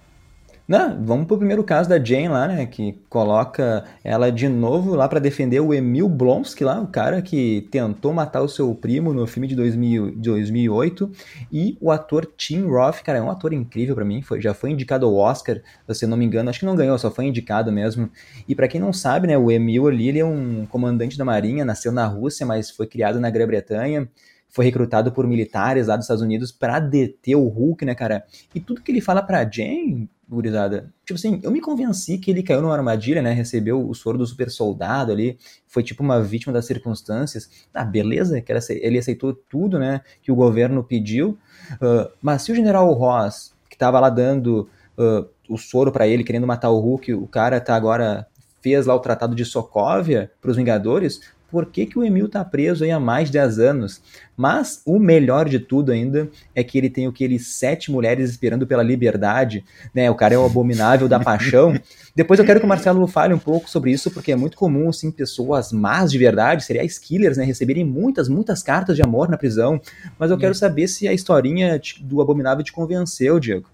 não, 0.72 1.04
vamos 1.04 1.28
pro 1.28 1.38
primeiro 1.38 1.66
caso 1.66 1.90
da 1.90 2.02
Jane 2.02 2.30
lá, 2.30 2.48
né? 2.48 2.66
Que 2.66 2.98
coloca 3.10 3.84
ela 4.02 4.32
de 4.32 4.48
novo 4.48 4.96
lá 4.96 5.06
para 5.06 5.20
defender 5.20 5.60
o 5.60 5.74
Emil 5.74 6.08
Blonsky 6.08 6.64
lá, 6.64 6.80
o 6.80 6.88
cara 6.88 7.22
que 7.22 7.68
tentou 7.70 8.14
matar 8.14 8.42
o 8.42 8.48
seu 8.48 8.74
primo 8.74 9.12
no 9.12 9.28
filme 9.28 9.50
de 9.50 9.56
2000, 9.56 10.16
2008. 10.16 11.12
E 11.52 11.78
o 11.82 11.92
ator 11.92 12.26
Tim 12.38 12.62
Roth, 12.62 13.02
cara, 13.04 13.20
é 13.20 13.22
um 13.22 13.30
ator 13.30 13.52
incrível 13.52 13.96
para 13.96 14.06
mim. 14.06 14.22
Foi, 14.22 14.40
já 14.40 14.54
foi 14.54 14.72
indicado 14.72 15.06
ao 15.06 15.14
Oscar, 15.14 15.62
se 15.90 16.08
não 16.08 16.16
me 16.16 16.24
engano. 16.24 16.50
Acho 16.50 16.60
que 16.60 16.66
não 16.66 16.78
ganhou, 16.78 16.98
só 16.98 17.12
foi 17.12 17.26
indicado 17.26 17.70
mesmo. 17.70 18.10
E 18.48 18.56
para 18.56 18.70
quem 18.70 18.80
não 18.80 18.94
sabe, 18.94 19.28
né? 19.28 19.38
O 19.38 19.52
Emil 19.52 19.90
ali, 19.90 20.08
ele 20.08 20.20
é 20.20 20.26
um 20.26 20.66
comandante 20.66 21.18
da 21.18 21.26
marinha, 21.26 21.66
nasceu 21.66 21.92
na 21.92 22.06
Rússia, 22.08 22.46
mas 22.46 22.72
foi 22.72 22.88
criado 22.88 23.20
na 23.20 23.30
Grã-Bretanha 23.30 24.08
foi 24.52 24.66
recrutado 24.66 25.14
por 25.14 25.26
militares 25.26 25.88
lá 25.88 25.96
dos 25.96 26.04
Estados 26.04 26.22
Unidos 26.22 26.52
para 26.52 26.78
deter 26.78 27.36
o 27.36 27.48
Hulk, 27.48 27.86
né, 27.86 27.96
cara? 27.96 28.26
E 28.54 28.60
tudo 28.60 28.82
que 28.82 28.92
ele 28.92 29.00
fala 29.00 29.24
pra 29.24 29.50
Jane 29.50 30.10
gurizada. 30.36 30.92
Tipo 31.06 31.20
assim, 31.20 31.40
eu 31.44 31.52
me 31.52 31.60
convenci 31.60 32.18
que 32.18 32.32
ele 32.32 32.42
caiu 32.42 32.62
numa 32.62 32.74
armadilha, 32.74 33.22
né? 33.22 33.34
Recebeu 33.34 33.88
o 33.88 33.94
soro 33.94 34.18
do 34.18 34.26
super 34.26 34.50
soldado 34.50 35.12
ali, 35.12 35.38
foi 35.68 35.84
tipo 35.84 36.02
uma 36.02 36.22
vítima 36.22 36.54
das 36.54 36.66
circunstâncias. 36.66 37.50
Ah, 37.74 37.84
beleza, 37.84 38.42
que 38.42 38.52
ele 38.70 38.98
aceitou 38.98 39.34
tudo, 39.34 39.78
né? 39.78 40.02
Que 40.22 40.32
o 40.32 40.36
governo 40.36 40.84
pediu. 40.84 41.38
Uh, 41.74 42.10
mas 42.22 42.44
se 42.44 42.52
o 42.52 42.56
general 42.56 42.92
Ross, 42.94 43.54
que 43.70 43.78
tava 43.78 44.00
lá 44.00 44.10
dando 44.10 44.70
uh, 44.98 45.28
o 45.50 45.58
soro 45.58 45.92
para 45.92 46.08
ele, 46.08 46.24
querendo 46.24 46.48
matar 46.48 46.70
o 46.70 46.80
Hulk, 46.80 47.14
o 47.14 47.28
cara 47.28 47.60
tá 47.60 47.76
agora 47.76 48.26
fez 48.62 48.86
lá 48.86 48.96
o 48.96 49.00
Tratado 49.00 49.36
de 49.36 49.44
Sokovia 49.44 50.32
para 50.40 50.52
os 50.52 50.58
Vingadores, 50.58 51.20
por 51.52 51.66
que, 51.66 51.86
que 51.86 52.00
o 52.00 52.04
Emil 52.04 52.30
tá 52.30 52.44
preso 52.46 52.84
aí 52.84 52.92
há 52.92 53.00
mais 53.00 53.28
de 53.28 53.34
10 53.34 53.60
anos. 53.60 54.02
Mas 54.38 54.82
o 54.86 54.98
melhor 54.98 55.48
de 55.48 55.60
tudo 55.60 55.92
ainda 55.92 56.30
é 56.56 56.64
que 56.64 56.78
ele 56.78 56.90
tem 56.90 57.08
o 57.08 57.12
que 57.12 57.24
ele 57.24 57.38
sete 57.38 57.92
mulheres 57.92 58.30
esperando 58.30 58.66
pela 58.66 58.82
liberdade, 58.82 59.64
né? 59.94 60.10
O 60.10 60.16
cara 60.16 60.34
é 60.34 60.38
o 60.38 60.46
abominável 60.46 61.08
da 61.08 61.20
paixão. 61.20 61.78
Depois 62.16 62.40
eu 62.40 62.46
quero 62.46 62.60
que 62.60 62.66
o 62.66 62.70
Marcelo 62.70 63.06
fale 63.06 63.34
um 63.34 63.40
pouco 63.40 63.70
sobre 63.70 63.92
isso, 63.92 64.10
porque 64.10 64.32
é 64.32 64.36
muito 64.36 64.58
comum, 64.58 64.90
assim, 64.90 65.12
pessoas 65.12 65.72
más 65.72 66.12
de 66.12 66.18
verdade, 66.18 66.64
serial 66.64 66.88
killers, 67.02 67.38
né, 67.38 67.44
receberem 67.44 67.86
muitas, 67.86 68.28
muitas 68.28 68.64
cartas 68.64 68.96
de 68.96 69.02
amor 69.02 69.30
na 69.30 69.38
prisão. 69.38 69.80
Mas 70.18 70.32
eu 70.32 70.38
quero 70.38 70.56
saber 70.56 70.88
se 70.88 71.08
a 71.08 71.14
historinha 71.14 71.80
do 72.02 72.22
abominável 72.22 72.64
te 72.64 72.72
convenceu, 72.72 73.40
Diego. 73.40 73.68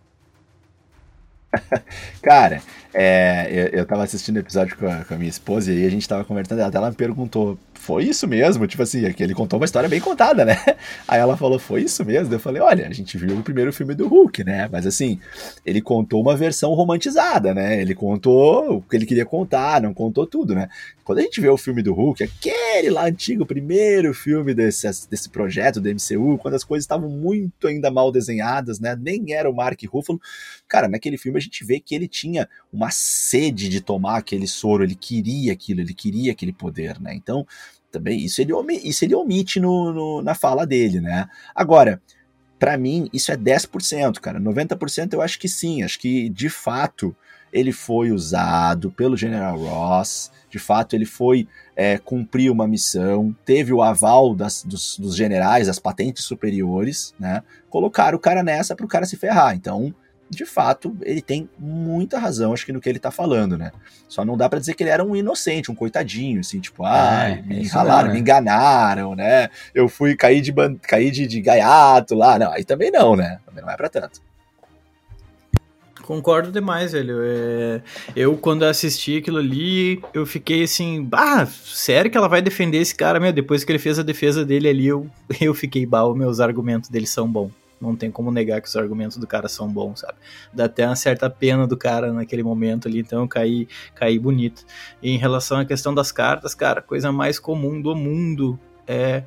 Cara, 2.21 2.61
é, 2.99 3.47
eu, 3.51 3.79
eu 3.79 3.85
tava 3.85 4.03
assistindo 4.03 4.37
o 4.37 4.39
episódio 4.39 4.75
com 4.75 4.87
a, 4.87 5.05
com 5.05 5.13
a, 5.13 5.17
minha 5.17 5.29
esposa 5.29 5.71
e 5.71 5.85
a 5.85 5.89
gente 5.89 6.09
tava 6.09 6.25
conversando, 6.25 6.61
até 6.61 6.77
ela 6.77 6.89
me 6.89 6.95
perguntou, 6.95 7.55
foi 7.75 8.05
isso 8.05 8.27
mesmo? 8.27 8.65
Tipo 8.65 8.81
assim, 8.81 9.13
que 9.13 9.21
ele 9.21 9.35
contou 9.35 9.59
uma 9.59 9.65
história 9.65 9.87
bem 9.87 10.01
contada, 10.01 10.43
né? 10.43 10.57
Aí 11.07 11.19
ela 11.19 11.37
falou, 11.37 11.59
foi 11.59 11.83
isso 11.83 12.03
mesmo? 12.03 12.33
Eu 12.33 12.39
falei, 12.39 12.59
olha, 12.59 12.87
a 12.87 12.91
gente 12.91 13.15
viu 13.15 13.37
o 13.37 13.43
primeiro 13.43 13.71
filme 13.71 13.93
do 13.93 14.07
Hulk, 14.07 14.43
né? 14.43 14.67
Mas 14.71 14.87
assim, 14.87 15.19
ele 15.63 15.79
contou 15.79 16.19
uma 16.19 16.35
versão 16.35 16.73
romantizada, 16.73 17.53
né? 17.53 17.79
Ele 17.79 17.93
contou 17.93 18.77
o 18.77 18.81
que 18.81 18.95
ele 18.95 19.05
queria 19.05 19.25
contar, 19.25 19.79
não 19.79 19.93
contou 19.93 20.25
tudo, 20.25 20.55
né? 20.55 20.67
Quando 21.03 21.19
a 21.19 21.21
gente 21.21 21.39
vê 21.39 21.47
o 21.47 21.55
filme 21.55 21.83
do 21.83 21.93
Hulk, 21.93 22.23
aquele 22.23 22.89
lá 22.89 23.05
antigo, 23.05 23.45
primeiro 23.45 24.13
filme 24.13 24.53
desse, 24.53 24.87
desse 25.07 25.29
projeto 25.29 25.79
do 25.79 25.87
MCU, 25.87 26.37
quando 26.37 26.55
as 26.55 26.63
coisas 26.63 26.83
estavam 26.83 27.09
muito 27.09 27.67
ainda 27.67 27.89
mal 27.91 28.11
desenhadas, 28.11 28.79
né? 28.79 28.97
Nem 28.99 29.33
era 29.33 29.49
o 29.49 29.55
Mark 29.55 29.79
Ruffalo. 29.87 30.19
Cara, 30.67 30.89
naquele 30.89 31.17
filme 31.17 31.37
a 31.37 31.41
gente 31.41 31.63
vê 31.63 31.79
que 31.79 31.95
ele 31.95 32.09
tinha 32.09 32.49
uma 32.73 32.86
sede 32.91 33.69
de 33.69 33.81
tomar 33.81 34.17
aquele 34.17 34.47
soro, 34.47 34.83
ele 34.83 34.95
queria 34.95 35.53
aquilo, 35.53 35.81
ele 35.81 35.93
queria 35.93 36.31
aquele 36.31 36.53
poder, 36.53 36.99
né? 36.99 37.13
Então, 37.13 37.45
também 37.91 38.23
isso 38.23 38.41
ele, 38.41 38.53
isso 38.83 39.05
ele 39.05 39.15
omite 39.15 39.59
no, 39.59 39.93
no 39.93 40.21
na 40.21 40.35
fala 40.35 40.65
dele, 40.65 40.99
né? 40.99 41.27
Agora, 41.55 42.01
para 42.59 42.77
mim, 42.77 43.09
isso 43.13 43.31
é 43.31 43.37
10%, 43.37 44.19
cara. 44.19 44.39
90% 44.39 45.13
eu 45.13 45.21
acho 45.21 45.39
que 45.39 45.47
sim. 45.47 45.83
Acho 45.83 45.99
que, 45.99 46.27
de 46.29 46.49
fato, 46.49 47.15
ele 47.53 47.71
foi 47.71 48.11
usado 48.11 48.91
pelo 48.91 49.15
General 49.15 49.57
Ross. 49.57 50.31
De 50.49 50.57
fato, 50.57 50.95
ele 50.95 51.05
foi 51.05 51.47
é, 51.75 51.97
cumprir 51.97 52.51
uma 52.51 52.67
missão. 52.67 53.35
Teve 53.45 53.73
o 53.73 53.81
aval 53.81 54.33
das, 54.33 54.63
dos, 54.63 54.97
dos 54.97 55.15
generais, 55.15 55.67
das 55.67 55.79
patentes 55.79 56.23
superiores, 56.23 57.13
né? 57.19 57.43
Colocaram 57.69 58.17
o 58.17 58.21
cara 58.21 58.41
nessa 58.41 58.75
para 58.75 58.85
o 58.85 58.89
cara 58.89 59.05
se 59.05 59.17
ferrar. 59.17 59.55
Então, 59.55 59.93
de 60.29 60.45
fato, 60.45 60.95
ele 61.01 61.21
tem 61.21 61.49
muita 61.57 62.19
razão, 62.19 62.53
acho 62.53 62.65
que 62.65 62.73
no 62.73 62.81
que 62.81 62.89
ele 62.89 62.99
tá 62.99 63.11
falando, 63.11 63.57
né? 63.57 63.71
Só 64.07 64.25
não 64.25 64.37
dá 64.37 64.49
para 64.49 64.59
dizer 64.59 64.73
que 64.73 64.83
ele 64.83 64.89
era 64.89 65.03
um 65.03 65.15
inocente, 65.15 65.71
um 65.71 65.75
coitadinho, 65.75 66.39
assim, 66.39 66.59
tipo, 66.59 66.83
ah, 66.83 67.29
é, 67.29 67.41
me 67.41 67.63
enralaram, 67.63 68.09
né? 68.09 68.13
me 68.13 68.19
enganaram, 68.19 69.15
né? 69.15 69.49
Eu 69.73 69.87
fui 69.87 70.15
cair 70.15 70.41
de, 70.41 70.53
cair 70.81 71.11
de, 71.11 71.25
de 71.27 71.41
gaiato 71.41 72.15
lá. 72.15 72.37
Não, 72.37 72.51
aí 72.51 72.63
também 72.63 72.91
não, 72.91 73.15
né? 73.15 73.39
Também 73.45 73.63
não 73.63 73.71
é 73.71 73.77
pra 73.77 73.89
tanto. 73.89 74.21
Concordo 76.03 76.53
demais, 76.53 76.93
velho. 76.93 77.17
É... 77.21 77.81
Eu, 78.15 78.37
quando 78.37 78.63
assisti 78.63 79.17
aquilo 79.17 79.39
ali, 79.39 80.01
eu 80.13 80.25
fiquei 80.25 80.63
assim, 80.63 81.05
ah, 81.11 81.45
sério 81.45 82.09
que 82.09 82.17
ela 82.17 82.29
vai 82.29 82.41
defender 82.41 82.77
esse 82.77 82.95
cara? 82.95 83.19
Meu, 83.19 83.33
depois 83.33 83.65
que 83.65 83.71
ele 83.71 83.79
fez 83.79 83.99
a 83.99 84.03
defesa 84.03 84.45
dele 84.45 84.69
ali, 84.69 84.87
eu, 84.87 85.09
eu 85.41 85.53
fiquei, 85.53 85.85
bah, 85.85 86.13
meus 86.15 86.39
argumentos 86.39 86.89
dele 86.89 87.05
são 87.05 87.29
bons. 87.29 87.51
Não 87.79 87.95
tem 87.95 88.09
como 88.09 88.31
negar 88.31 88.61
que 88.61 88.67
os 88.67 88.75
argumentos 88.75 89.17
do 89.17 89.27
cara 89.27 89.47
são 89.47 89.67
bons, 89.67 89.99
sabe? 89.99 90.15
Dá 90.53 90.65
até 90.65 90.85
uma 90.85 90.95
certa 90.95 91.29
pena 91.29 91.67
do 91.67 91.77
cara 91.77 92.11
naquele 92.11 92.43
momento 92.43 92.87
ali, 92.87 92.99
então 92.99 93.21
eu 93.21 93.27
caí, 93.27 93.67
caí 93.93 94.17
bonito. 94.17 94.65
E 95.01 95.11
em 95.11 95.17
relação 95.17 95.59
à 95.59 95.65
questão 95.65 95.93
das 95.93 96.11
cartas, 96.11 96.55
cara, 96.55 96.79
a 96.79 96.83
coisa 96.83 97.11
mais 97.11 97.39
comum 97.39 97.81
do 97.81 97.95
mundo 97.95 98.59
é, 98.87 99.23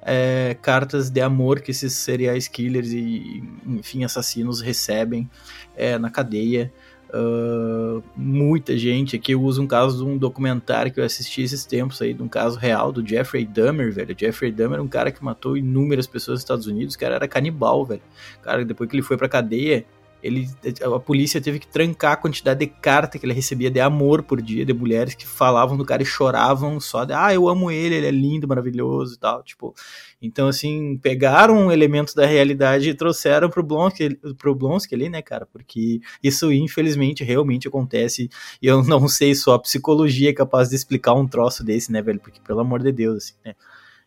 é 0.00 0.56
cartas 0.62 1.10
de 1.10 1.20
amor 1.20 1.60
que 1.60 1.70
esses 1.70 1.92
serial 1.92 2.36
killers 2.50 2.90
e, 2.90 3.42
enfim, 3.66 4.04
assassinos 4.04 4.60
recebem 4.60 5.28
é, 5.76 5.98
na 5.98 6.10
cadeia. 6.10 6.72
Uh, 7.16 8.02
muita 8.16 8.76
gente 8.76 9.14
aqui 9.14 9.36
usa 9.36 9.62
um 9.62 9.68
caso 9.68 9.98
de 9.98 10.10
um 10.10 10.18
documentário 10.18 10.92
que 10.92 10.98
eu 10.98 11.04
assisti 11.04 11.42
esses 11.42 11.64
tempos 11.64 12.02
aí, 12.02 12.12
de 12.12 12.20
um 12.20 12.26
caso 12.26 12.58
real 12.58 12.90
do 12.90 13.06
Jeffrey 13.06 13.44
Dahmer, 13.46 13.92
velho. 13.92 14.16
Jeffrey 14.18 14.50
Dahmer 14.50 14.80
é 14.80 14.82
um 14.82 14.88
cara 14.88 15.12
que 15.12 15.22
matou 15.22 15.56
inúmeras 15.56 16.08
pessoas 16.08 16.36
nos 16.36 16.40
Estados 16.40 16.66
Unidos, 16.66 16.96
o 16.96 16.98
cara 16.98 17.14
era 17.14 17.28
canibal, 17.28 17.84
velho. 17.84 18.02
O 18.40 18.42
cara, 18.42 18.64
depois 18.64 18.90
que 18.90 18.96
ele 18.96 19.02
foi 19.02 19.16
pra 19.16 19.28
cadeia, 19.28 19.86
ele, 20.24 20.48
a 20.82 20.98
polícia 20.98 21.38
teve 21.38 21.58
que 21.58 21.66
trancar 21.66 22.12
a 22.12 22.16
quantidade 22.16 22.60
de 22.60 22.66
carta 22.66 23.18
que 23.18 23.26
ele 23.26 23.34
recebia 23.34 23.70
de 23.70 23.78
amor 23.78 24.22
por 24.22 24.40
dia 24.40 24.64
de 24.64 24.72
mulheres 24.72 25.14
que 25.14 25.26
falavam 25.26 25.76
do 25.76 25.84
cara 25.84 26.02
e 26.02 26.06
choravam 26.06 26.80
só 26.80 27.04
de, 27.04 27.12
ah, 27.12 27.34
eu 27.34 27.46
amo 27.46 27.70
ele, 27.70 27.94
ele 27.96 28.06
é 28.06 28.10
lindo, 28.10 28.48
maravilhoso 28.48 29.16
e 29.16 29.18
tal, 29.18 29.42
tipo, 29.42 29.74
então 30.22 30.48
assim, 30.48 30.96
pegaram 30.96 31.70
elementos 31.70 32.14
da 32.14 32.24
realidade 32.24 32.88
e 32.88 32.94
trouxeram 32.94 33.50
pro 33.50 33.62
Blonsky, 33.62 34.18
pro 34.38 34.54
Blonsky 34.54 34.94
ali, 34.94 35.10
né, 35.10 35.20
cara, 35.20 35.44
porque 35.44 36.00
isso 36.22 36.50
infelizmente 36.50 37.22
realmente 37.22 37.68
acontece. 37.68 38.30
E 38.62 38.66
eu 38.66 38.82
não 38.82 39.06
sei 39.06 39.34
só 39.34 39.52
a 39.52 39.58
psicologia 39.58 40.30
é 40.30 40.32
capaz 40.32 40.70
de 40.70 40.76
explicar 40.76 41.12
um 41.12 41.28
troço 41.28 41.62
desse, 41.62 41.92
né, 41.92 42.00
velho, 42.00 42.20
porque 42.20 42.40
pelo 42.40 42.60
amor 42.60 42.82
de 42.82 42.92
Deus, 42.92 43.24
assim, 43.24 43.34
né, 43.44 43.54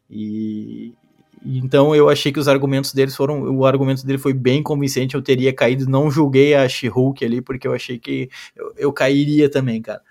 e, 0.10 0.96
então 1.48 1.96
eu 1.96 2.10
achei 2.10 2.32
que 2.32 2.40
os 2.40 2.48
argumentos 2.48 2.94
deles 2.94 3.16
foram. 3.16 3.44
O 3.56 3.66
argumento 3.66 4.06
dele 4.06 4.18
foi 4.18 4.34
bem 4.34 4.64
convincente. 4.64 5.16
Eu 5.16 5.22
teria 5.22 5.54
caído, 5.54 5.90
não 5.90 6.10
julguei 6.10 6.56
a 6.56 6.68
She-Hulk 6.68 7.24
ali, 7.24 7.42
porque 7.42 7.68
eu 7.68 7.74
achei 7.74 8.00
que 8.00 8.30
eu, 8.56 8.74
eu 8.78 8.92
cairia 8.92 9.50
também, 9.50 9.82
cara. 9.82 10.02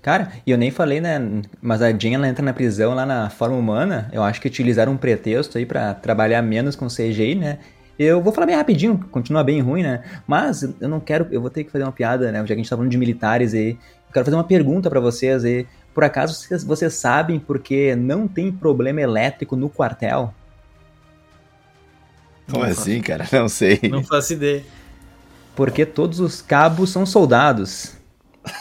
Cara, 0.00 0.32
e 0.44 0.50
eu 0.50 0.58
nem 0.58 0.70
falei, 0.70 1.00
né? 1.00 1.20
Mas 1.60 1.80
a 1.80 1.92
Jean 1.92 2.14
ela 2.14 2.28
entra 2.28 2.44
na 2.44 2.52
prisão 2.52 2.92
lá 2.92 3.06
na 3.06 3.30
forma 3.30 3.56
humana. 3.56 4.10
Eu 4.12 4.22
acho 4.22 4.40
que 4.40 4.48
utilizaram 4.48 4.92
um 4.92 4.96
pretexto 4.96 5.58
aí 5.58 5.64
para 5.64 5.94
trabalhar 5.94 6.42
menos 6.42 6.74
com 6.74 6.88
CGI, 6.88 7.36
né? 7.36 7.58
Eu 7.96 8.20
vou 8.20 8.32
falar 8.32 8.46
bem 8.46 8.56
rapidinho, 8.56 8.98
continua 9.12 9.44
bem 9.44 9.60
ruim, 9.60 9.84
né? 9.84 10.02
Mas 10.26 10.62
eu 10.80 10.88
não 10.88 10.98
quero, 10.98 11.28
eu 11.30 11.40
vou 11.40 11.50
ter 11.50 11.62
que 11.62 11.70
fazer 11.70 11.84
uma 11.84 11.92
piada, 11.92 12.32
né? 12.32 12.40
Já 12.40 12.46
que 12.46 12.52
a 12.54 12.56
gente 12.56 12.68
tá 12.68 12.76
falando 12.76 12.90
de 12.90 12.98
militares 12.98 13.54
aí. 13.54 13.70
Eu 13.70 14.12
quero 14.12 14.24
fazer 14.24 14.36
uma 14.36 14.44
pergunta 14.44 14.90
para 14.90 14.98
vocês 14.98 15.44
aí. 15.44 15.66
Por 15.94 16.04
acaso 16.04 16.34
vocês, 16.34 16.64
vocês 16.64 16.94
sabem 16.94 17.38
porque 17.38 17.94
não 17.94 18.26
tem 18.26 18.50
problema 18.50 19.00
elétrico 19.00 19.56
no 19.56 19.68
quartel? 19.68 20.32
Como 22.50 22.64
não 22.64 22.70
assim, 22.70 23.02
faço. 23.02 23.02
cara? 23.02 23.28
Não 23.40 23.48
sei. 23.48 23.80
Não 23.90 24.02
faço 24.02 24.32
ideia. 24.32 24.62
Porque 25.54 25.86
todos 25.86 26.20
os 26.20 26.42
cabos 26.42 26.90
são 26.90 27.06
soldados. 27.06 27.92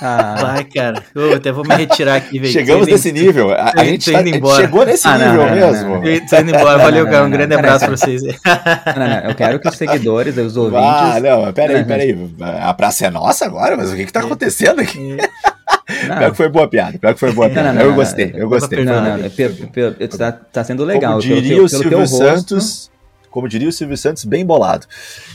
Ah. 0.01 0.35
Vai, 0.41 0.63
cara. 0.65 1.03
Eu 1.15 1.35
até 1.35 1.51
vou 1.51 1.65
me 1.65 1.73
retirar 1.73 2.15
aqui, 2.15 2.37
velho. 2.39 2.51
Chegamos 2.51 2.87
nesse 2.87 3.11
nível. 3.11 3.51
A, 3.51 3.73
a 3.75 3.83
gente 3.83 4.11
tá, 4.11 4.19
chegou 4.55 4.85
nesse 4.85 5.07
ah, 5.07 5.17
nível 5.17 5.45
não, 5.47 5.55
mesmo. 5.55 5.89
Não, 5.89 6.01
não, 6.01 6.27
Tô 6.27 6.37
indo 6.37 6.49
embora. 6.55 6.77
Valeu, 6.77 7.05
cara. 7.05 7.25
Um 7.25 7.29
grande 7.29 7.55
abraço 7.55 7.85
pra 7.85 7.97
vocês. 7.97 8.21
Não, 8.21 9.07
não, 9.07 9.29
eu 9.29 9.35
quero 9.35 9.59
que 9.59 9.67
os 9.67 9.75
seguidores, 9.75 10.37
os 10.37 10.55
ouvintes. 10.57 10.85
Ah, 10.85 11.19
não, 11.19 11.51
peraí, 11.53 11.83
peraí. 11.83 12.31
A 12.61 12.73
praça 12.73 13.07
é 13.07 13.09
nossa 13.09 13.45
agora, 13.45 13.75
mas 13.75 13.91
o 13.91 13.95
que 13.95 14.05
que 14.05 14.13
tá 14.13 14.19
acontecendo 14.19 14.81
aqui? 14.81 15.17
Pior 16.19 16.31
que 16.31 16.37
foi 16.37 16.49
boa 16.49 16.67
piada. 16.67 16.99
Pior 16.99 17.13
que 17.13 17.19
foi 17.19 17.31
boa 17.31 17.49
piada. 17.49 17.73
Não, 17.73 17.79
não, 17.79 17.89
eu 17.89 17.95
gostei, 17.95 18.31
eu 18.35 18.49
gostei. 18.49 18.85
Não, 18.85 19.17
não. 19.17 19.29
Tá, 20.17 20.31
tá 20.31 20.63
sendo 20.63 20.83
legal. 20.83 21.11
Como 21.11 21.21
diria 21.21 21.55
pelo, 21.55 21.65
o 21.65 21.69
Silvio 21.69 22.07
Santos, 22.07 22.91
como 23.29 23.47
diria 23.47 23.69
o 23.69 23.71
Silvio 23.71 23.97
Santos, 23.97 24.25
bem 24.25 24.45
bolado. 24.45 24.85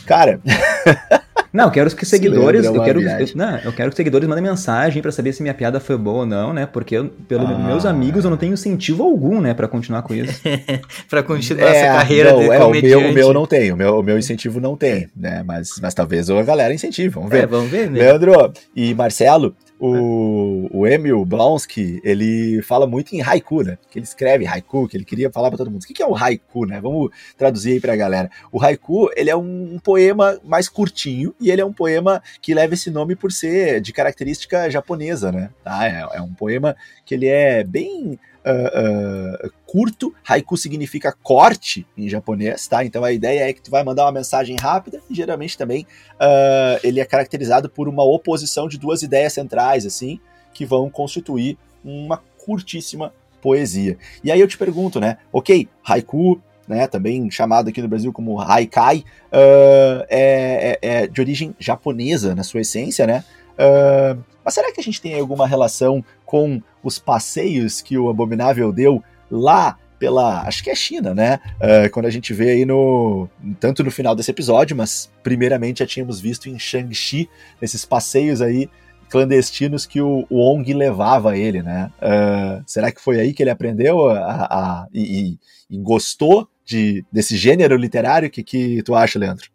Cara. 0.06 0.40
Não, 1.56 1.64
eu 1.64 1.70
quero 1.70 1.96
que 1.96 2.02
os 2.02 2.08
seguidores. 2.08 2.66
Eu 2.66 2.82
quero, 2.82 3.00
eu, 3.00 3.28
não, 3.34 3.56
eu 3.58 3.72
quero 3.72 3.88
que 3.88 3.94
os 3.94 3.96
seguidores 3.96 4.28
mandem 4.28 4.44
mensagem 4.44 5.00
para 5.00 5.10
saber 5.10 5.32
se 5.32 5.42
minha 5.42 5.54
piada 5.54 5.80
foi 5.80 5.96
boa 5.96 6.18
ou 6.18 6.26
não, 6.26 6.52
né? 6.52 6.66
Porque 6.66 6.96
eu, 6.96 7.06
pelos 7.26 7.48
ah. 7.48 7.54
meus 7.54 7.86
amigos 7.86 8.24
eu 8.24 8.30
não 8.30 8.36
tenho 8.36 8.52
incentivo 8.52 9.02
algum, 9.02 9.40
né, 9.40 9.54
para 9.54 9.66
continuar 9.66 10.02
com 10.02 10.14
isso. 10.14 10.38
para 11.08 11.22
continuar 11.22 11.66
é, 11.66 11.76
essa 11.76 11.94
carreira 11.94 12.32
não, 12.32 12.40
de 12.40 12.50
é, 12.50 12.58
comediante. 12.58 12.96
O 12.96 13.00
meu, 13.00 13.10
o 13.10 13.14
meu 13.14 13.32
não 13.32 13.46
tem, 13.46 13.72
o 13.72 13.76
meu, 13.76 13.98
o 14.00 14.02
meu 14.02 14.18
incentivo 14.18 14.60
não 14.60 14.76
tem, 14.76 15.08
né? 15.16 15.42
Mas, 15.46 15.70
mas 15.80 15.94
talvez 15.94 16.28
a 16.28 16.42
galera 16.42 16.74
incentive, 16.74 17.08
vamos 17.08 17.30
ver. 17.30 17.44
É, 17.44 17.46
vamos 17.46 17.70
ver, 17.70 17.90
né? 17.90 18.00
Leandro 18.00 18.52
e 18.74 18.94
Marcelo, 18.94 19.56
o, 19.78 20.68
o 20.70 20.86
Emil 20.86 21.24
Blonsky, 21.24 22.00
ele 22.02 22.62
fala 22.62 22.86
muito 22.86 23.14
em 23.14 23.22
haiku, 23.22 23.62
né? 23.62 23.78
Que 23.90 23.98
ele 23.98 24.04
escreve 24.04 24.46
haiku, 24.46 24.88
que 24.88 24.96
ele 24.96 25.04
queria 25.04 25.30
falar 25.30 25.48
para 25.48 25.58
todo 25.58 25.70
mundo. 25.70 25.82
O 25.82 25.86
que 25.86 26.02
é 26.02 26.06
o 26.06 26.16
haiku, 26.16 26.64
né? 26.64 26.80
Vamos 26.80 27.10
traduzir 27.36 27.72
aí 27.72 27.80
pra 27.80 27.94
galera. 27.94 28.30
O 28.50 28.62
haiku, 28.62 29.10
ele 29.14 29.30
é 29.30 29.36
um 29.36 29.78
poema 29.78 30.40
mais 30.42 30.68
curtinho 30.68 31.34
e 31.40 31.50
ele 31.50 31.60
é 31.60 31.64
um 31.64 31.72
poema 31.72 32.22
que 32.40 32.54
leva 32.54 32.74
esse 32.74 32.90
nome 32.90 33.14
por 33.14 33.30
ser 33.30 33.80
de 33.80 33.92
característica 33.92 34.70
japonesa, 34.70 35.30
né? 35.30 35.50
Tá? 35.62 35.86
É, 35.86 36.18
é 36.18 36.22
um 36.22 36.32
poema 36.32 36.74
que 37.04 37.14
ele 37.14 37.26
é 37.26 37.62
bem 37.62 38.18
uh, 38.46 39.46
uh, 39.46 39.52
curto. 39.76 40.14
Haiku 40.26 40.56
significa 40.56 41.12
corte 41.12 41.86
em 41.98 42.08
japonês, 42.08 42.66
tá? 42.66 42.82
Então 42.82 43.04
a 43.04 43.12
ideia 43.12 43.50
é 43.50 43.52
que 43.52 43.60
tu 43.60 43.70
vai 43.70 43.84
mandar 43.84 44.06
uma 44.06 44.12
mensagem 44.12 44.56
rápida 44.58 45.02
e 45.10 45.14
geralmente 45.14 45.58
também 45.58 45.86
uh, 46.14 46.80
ele 46.82 46.98
é 46.98 47.04
caracterizado 47.04 47.68
por 47.68 47.86
uma 47.86 48.02
oposição 48.02 48.68
de 48.68 48.78
duas 48.78 49.02
ideias 49.02 49.34
centrais, 49.34 49.84
assim, 49.84 50.18
que 50.54 50.64
vão 50.64 50.88
constituir 50.88 51.58
uma 51.84 52.22
curtíssima 52.42 53.12
poesia. 53.42 53.98
E 54.24 54.32
aí 54.32 54.40
eu 54.40 54.48
te 54.48 54.56
pergunto, 54.56 54.98
né? 54.98 55.18
Ok, 55.30 55.68
haiku, 55.84 56.40
né, 56.66 56.86
também 56.86 57.30
chamado 57.30 57.68
aqui 57.68 57.82
no 57.82 57.88
Brasil 57.88 58.14
como 58.14 58.40
haikai, 58.40 59.04
uh, 59.30 60.06
é, 60.08 60.78
é, 60.80 61.02
é, 61.02 61.06
de 61.06 61.20
origem 61.20 61.54
japonesa 61.58 62.34
na 62.34 62.42
sua 62.42 62.62
essência, 62.62 63.06
né? 63.06 63.22
Uh, 63.58 64.24
mas 64.42 64.54
será 64.54 64.72
que 64.72 64.80
a 64.80 64.82
gente 64.82 65.02
tem 65.02 65.18
alguma 65.18 65.46
relação 65.46 66.02
com 66.24 66.62
os 66.82 66.98
passeios 66.98 67.82
que 67.82 67.98
o 67.98 68.08
Abominável 68.08 68.72
deu 68.72 69.02
lá 69.30 69.78
pela, 69.98 70.42
acho 70.42 70.62
que 70.62 70.70
é 70.70 70.74
China, 70.74 71.14
né? 71.14 71.40
Uh, 71.56 71.90
quando 71.90 72.06
a 72.06 72.10
gente 72.10 72.32
vê 72.34 72.50
aí 72.50 72.64
no, 72.64 73.28
tanto 73.58 73.82
no 73.82 73.90
final 73.90 74.14
desse 74.14 74.30
episódio, 74.30 74.76
mas 74.76 75.10
primeiramente 75.22 75.78
já 75.78 75.86
tínhamos 75.86 76.20
visto 76.20 76.48
em 76.48 76.58
Shang-Chi, 76.58 77.28
esses 77.60 77.84
passeios 77.84 78.42
aí 78.42 78.68
clandestinos 79.08 79.86
que 79.86 80.00
o, 80.00 80.26
o 80.28 80.40
Ong 80.40 80.72
levava 80.74 81.36
ele, 81.36 81.62
né? 81.62 81.90
Uh, 81.98 82.62
será 82.66 82.90
que 82.90 83.00
foi 83.00 83.20
aí 83.20 83.32
que 83.32 83.42
ele 83.42 83.50
aprendeu 83.50 84.08
a, 84.08 84.18
a, 84.18 84.44
a 84.44 84.86
e, 84.92 85.38
e, 85.70 85.78
gostou 85.78 86.48
de, 86.64 87.04
desse 87.10 87.36
gênero 87.36 87.76
literário? 87.76 88.28
O 88.28 88.30
que, 88.30 88.42
que 88.42 88.82
tu 88.82 88.94
acha, 88.94 89.18
Leandro? 89.18 89.48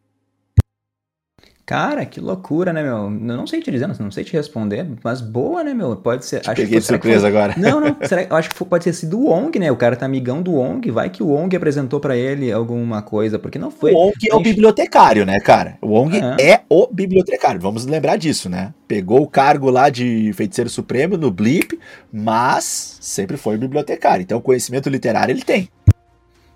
Cara, 1.71 2.05
que 2.05 2.19
loucura, 2.19 2.73
né, 2.73 2.83
meu? 2.83 2.97
Eu 2.97 3.09
não 3.09 3.47
sei 3.47 3.61
te 3.61 3.71
dizer, 3.71 3.87
não 3.87 4.11
sei 4.11 4.25
te 4.25 4.33
responder, 4.33 4.85
mas 5.01 5.21
boa, 5.21 5.63
né, 5.63 5.73
meu? 5.73 5.95
Pode 5.95 6.25
ser. 6.25 6.41
Te 6.41 6.49
acho 6.49 6.57
peguei 6.57 6.73
que, 6.73 6.79
de 6.81 6.85
surpresa 6.85 7.21
foi... 7.21 7.29
agora. 7.29 7.55
Não, 7.57 7.79
não. 7.79 7.95
será... 8.05 8.23
Eu 8.23 8.35
acho 8.35 8.49
que 8.49 8.65
pode 8.65 8.83
ter 8.83 8.91
sido 8.91 9.17
o 9.17 9.29
Ong, 9.29 9.57
né? 9.57 9.71
O 9.71 9.77
cara 9.77 9.95
tá 9.95 10.05
amigão 10.05 10.41
do 10.41 10.53
Ong. 10.55 10.91
Vai 10.91 11.09
que 11.09 11.23
o 11.23 11.31
Ong 11.31 11.55
apresentou 11.55 12.01
para 12.01 12.17
ele 12.17 12.51
alguma 12.51 13.01
coisa, 13.01 13.39
porque 13.39 13.57
não 13.57 13.71
foi. 13.71 13.93
O 13.93 13.97
Ong 13.97 14.15
é 14.29 14.35
o 14.35 14.41
bibliotecário, 14.41 15.25
né, 15.25 15.39
cara? 15.39 15.77
O 15.81 15.93
Ong 15.93 16.13
é 16.17 16.59
o 16.67 16.87
bibliotecário. 16.91 17.61
Vamos 17.61 17.85
lembrar 17.85 18.17
disso, 18.17 18.49
né? 18.49 18.73
Pegou 18.85 19.21
o 19.21 19.27
cargo 19.27 19.69
lá 19.69 19.89
de 19.89 20.33
feiticeiro 20.33 20.69
supremo 20.69 21.15
no 21.15 21.31
Blip, 21.31 21.79
mas 22.11 22.97
sempre 22.99 23.37
foi 23.37 23.57
bibliotecário. 23.57 24.23
Então, 24.23 24.41
conhecimento 24.41 24.89
literário 24.89 25.31
ele 25.31 25.43
tem. 25.43 25.69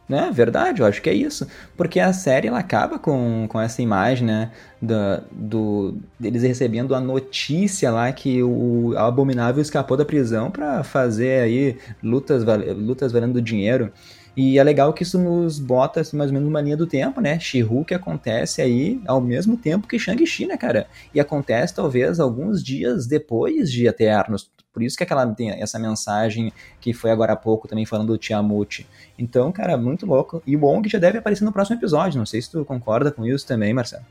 Né, 0.07 0.29
verdade, 0.31 0.81
eu 0.81 0.85
acho 0.85 1.01
que 1.01 1.09
é 1.09 1.13
isso. 1.13 1.47
Porque 1.75 1.99
a 1.99 2.13
série 2.13 2.47
ela 2.47 2.59
acaba 2.59 2.99
com, 2.99 3.47
com 3.49 3.59
essa 3.59 3.81
imagem, 3.81 4.27
né? 4.27 4.51
Do, 4.79 5.23
do, 5.31 5.97
deles 6.19 6.43
recebendo 6.43 6.93
a 6.93 6.99
notícia 6.99 7.89
lá 7.89 8.11
que 8.11 8.43
o 8.43 8.93
Abominável 8.95 9.63
escapou 9.63 9.97
da 9.97 10.05
prisão 10.05 10.51
para 10.51 10.83
fazer 10.83 11.41
aí 11.41 11.77
lutas, 12.03 12.43
lutas 12.77 13.11
valendo 13.11 13.41
dinheiro. 13.41 13.91
E 14.35 14.59
é 14.59 14.63
legal 14.63 14.93
que 14.93 15.03
isso 15.03 15.17
nos 15.17 15.59
bota 15.59 16.01
assim, 16.01 16.17
mais 16.17 16.29
ou 16.29 16.33
menos 16.33 16.47
numa 16.47 16.61
linha 16.61 16.75
do 16.75 16.85
tempo, 16.85 17.21
né? 17.21 17.39
She-Hulk 17.39 17.93
acontece 17.93 18.61
aí 18.61 19.01
ao 19.07 19.21
mesmo 19.21 19.55
tempo 19.55 19.87
que 19.87 19.97
Shang-Chi, 19.97 20.45
né, 20.45 20.57
cara? 20.57 20.87
E 21.13 21.19
acontece 21.19 21.73
talvez 21.73 22.19
alguns 22.19 22.63
dias 22.63 23.07
depois 23.07 23.71
de 23.71 23.87
Eternos. 23.87 24.49
Por 24.73 24.83
isso 24.83 24.97
que 24.97 25.03
aquela 25.03 25.25
tem 25.25 25.51
essa 25.51 25.79
mensagem 25.79 26.51
que 26.81 26.93
foi 26.93 27.09
agora 27.09 27.31
há 27.31 27.37
pouco 27.37 27.65
também 27.65 27.85
falando 27.85 28.07
do 28.07 28.17
Tiamut. 28.17 28.85
Então, 29.17 29.49
cara, 29.49 29.77
muito 29.77 30.05
louco. 30.05 30.43
E 30.45 30.53
o 30.57 30.59
Wong 30.59 30.89
já 30.89 30.99
deve 30.99 31.17
aparecer 31.17 31.45
no 31.45 31.53
próximo 31.53 31.77
episódio. 31.77 32.19
Não 32.19 32.25
sei 32.25 32.41
se 32.41 32.51
tu 32.51 32.65
concorda 32.65 33.09
com 33.09 33.25
isso 33.25 33.47
também, 33.47 33.73
Marcelo. 33.73 34.03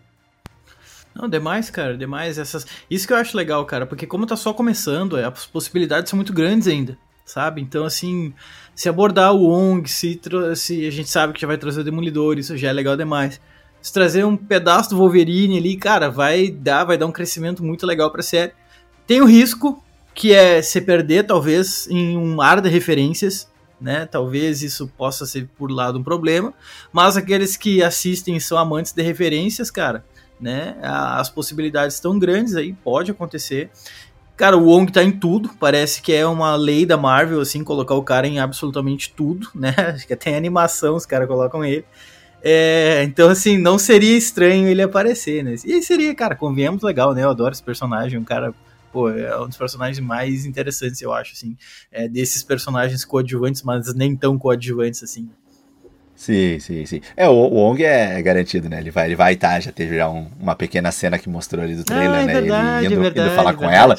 Não, 1.14 1.28
demais, 1.28 1.68
cara, 1.68 1.98
demais. 1.98 2.38
Essas... 2.38 2.66
Isso 2.90 3.06
que 3.06 3.12
eu 3.12 3.18
acho 3.18 3.36
legal, 3.36 3.64
cara, 3.66 3.84
porque 3.84 4.06
como 4.06 4.26
tá 4.26 4.36
só 4.36 4.54
começando, 4.54 5.16
as 5.16 5.44
possibilidades 5.44 6.08
são 6.08 6.16
muito 6.16 6.32
grandes 6.32 6.66
ainda, 6.66 6.96
sabe? 7.26 7.60
Então, 7.60 7.84
assim, 7.84 8.32
se 8.74 8.88
abordar 8.88 9.32
o 9.32 9.48
Wong, 9.48 9.88
se, 9.88 10.20
se 10.56 10.86
a 10.86 10.90
gente 10.90 11.08
sabe 11.08 11.32
que 11.32 11.40
já 11.40 11.46
vai 11.46 11.56
trazer 11.56 11.80
o 11.80 11.84
Demolidor, 11.84 12.38
isso 12.38 12.56
já 12.56 12.68
é 12.68 12.72
legal 12.72 12.96
demais. 12.96 13.40
Se 13.80 13.92
trazer 13.92 14.24
um 14.24 14.36
pedaço 14.36 14.90
do 14.90 14.96
Wolverine 14.96 15.58
ali, 15.58 15.76
cara, 15.76 16.10
vai 16.10 16.50
dar, 16.50 16.84
vai 16.84 16.96
dar 16.96 17.06
um 17.06 17.12
crescimento 17.12 17.62
muito 17.62 17.86
legal 17.86 18.10
pra 18.10 18.22
série. 18.22 18.52
Tem 19.06 19.20
o 19.20 19.26
risco, 19.26 19.82
que 20.14 20.32
é 20.32 20.62
se 20.62 20.80
perder, 20.80 21.26
talvez, 21.26 21.86
em 21.90 22.16
um 22.16 22.34
mar 22.34 22.60
de 22.60 22.68
referências, 22.68 23.48
né? 23.80 24.06
Talvez 24.06 24.62
isso 24.62 24.90
possa 24.96 25.26
ser 25.26 25.48
por 25.58 25.70
lado 25.70 25.98
um 25.98 26.02
problema, 26.02 26.54
mas 26.92 27.16
aqueles 27.16 27.56
que 27.56 27.82
assistem 27.82 28.40
são 28.40 28.56
amantes 28.56 28.92
de 28.92 29.02
referências, 29.02 29.70
cara, 29.70 30.04
né? 30.40 30.76
As 30.80 31.28
possibilidades 31.28 31.96
estão 31.96 32.18
grandes 32.18 32.56
aí, 32.56 32.72
pode 32.72 33.10
acontecer. 33.10 33.70
Cara, 34.36 34.56
o 34.56 34.64
Wong 34.66 34.90
tá 34.90 35.02
em 35.02 35.12
tudo, 35.12 35.50
parece 35.60 36.02
que 36.02 36.12
é 36.12 36.26
uma 36.26 36.56
lei 36.56 36.84
da 36.84 36.96
Marvel, 36.96 37.40
assim, 37.40 37.62
colocar 37.62 37.94
o 37.94 38.02
cara 38.02 38.26
em 38.26 38.40
absolutamente 38.40 39.12
tudo, 39.14 39.48
né? 39.54 39.74
Acho 39.94 40.06
que 40.06 40.12
até 40.12 40.36
animação 40.36 40.96
os 40.96 41.06
caras 41.06 41.28
colocam 41.28 41.64
ele. 41.64 41.84
É, 42.42 43.02
então, 43.04 43.30
assim, 43.30 43.56
não 43.56 43.78
seria 43.78 44.16
estranho 44.16 44.68
ele 44.68 44.82
aparecer, 44.82 45.42
né? 45.44 45.54
E 45.64 45.82
seria, 45.82 46.14
cara, 46.14 46.34
convenhamos 46.34 46.82
legal, 46.82 47.14
né? 47.14 47.22
Eu 47.22 47.30
adoro 47.30 47.52
esse 47.52 47.62
personagem, 47.62 48.18
um 48.18 48.24
cara 48.24 48.52
pô, 48.92 49.10
é 49.10 49.40
um 49.40 49.48
dos 49.48 49.56
personagens 49.56 49.98
mais 49.98 50.46
interessantes, 50.46 51.02
eu 51.02 51.12
acho, 51.12 51.32
assim, 51.32 51.56
é, 51.90 52.06
desses 52.08 52.44
personagens 52.44 53.04
coadjuvantes, 53.04 53.62
mas 53.62 53.92
nem 53.92 54.16
tão 54.16 54.38
coadjuvantes, 54.38 55.02
assim. 55.02 55.28
Sim, 56.16 56.58
sim, 56.60 56.86
sim. 56.86 57.00
É, 57.16 57.28
o, 57.28 57.32
o 57.32 57.56
Ong 57.56 57.82
é 57.82 58.22
garantido, 58.22 58.68
né? 58.68 58.78
Ele 58.78 58.90
vai 58.90 59.08
ele 59.08 59.16
vai 59.16 59.34
estar, 59.34 59.54
tá, 59.54 59.60
já 59.60 59.72
teve 59.72 59.96
já 59.96 60.08
um, 60.08 60.26
uma 60.40 60.54
pequena 60.54 60.90
cena 60.92 61.18
que 61.18 61.28
mostrou 61.28 61.64
ali 61.64 61.74
do 61.74 61.84
trailer, 61.84 62.20
ah, 62.20 62.22
é 62.22 62.26
né? 62.26 62.32
Verdade, 62.40 62.84
ele 62.84 62.94
indo, 62.94 63.02
verdade, 63.02 63.28
indo 63.28 63.36
falar 63.36 63.54
com 63.54 63.68
ela. 63.68 63.96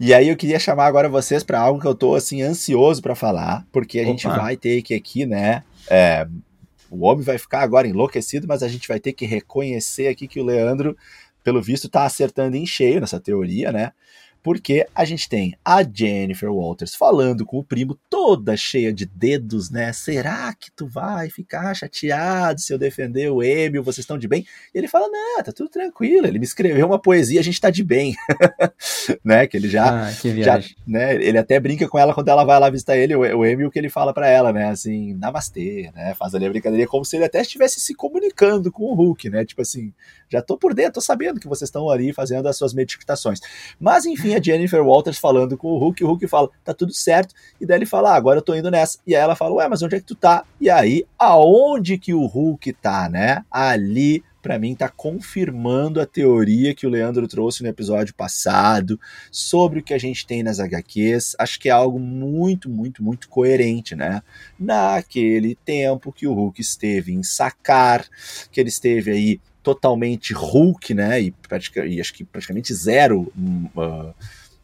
E 0.00 0.12
aí 0.12 0.28
eu 0.28 0.36
queria 0.36 0.58
chamar 0.58 0.86
agora 0.86 1.08
vocês 1.08 1.44
para 1.44 1.60
algo 1.60 1.80
que 1.80 1.86
eu 1.86 1.94
tô, 1.94 2.14
assim, 2.14 2.42
ansioso 2.42 3.02
para 3.02 3.14
falar, 3.14 3.64
porque 3.70 3.98
a 3.98 4.02
Opa. 4.02 4.10
gente 4.10 4.26
vai 4.26 4.56
ter 4.56 4.82
que 4.82 4.94
aqui, 4.94 5.26
né? 5.26 5.62
É, 5.88 6.26
o 6.90 7.06
homem 7.06 7.24
vai 7.24 7.38
ficar 7.38 7.60
agora 7.60 7.86
enlouquecido, 7.86 8.46
mas 8.48 8.62
a 8.62 8.68
gente 8.68 8.88
vai 8.88 8.98
ter 8.98 9.12
que 9.12 9.24
reconhecer 9.24 10.08
aqui 10.08 10.26
que 10.26 10.40
o 10.40 10.44
Leandro, 10.44 10.96
pelo 11.44 11.62
visto, 11.62 11.88
tá 11.88 12.04
acertando 12.04 12.56
em 12.56 12.66
cheio 12.66 13.00
nessa 13.00 13.20
teoria, 13.20 13.70
né? 13.70 13.92
Porque 14.42 14.86
a 14.94 15.04
gente 15.04 15.28
tem 15.28 15.56
a 15.64 15.82
Jennifer 15.82 16.52
Walters 16.52 16.94
falando 16.94 17.46
com 17.46 17.58
o 17.58 17.64
primo, 17.64 17.96
toda 18.10 18.56
cheia 18.56 18.92
de 18.92 19.06
dedos, 19.06 19.70
né? 19.70 19.92
Será 19.92 20.52
que 20.52 20.70
tu 20.72 20.86
vai 20.86 21.30
ficar 21.30 21.72
chateado 21.74 22.60
se 22.60 22.72
eu 22.72 22.78
defender 22.78 23.30
o 23.30 23.42
Emil? 23.42 23.84
Vocês 23.84 24.02
estão 24.02 24.18
de 24.18 24.26
bem? 24.26 24.44
E 24.74 24.78
ele 24.78 24.88
fala: 24.88 25.08
Não, 25.08 25.42
tá 25.42 25.52
tudo 25.52 25.70
tranquilo. 25.70 26.26
Ele 26.26 26.40
me 26.40 26.44
escreveu 26.44 26.86
uma 26.86 26.98
poesia, 26.98 27.38
a 27.38 27.44
gente 27.44 27.60
tá 27.60 27.70
de 27.70 27.84
bem, 27.84 28.16
né? 29.24 29.46
Que 29.46 29.56
ele 29.56 29.68
já, 29.68 30.08
ah, 30.08 30.12
que 30.12 30.42
já, 30.42 30.60
né? 30.86 31.14
Ele 31.14 31.38
até 31.38 31.60
brinca 31.60 31.88
com 31.88 31.98
ela 31.98 32.12
quando 32.12 32.28
ela 32.28 32.44
vai 32.44 32.58
lá 32.58 32.68
visitar 32.68 32.96
ele, 32.96 33.14
o, 33.14 33.20
o 33.20 33.46
Emil, 33.46 33.70
que 33.70 33.78
ele 33.78 33.88
fala 33.88 34.12
para 34.12 34.28
ela, 34.28 34.52
né? 34.52 34.70
Assim, 34.70 35.14
namastê, 35.14 35.92
né? 35.94 36.14
Faz 36.14 36.34
ali 36.34 36.46
a 36.46 36.50
brincadeira 36.50 36.86
como 36.88 37.04
se 37.04 37.16
ele 37.16 37.24
até 37.24 37.40
estivesse 37.40 37.78
se 37.78 37.94
comunicando 37.94 38.72
com 38.72 38.84
o 38.84 38.94
Hulk, 38.94 39.30
né? 39.30 39.44
Tipo 39.44 39.62
assim, 39.62 39.92
já 40.28 40.42
tô 40.42 40.58
por 40.58 40.74
dentro, 40.74 40.94
tô 40.94 41.00
sabendo 41.00 41.38
que 41.38 41.46
vocês 41.46 41.68
estão 41.68 41.88
ali 41.88 42.12
fazendo 42.12 42.48
as 42.48 42.56
suas 42.56 42.74
meditações. 42.74 43.40
Mas 43.78 44.04
enfim, 44.04 44.31
a 44.34 44.42
Jennifer 44.42 44.82
Walters 44.82 45.18
falando 45.18 45.56
com 45.56 45.68
o 45.68 45.78
Hulk, 45.78 46.02
o 46.04 46.06
Hulk 46.08 46.26
fala, 46.28 46.48
tá 46.64 46.74
tudo 46.74 46.92
certo, 46.92 47.34
e 47.60 47.66
daí 47.66 47.78
ele 47.78 47.86
fala, 47.86 48.12
ah, 48.12 48.16
agora 48.16 48.38
eu 48.38 48.42
tô 48.42 48.54
indo 48.54 48.70
nessa. 48.70 48.98
E 49.06 49.14
aí 49.14 49.22
ela 49.22 49.36
fala, 49.36 49.54
ué, 49.54 49.68
mas 49.68 49.82
onde 49.82 49.96
é 49.96 50.00
que 50.00 50.06
tu 50.06 50.14
tá? 50.14 50.44
E 50.60 50.68
aí, 50.68 51.04
aonde 51.18 51.98
que 51.98 52.14
o 52.14 52.26
Hulk 52.26 52.72
tá, 52.74 53.08
né? 53.08 53.44
Ali 53.50 54.22
para 54.42 54.58
mim 54.58 54.74
tá 54.74 54.88
confirmando 54.88 56.00
a 56.00 56.06
teoria 56.06 56.74
que 56.74 56.86
o 56.86 56.90
Leandro 56.90 57.28
trouxe 57.28 57.62
no 57.62 57.68
episódio 57.68 58.12
passado 58.12 58.98
sobre 59.30 59.78
o 59.78 59.82
que 59.82 59.94
a 59.94 59.98
gente 59.98 60.26
tem 60.26 60.42
nas 60.42 60.58
HQs. 60.58 61.36
Acho 61.38 61.60
que 61.60 61.68
é 61.68 61.72
algo 61.72 62.00
muito, 62.00 62.68
muito, 62.68 63.02
muito 63.02 63.28
coerente, 63.28 63.94
né? 63.94 64.20
Naquele 64.58 65.54
tempo 65.54 66.12
que 66.12 66.26
o 66.26 66.34
Hulk 66.34 66.60
esteve 66.60 67.12
em 67.12 67.22
Sacar, 67.22 68.04
que 68.50 68.60
ele 68.60 68.68
esteve 68.68 69.12
aí 69.12 69.40
totalmente 69.62 70.32
Hulk, 70.32 70.94
né? 70.94 71.22
E, 71.22 71.34
e 71.86 72.00
acho 72.00 72.12
que 72.12 72.24
praticamente 72.24 72.74
zero 72.74 73.32
uh, 73.76 74.14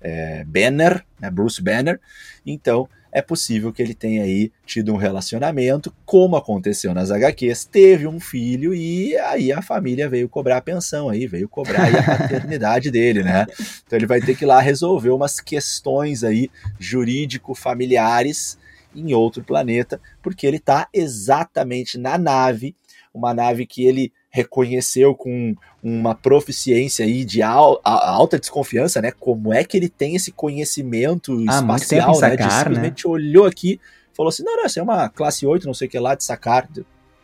é, 0.00 0.44
Banner, 0.44 1.04
né, 1.20 1.30
Bruce 1.30 1.62
Banner. 1.62 2.00
Então 2.44 2.88
é 3.11 3.22
possível 3.22 3.72
que 3.72 3.82
ele 3.82 3.94
tenha 3.94 4.22
aí 4.22 4.52
tido 4.66 4.92
um 4.92 4.96
relacionamento, 4.96 5.94
como 6.04 6.37
aconteceu 6.37 6.92
nas 6.92 7.11
HQs, 7.11 7.64
teve 7.64 8.06
um 8.06 8.20
filho 8.20 8.74
e 8.74 9.16
aí 9.16 9.50
a 9.50 9.62
família 9.62 10.08
veio 10.08 10.28
cobrar 10.28 10.58
a 10.58 10.62
pensão 10.62 11.08
aí, 11.08 11.26
veio 11.26 11.48
cobrar 11.48 11.88
a 11.88 12.02
paternidade 12.18 12.90
dele, 12.90 13.22
né? 13.22 13.46
Então 13.87 13.98
ele 13.98 14.06
vai 14.06 14.20
ter 14.20 14.37
que 14.37 14.44
ir 14.44 14.46
lá 14.46 14.61
resolver 14.61 15.11
umas 15.11 15.40
questões 15.40 16.22
aí 16.22 16.50
jurídico-familiares 16.78 18.58
em 18.94 19.14
outro 19.14 19.42
planeta, 19.42 20.00
porque 20.22 20.46
ele 20.46 20.58
está 20.58 20.88
exatamente 20.92 21.96
na 21.96 22.18
nave, 22.18 22.74
uma 23.12 23.32
nave 23.32 23.66
que 23.66 23.84
ele 23.87 24.12
reconheceu 24.31 25.14
com 25.14 25.55
uma 25.83 26.14
proficiência 26.14 27.05
aí 27.05 27.25
de 27.25 27.43
al, 27.43 27.81
a, 27.85 28.11
alta 28.11 28.38
desconfiança, 28.38 29.01
né? 29.01 29.11
Como 29.11 29.53
é 29.53 29.64
que 29.64 29.77
ele 29.77 29.88
tem 29.88 30.14
esse 30.14 30.31
conhecimento 30.33 31.45
ah, 31.49 31.55
espacial, 31.57 32.14
sacar, 32.14 32.31
né? 32.31 32.37
De 32.37 32.43
né? 32.43 32.51
simplesmente 32.51 33.07
né? 33.07 33.12
olhou 33.12 33.47
aqui, 33.47 33.81
falou 34.14 34.29
assim: 34.29 34.43
não, 34.43 34.57
não, 34.57 34.67
isso 34.67 34.79
é 34.79 34.83
uma 34.83 35.09
classe 35.09 35.47
8, 35.47 35.67
não 35.67 35.75
sei 35.75 35.88
o 35.88 35.91
que 35.91 35.99
lá, 35.99 36.14
de 36.14 36.25
sacar. 36.25 36.69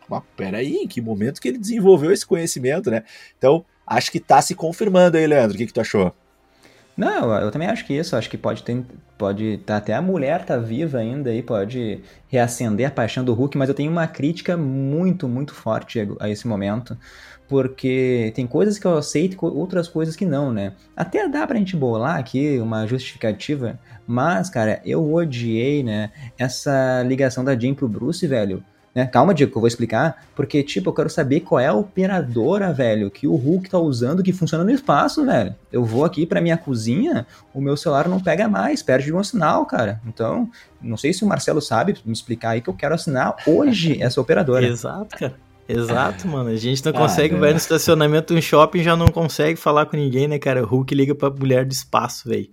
Mas 0.09 0.23
peraí, 0.35 0.75
em 0.77 0.87
que 0.87 1.01
momento 1.01 1.41
que 1.41 1.47
ele 1.47 1.57
desenvolveu 1.57 2.11
esse 2.11 2.25
conhecimento, 2.25 2.91
né? 2.91 3.03
Então, 3.37 3.65
acho 3.85 4.11
que 4.11 4.19
tá 4.19 4.41
se 4.41 4.55
confirmando 4.55 5.17
aí, 5.17 5.25
Leandro. 5.25 5.55
O 5.55 5.57
que, 5.57 5.67
que 5.67 5.73
tu 5.73 5.81
achou? 5.81 6.13
Não, 6.97 7.33
eu 7.41 7.51
também 7.51 7.67
acho 7.67 7.85
que 7.85 7.93
isso. 7.93 8.15
Acho 8.15 8.29
que 8.29 8.37
pode 8.37 8.63
ter. 8.63 8.83
Pode 9.17 9.57
tá, 9.65 9.77
até 9.77 9.93
a 9.93 10.01
mulher 10.01 10.45
tá 10.45 10.57
viva 10.57 10.97
ainda 10.97 11.29
aí, 11.29 11.41
pode 11.41 12.01
reacender 12.27 12.87
a 12.87 12.91
paixão 12.91 13.23
do 13.23 13.33
Hulk, 13.33 13.57
mas 13.57 13.69
eu 13.69 13.75
tenho 13.75 13.91
uma 13.91 14.07
crítica 14.07 14.57
muito, 14.57 15.27
muito 15.27 15.53
forte 15.53 16.05
a 16.19 16.29
esse 16.29 16.47
momento. 16.47 16.97
Porque 17.47 18.31
tem 18.35 18.47
coisas 18.47 18.79
que 18.79 18.85
eu 18.85 18.97
aceito 18.97 19.37
outras 19.45 19.87
coisas 19.87 20.15
que 20.15 20.25
não, 20.25 20.51
né? 20.51 20.73
Até 20.95 21.27
dá 21.29 21.45
pra 21.45 21.57
gente 21.57 21.75
bolar 21.75 22.17
aqui 22.17 22.57
uma 22.59 22.87
justificativa, 22.87 23.79
mas, 24.07 24.49
cara, 24.49 24.81
eu 24.83 25.13
odiei, 25.13 25.83
né, 25.83 26.11
essa 26.39 27.03
ligação 27.03 27.43
da 27.43 27.57
Jean 27.57 27.75
pro 27.75 27.87
Bruce, 27.87 28.25
velho. 28.25 28.63
Né? 28.95 29.05
Calma, 29.05 29.33
Diego, 29.33 29.51
que 29.51 29.57
eu 29.57 29.61
vou 29.61 29.67
explicar. 29.67 30.25
Porque, 30.33 30.63
tipo, 30.63 30.89
eu 30.89 30.93
quero 30.93 31.09
saber 31.09 31.41
qual 31.41 31.59
é 31.59 31.67
a 31.67 31.73
operadora, 31.73 32.71
velho, 32.71 33.11
que 33.11 33.27
o 33.27 33.35
Hulk 33.35 33.69
tá 33.69 33.77
usando 33.77 34.23
que 34.23 34.31
funciona 34.31 34.63
no 34.63 34.71
espaço, 34.71 35.25
velho. 35.25 35.53
Eu 35.69 35.83
vou 35.83 36.05
aqui 36.05 36.25
pra 36.25 36.39
minha 36.39 36.57
cozinha, 36.57 37.27
o 37.53 37.59
meu 37.59 37.75
celular 37.75 38.07
não 38.07 38.21
pega 38.21 38.47
mais, 38.47 38.81
perde 38.81 39.13
um 39.13 39.21
sinal, 39.21 39.65
cara. 39.65 39.99
Então, 40.07 40.49
não 40.81 40.95
sei 40.95 41.11
se 41.11 41.25
o 41.25 41.27
Marcelo 41.27 41.61
sabe 41.61 41.97
me 42.05 42.13
explicar 42.13 42.51
aí 42.51 42.61
que 42.61 42.69
eu 42.69 42.73
quero 42.73 42.95
assinar 42.95 43.35
hoje 43.45 43.99
essa 44.01 44.21
operadora. 44.21 44.65
Exato, 44.65 45.17
cara. 45.17 45.35
Exato, 45.67 46.27
mano. 46.27 46.49
A 46.49 46.55
gente 46.55 46.85
não 46.85 46.91
ah, 46.91 46.99
consegue, 46.99 47.35
vai 47.35 47.51
no 47.51 47.57
estacionamento 47.57 48.33
de 48.33 48.39
um 48.39 48.41
shopping 48.41 48.83
já 48.83 48.95
não 48.95 49.07
consegue 49.07 49.59
falar 49.59 49.87
com 49.87 49.97
ninguém, 49.97 50.27
né, 50.27 50.37
cara? 50.37 50.63
O 50.63 50.65
Hulk 50.65 50.93
liga 50.93 51.15
pra 51.15 51.29
mulher 51.29 51.65
do 51.65 51.71
espaço, 51.71 52.29
velho. 52.29 52.47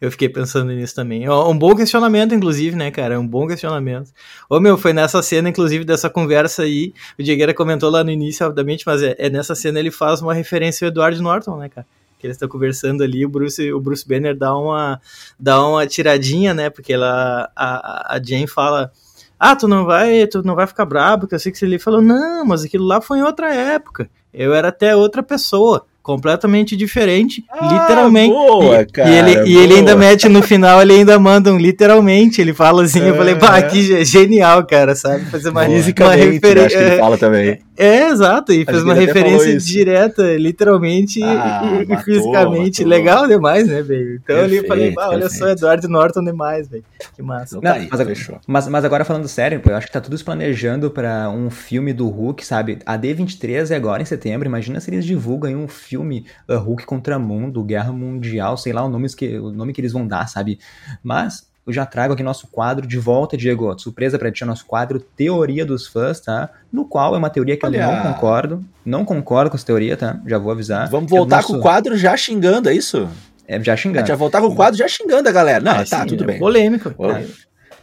Eu 0.00 0.10
fiquei 0.10 0.28
pensando 0.28 0.72
nisso 0.72 0.94
também. 0.94 1.28
Um 1.28 1.56
bom 1.56 1.74
questionamento, 1.74 2.34
inclusive, 2.34 2.76
né, 2.76 2.90
cara? 2.90 3.18
Um 3.18 3.26
bom 3.26 3.46
questionamento. 3.46 4.10
Ô, 4.48 4.60
meu, 4.60 4.76
foi 4.76 4.92
nessa 4.92 5.22
cena, 5.22 5.48
inclusive, 5.48 5.84
dessa 5.84 6.10
conversa 6.10 6.62
aí. 6.62 6.92
O 7.18 7.22
Diegueira 7.22 7.54
comentou 7.54 7.90
lá 7.90 8.04
no 8.04 8.10
início, 8.10 8.46
obviamente, 8.46 8.84
mas 8.86 9.02
é, 9.02 9.14
é 9.18 9.30
nessa 9.30 9.54
cena 9.54 9.78
ele 9.78 9.90
faz 9.90 10.20
uma 10.20 10.34
referência 10.34 10.86
ao 10.86 10.90
Edward 10.90 11.20
Norton, 11.20 11.56
né, 11.58 11.68
cara? 11.68 11.86
que 12.18 12.26
eles 12.26 12.36
estão 12.36 12.48
conversando 12.48 13.02
ali, 13.02 13.26
o 13.26 13.28
Bruce, 13.28 13.72
o 13.72 13.78
Bruce 13.78 14.06
Banner 14.06 14.36
dá 14.36 14.56
uma, 14.56 15.00
dá 15.38 15.66
uma 15.66 15.86
tiradinha, 15.86 16.54
né? 16.54 16.70
Porque 16.70 16.94
ela, 16.94 17.50
a, 17.54 18.16
a 18.16 18.22
Jane 18.22 18.46
fala, 18.46 18.90
ah, 19.38 19.54
tu 19.54 19.68
não 19.68 19.84
vai, 19.84 20.26
tu 20.26 20.42
não 20.42 20.54
vai 20.54 20.66
ficar 20.66 20.86
brabo, 20.86 21.26
que 21.26 21.34
eu 21.34 21.38
sei 21.38 21.52
que 21.52 21.64
ele 21.64 21.78
falou, 21.78 22.00
não, 22.00 22.44
mas 22.44 22.64
aquilo 22.64 22.86
lá 22.86 23.00
foi 23.00 23.18
em 23.18 23.22
outra 23.22 23.54
época. 23.54 24.08
Eu 24.32 24.54
era 24.54 24.68
até 24.68 24.96
outra 24.96 25.22
pessoa 25.22 25.86
completamente 26.06 26.76
diferente, 26.76 27.44
ah, 27.50 27.66
literalmente. 27.66 28.32
Boa, 28.32 28.82
e, 28.82 28.86
cara, 28.86 29.10
e, 29.10 29.18
ele, 29.18 29.34
boa. 29.34 29.48
e 29.48 29.56
ele 29.56 29.74
ainda 29.74 29.96
mete 29.96 30.28
no 30.28 30.40
final, 30.40 30.80
ele 30.80 30.92
ainda 30.92 31.18
manda 31.18 31.52
um 31.52 31.58
literalmente, 31.58 32.40
ele 32.40 32.54
fala 32.54 32.84
assim, 32.84 33.00
é, 33.00 33.10
eu 33.10 33.16
falei, 33.16 33.34
pá, 33.34 33.60
que 33.62 34.04
genial, 34.04 34.64
cara, 34.64 34.94
sabe? 34.94 35.24
Fazer 35.24 35.48
uma, 35.48 35.62
uma 35.62 36.14
referência. 36.14 36.64
Acho 36.66 36.76
que 36.76 36.82
ele 36.84 36.98
fala 37.00 37.18
também. 37.18 37.58
É, 37.76 38.08
exato, 38.08 38.52
e 38.52 38.64
fez 38.64 38.82
uma 38.82 38.94
referência 38.94 39.56
direta, 39.58 40.36
literalmente 40.36 41.22
ah, 41.22 41.80
e, 41.82 41.86
matou, 41.86 42.04
fisicamente. 42.04 42.82
Matou. 42.82 42.98
Legal 42.98 43.28
demais, 43.28 43.66
né, 43.68 43.82
velho? 43.82 44.14
Então 44.14 44.36
perfeito, 44.36 44.44
ali 44.44 44.56
eu 44.56 44.66
falei, 44.66 44.94
ah, 44.98 45.08
olha 45.10 45.28
só, 45.28 45.48
Eduardo 45.48 45.88
Norton 45.88 46.24
demais, 46.24 46.68
velho. 46.68 46.84
Que 47.14 47.22
massa. 47.22 47.56
Não, 47.56 47.62
tá 47.62 47.74
aí, 47.74 47.88
mas, 47.90 48.30
mas, 48.46 48.68
mas, 48.68 48.84
agora 48.84 49.04
falando 49.04 49.28
sério, 49.28 49.60
pô, 49.60 49.70
eu 49.70 49.76
acho 49.76 49.86
que 49.86 49.92
tá 49.92 50.00
tudo 50.00 50.16
se 50.16 50.24
planejando 50.24 50.90
pra 50.90 51.28
um 51.30 51.50
filme 51.50 51.92
do 51.92 52.08
Hulk, 52.08 52.44
sabe? 52.44 52.78
A 52.86 52.98
D23 52.98 53.70
é 53.70 53.76
agora 53.76 54.02
em 54.02 54.06
setembro, 54.06 54.48
imagina 54.48 54.80
se 54.80 54.90
eles 54.90 55.04
divulgam 55.04 55.54
um 55.54 55.68
filme 55.68 56.26
uh, 56.48 56.56
Hulk 56.56 56.86
contra 56.86 57.18
Mundo, 57.18 57.62
Guerra 57.62 57.92
Mundial, 57.92 58.56
sei 58.56 58.72
lá 58.72 58.84
o 58.84 58.88
nome, 58.88 59.08
que, 59.14 59.38
o 59.38 59.50
nome 59.50 59.72
que 59.72 59.80
eles 59.80 59.92
vão 59.92 60.06
dar, 60.06 60.28
sabe? 60.28 60.58
Mas 61.02 61.46
eu 61.66 61.72
já 61.72 61.84
trago 61.84 62.14
aqui 62.14 62.22
nosso 62.22 62.46
quadro 62.46 62.86
de 62.86 62.96
volta, 62.96 63.36
Diego. 63.36 63.76
Surpresa 63.78 64.18
para 64.18 64.30
ti, 64.30 64.44
é 64.44 64.46
nosso 64.46 64.64
quadro 64.64 65.00
Teoria 65.00 65.66
dos 65.66 65.86
Fãs, 65.86 66.20
tá? 66.20 66.48
No 66.72 66.84
qual 66.84 67.14
é 67.14 67.18
uma 67.18 67.28
teoria 67.28 67.56
que 67.56 67.66
Olha. 67.66 67.78
eu 67.78 67.92
não 67.92 68.02
concordo. 68.12 68.64
Não 68.84 69.04
concordo 69.04 69.50
com 69.50 69.56
essa 69.56 69.66
teoria, 69.66 69.96
tá? 69.96 70.20
Já 70.26 70.38
vou 70.38 70.52
avisar. 70.52 70.88
Vamos 70.88 71.10
voltar 71.10 71.36
nosso... 71.36 71.48
com 71.48 71.58
o 71.58 71.60
quadro 71.60 71.96
já 71.96 72.16
xingando, 72.16 72.68
é 72.68 72.74
isso? 72.74 73.08
É, 73.48 73.60
já 73.62 73.76
xingando. 73.76 73.98
A 73.98 74.02
gente 74.02 74.08
vai 74.08 74.16
voltar 74.16 74.40
com 74.40 74.46
o 74.46 74.54
quadro 74.54 74.78
já 74.78 74.86
xingando 74.86 75.28
a 75.28 75.32
galera. 75.32 75.62
Não, 75.62 75.72
ah, 75.72 75.84
tá, 75.84 76.02
sim, 76.02 76.06
tudo 76.06 76.22
é 76.22 76.26
bem. 76.28 76.38
Polêmico. 76.38 76.94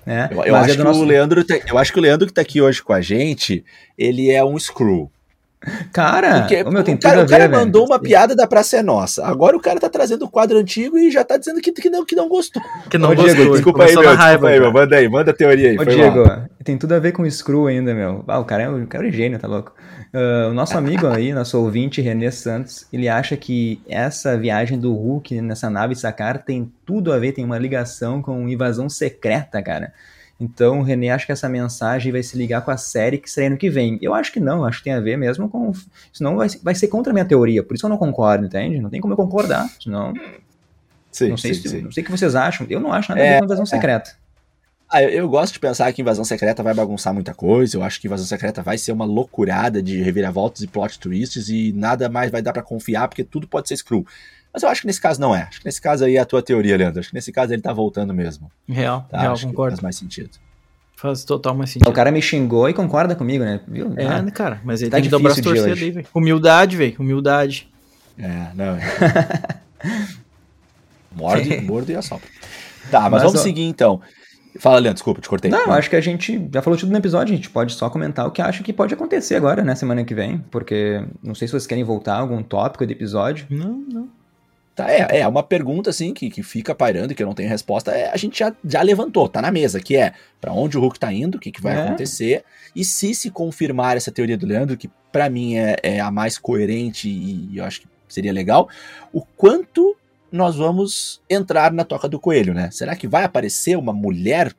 É. 0.05 0.29
Eu, 0.31 0.43
eu 0.43 0.55
acho 0.55 0.71
é 0.71 0.75
que 0.75 0.83
nosso... 0.83 1.01
o 1.01 1.03
Leandro, 1.03 1.45
eu 1.67 1.77
acho 1.77 1.91
que 1.91 1.99
o 1.99 2.01
Leandro 2.01 2.27
que 2.27 2.33
tá 2.33 2.41
aqui 2.41 2.61
hoje 2.61 2.81
com 2.81 2.93
a 2.93 3.01
gente, 3.01 3.65
ele 3.97 4.31
é 4.31 4.43
um 4.43 4.57
screw. 4.57 5.11
Cara, 5.91 6.41
Porque, 6.41 6.61
o 6.63 6.71
meu, 6.71 6.83
tem 6.83 6.95
o 6.95 6.99
cara, 6.99 7.17
ver, 7.17 7.25
o 7.25 7.29
cara 7.29 7.49
mandou 7.49 7.85
uma 7.85 7.99
piada 7.99 8.35
da 8.35 8.45
Praça 8.45 8.77
é 8.77 8.83
Nossa. 8.83 9.25
Agora 9.25 9.55
o 9.55 9.59
cara 9.59 9.79
tá 9.79 9.89
trazendo 9.89 10.25
o 10.25 10.29
quadro 10.29 10.57
antigo 10.57 10.97
e 10.97 11.09
já 11.09 11.23
tá 11.23 11.37
dizendo 11.37 11.61
que, 11.61 11.71
que, 11.71 11.89
não, 11.89 12.05
que 12.05 12.15
não 12.15 12.27
gostou. 12.27 12.61
Que 12.89 12.97
não 12.97 13.11
Ô, 13.11 13.15
gostou. 13.15 13.35
Diego, 13.35 13.53
desculpa 13.53 13.85
aí, 13.85 13.95
meu, 13.95 14.15
raiva, 14.15 14.17
desculpa 14.17 14.47
aí, 14.47 14.59
meu. 14.59 14.73
Manda 14.73 14.95
aí, 14.95 15.09
manda 15.09 15.31
a 15.31 15.33
teoria 15.33 15.69
aí. 15.69 15.77
Ô, 15.77 15.85
Diego, 15.85 16.25
mal. 16.25 16.43
tem 16.63 16.77
tudo 16.77 16.93
a 16.93 16.99
ver 16.99 17.13
com 17.13 17.23
o 17.23 17.31
Screw 17.31 17.67
ainda, 17.67 17.93
meu. 17.93 18.23
Ah, 18.27 18.39
o 18.39 18.45
cara 18.45 18.63
é, 18.63 18.69
o 18.69 18.87
cara 18.87 19.07
é 19.07 19.11
gênio, 19.11 19.39
tá 19.39 19.47
louco? 19.47 19.73
Uh, 20.13 20.51
o 20.51 20.53
nosso 20.53 20.77
amigo 20.77 21.07
aí, 21.07 21.33
nosso 21.33 21.59
ouvinte, 21.59 22.01
René 22.01 22.29
Santos, 22.29 22.85
ele 22.93 23.09
acha 23.09 23.35
que 23.35 23.81
essa 23.87 24.37
viagem 24.37 24.79
do 24.79 24.93
Hulk 24.93 25.41
nessa 25.41 25.69
nave 25.69 25.95
Sakar 25.95 26.43
tem 26.43 26.71
tudo 26.85 27.11
a 27.11 27.17
ver, 27.17 27.31
tem 27.31 27.43
uma 27.43 27.57
ligação 27.57 28.21
com 28.21 28.47
invasão 28.47 28.89
secreta, 28.89 29.61
cara. 29.61 29.91
Então, 30.39 30.81
René 30.81 31.09
acha 31.09 31.25
que 31.25 31.31
essa 31.31 31.47
mensagem 31.47 32.11
vai 32.11 32.23
se 32.23 32.37
ligar 32.37 32.61
com 32.61 32.71
a 32.71 32.77
série 32.77 33.17
que 33.17 33.29
será 33.29 33.47
ano 33.47 33.57
que 33.57 33.69
vem. 33.69 33.97
Eu 34.01 34.13
acho 34.13 34.31
que 34.31 34.39
não, 34.39 34.65
acho 34.65 34.79
que 34.79 34.85
tem 34.85 34.93
a 34.93 34.99
ver 34.99 35.17
mesmo 35.17 35.47
com. 35.47 35.71
Senão 36.11 36.35
vai, 36.35 36.47
vai 36.61 36.75
ser 36.75 36.87
contra 36.87 37.11
a 37.11 37.13
minha 37.13 37.25
teoria. 37.25 37.63
Por 37.63 37.75
isso 37.75 37.85
eu 37.85 37.89
não 37.89 37.97
concordo, 37.97 38.45
entende? 38.45 38.79
Não 38.79 38.89
tem 38.89 38.99
como 38.99 39.13
eu 39.13 39.17
concordar. 39.17 39.69
Senão. 39.79 40.13
Sim, 41.11 41.29
não 41.29 41.37
sei, 41.37 41.53
sim, 41.53 41.61
se, 41.61 41.69
sim. 41.69 41.81
Não 41.81 41.91
sei 41.91 42.01
o 42.01 42.05
que 42.05 42.11
vocês 42.11 42.35
acham. 42.35 42.65
Eu 42.69 42.79
não 42.79 42.91
acho 42.91 43.09
nada 43.09 43.21
é, 43.21 43.29
a 43.29 43.33
ver 43.33 43.39
com 43.39 43.45
invasão 43.45 43.63
é. 43.63 43.67
secreta. 43.67 44.22
Ah, 44.93 45.01
eu, 45.01 45.27
gosto 45.27 45.53
de 45.53 45.59
pensar 45.59 45.91
que 45.91 46.03
Invasão 46.03 46.23
Secreta 46.23 46.61
vai 46.61 46.71
bagunçar 46.71 47.11
muita 47.15 47.33
coisa. 47.33 47.75
Eu 47.75 47.81
acho 47.81 47.99
que 47.99 48.05
Invasão 48.05 48.27
Secreta 48.27 48.61
vai 48.61 48.77
ser 48.77 48.91
uma 48.91 49.05
loucurada 49.05 49.81
de 49.81 49.99
reviravoltas 49.99 50.61
e 50.61 50.67
plot 50.67 50.99
twists 50.99 51.49
e 51.49 51.73
nada 51.73 52.07
mais 52.07 52.29
vai 52.29 52.43
dar 52.43 52.53
para 52.53 52.61
confiar 52.61 53.07
porque 53.07 53.23
tudo 53.23 53.47
pode 53.47 53.67
ser 53.67 53.75
screw. 53.75 54.05
Mas 54.53 54.61
eu 54.61 54.69
acho 54.69 54.81
que 54.81 54.87
nesse 54.87 55.01
caso 55.01 55.19
não 55.19 55.35
é. 55.35 55.47
Acho 55.49 55.61
que 55.61 55.65
nesse 55.65 55.81
caso 55.81 56.05
aí 56.05 56.15
é 56.15 56.19
a 56.19 56.25
tua 56.25 56.43
teoria, 56.43 56.77
Leandro. 56.77 56.99
Acho 56.99 57.09
que 57.09 57.15
nesse 57.15 57.31
caso 57.31 57.51
ele 57.51 57.61
tá 57.63 57.73
voltando 57.73 58.13
mesmo. 58.13 58.51
Real, 58.69 59.07
tá? 59.09 59.19
real, 59.19 59.33
acho 59.33 59.47
concordo. 59.47 59.71
faz 59.71 59.81
mais 59.81 59.95
sentido. 59.95 60.29
Faz 60.95 61.23
total 61.23 61.55
mais 61.55 61.71
sentido. 61.71 61.89
O 61.89 61.91
cara 61.91 62.11
me 62.11 62.21
xingou 62.21 62.69
e 62.69 62.73
concorda 62.75 63.15
comigo, 63.15 63.43
né? 63.43 63.61
Viu? 63.67 63.95
É, 63.97 64.05
ah, 64.05 64.23
cara, 64.29 64.61
mas 64.63 64.83
ele 64.83 64.91
tá 64.91 64.97
tem 64.97 65.05
que 65.05 65.09
dobrar 65.09 65.31
as 65.31 65.41
torcidas 65.41 65.81
aí, 65.81 65.89
velho. 65.89 66.07
Humildade, 66.13 66.77
velho. 66.77 66.95
Humildade. 66.99 67.67
É, 68.15 68.53
não. 68.53 68.75
É. 68.75 69.59
morde, 71.17 71.61
morde 71.61 71.93
e 71.93 71.95
assopra. 71.95 72.29
Tá, 72.91 73.01
mas, 73.01 73.11
mas 73.13 73.23
vamos 73.23 73.39
ó... 73.39 73.43
seguir 73.43 73.63
então. 73.63 73.99
Fala, 74.59 74.75
Leandro, 74.77 74.95
desculpa, 74.95 75.21
te 75.21 75.29
cortei. 75.29 75.49
Não, 75.49 75.71
acho 75.71 75.89
que 75.89 75.95
a 75.95 76.01
gente 76.01 76.49
já 76.51 76.61
falou 76.61 76.77
tudo 76.77 76.91
no 76.91 76.97
episódio, 76.97 77.33
a 77.33 77.35
gente 77.35 77.49
pode 77.49 77.73
só 77.73 77.89
comentar 77.89 78.27
o 78.27 78.31
que 78.31 78.41
acha 78.41 78.63
que 78.63 78.71
pode 78.71 78.93
acontecer 78.93 79.35
agora, 79.35 79.63
né, 79.63 79.75
semana 79.75 80.03
que 80.03 80.13
vem, 80.13 80.39
porque 80.51 81.03
não 81.21 81.33
sei 81.33 81.47
se 81.47 81.51
vocês 81.51 81.67
querem 81.67 81.83
voltar 81.83 82.15
a 82.15 82.19
algum 82.19 82.41
tópico 82.43 82.85
do 82.85 82.91
episódio. 82.91 83.47
Não, 83.49 83.83
não. 83.87 84.09
Tá, 84.75 84.91
é, 84.91 85.19
é 85.19 85.27
uma 85.27 85.43
pergunta 85.43 85.91
assim 85.91 86.13
que, 86.13 86.31
que 86.31 86.41
fica 86.41 86.73
pairando 86.73 87.13
e 87.13 87.15
que 87.15 87.21
eu 87.21 87.27
não 87.27 87.35
tenho 87.35 87.47
resposta. 87.47 87.91
É, 87.91 88.09
a 88.11 88.17
gente 88.17 88.39
já, 88.39 88.51
já 88.65 88.81
levantou, 88.81 89.29
tá 89.29 89.39
na 89.39 89.51
mesa, 89.51 89.79
que 89.79 89.95
é 89.95 90.13
para 90.41 90.51
onde 90.51 90.77
o 90.77 90.81
Hulk 90.81 90.99
tá 90.99 91.13
indo, 91.13 91.35
o 91.35 91.39
que, 91.39 91.51
que 91.51 91.61
vai 91.61 91.77
é. 91.77 91.83
acontecer. 91.83 92.43
E 92.75 92.83
se 92.83 93.13
se 93.13 93.29
confirmar 93.29 93.97
essa 93.97 94.11
teoria 94.11 94.35
do 94.37 94.47
Leandro, 94.47 94.75
que 94.75 94.89
para 95.11 95.29
mim 95.29 95.57
é, 95.57 95.75
é, 95.83 95.99
a 95.99 96.09
mais 96.09 96.39
coerente 96.39 97.07
e, 97.07 97.49
e 97.51 97.57
eu 97.59 97.65
acho 97.65 97.81
que 97.81 97.87
seria 98.07 98.33
legal, 98.33 98.67
o 99.11 99.21
quanto 99.21 99.95
nós 100.33 100.55
vamos 100.55 101.21
entrar 101.29 101.71
na 101.71 101.85
toca 101.85 102.09
do 102.09 102.19
coelho, 102.19 102.55
né? 102.55 102.71
Será 102.71 102.95
que 102.95 103.07
vai 103.07 103.23
aparecer 103.23 103.77
uma 103.77 103.93
mulher 103.93 104.51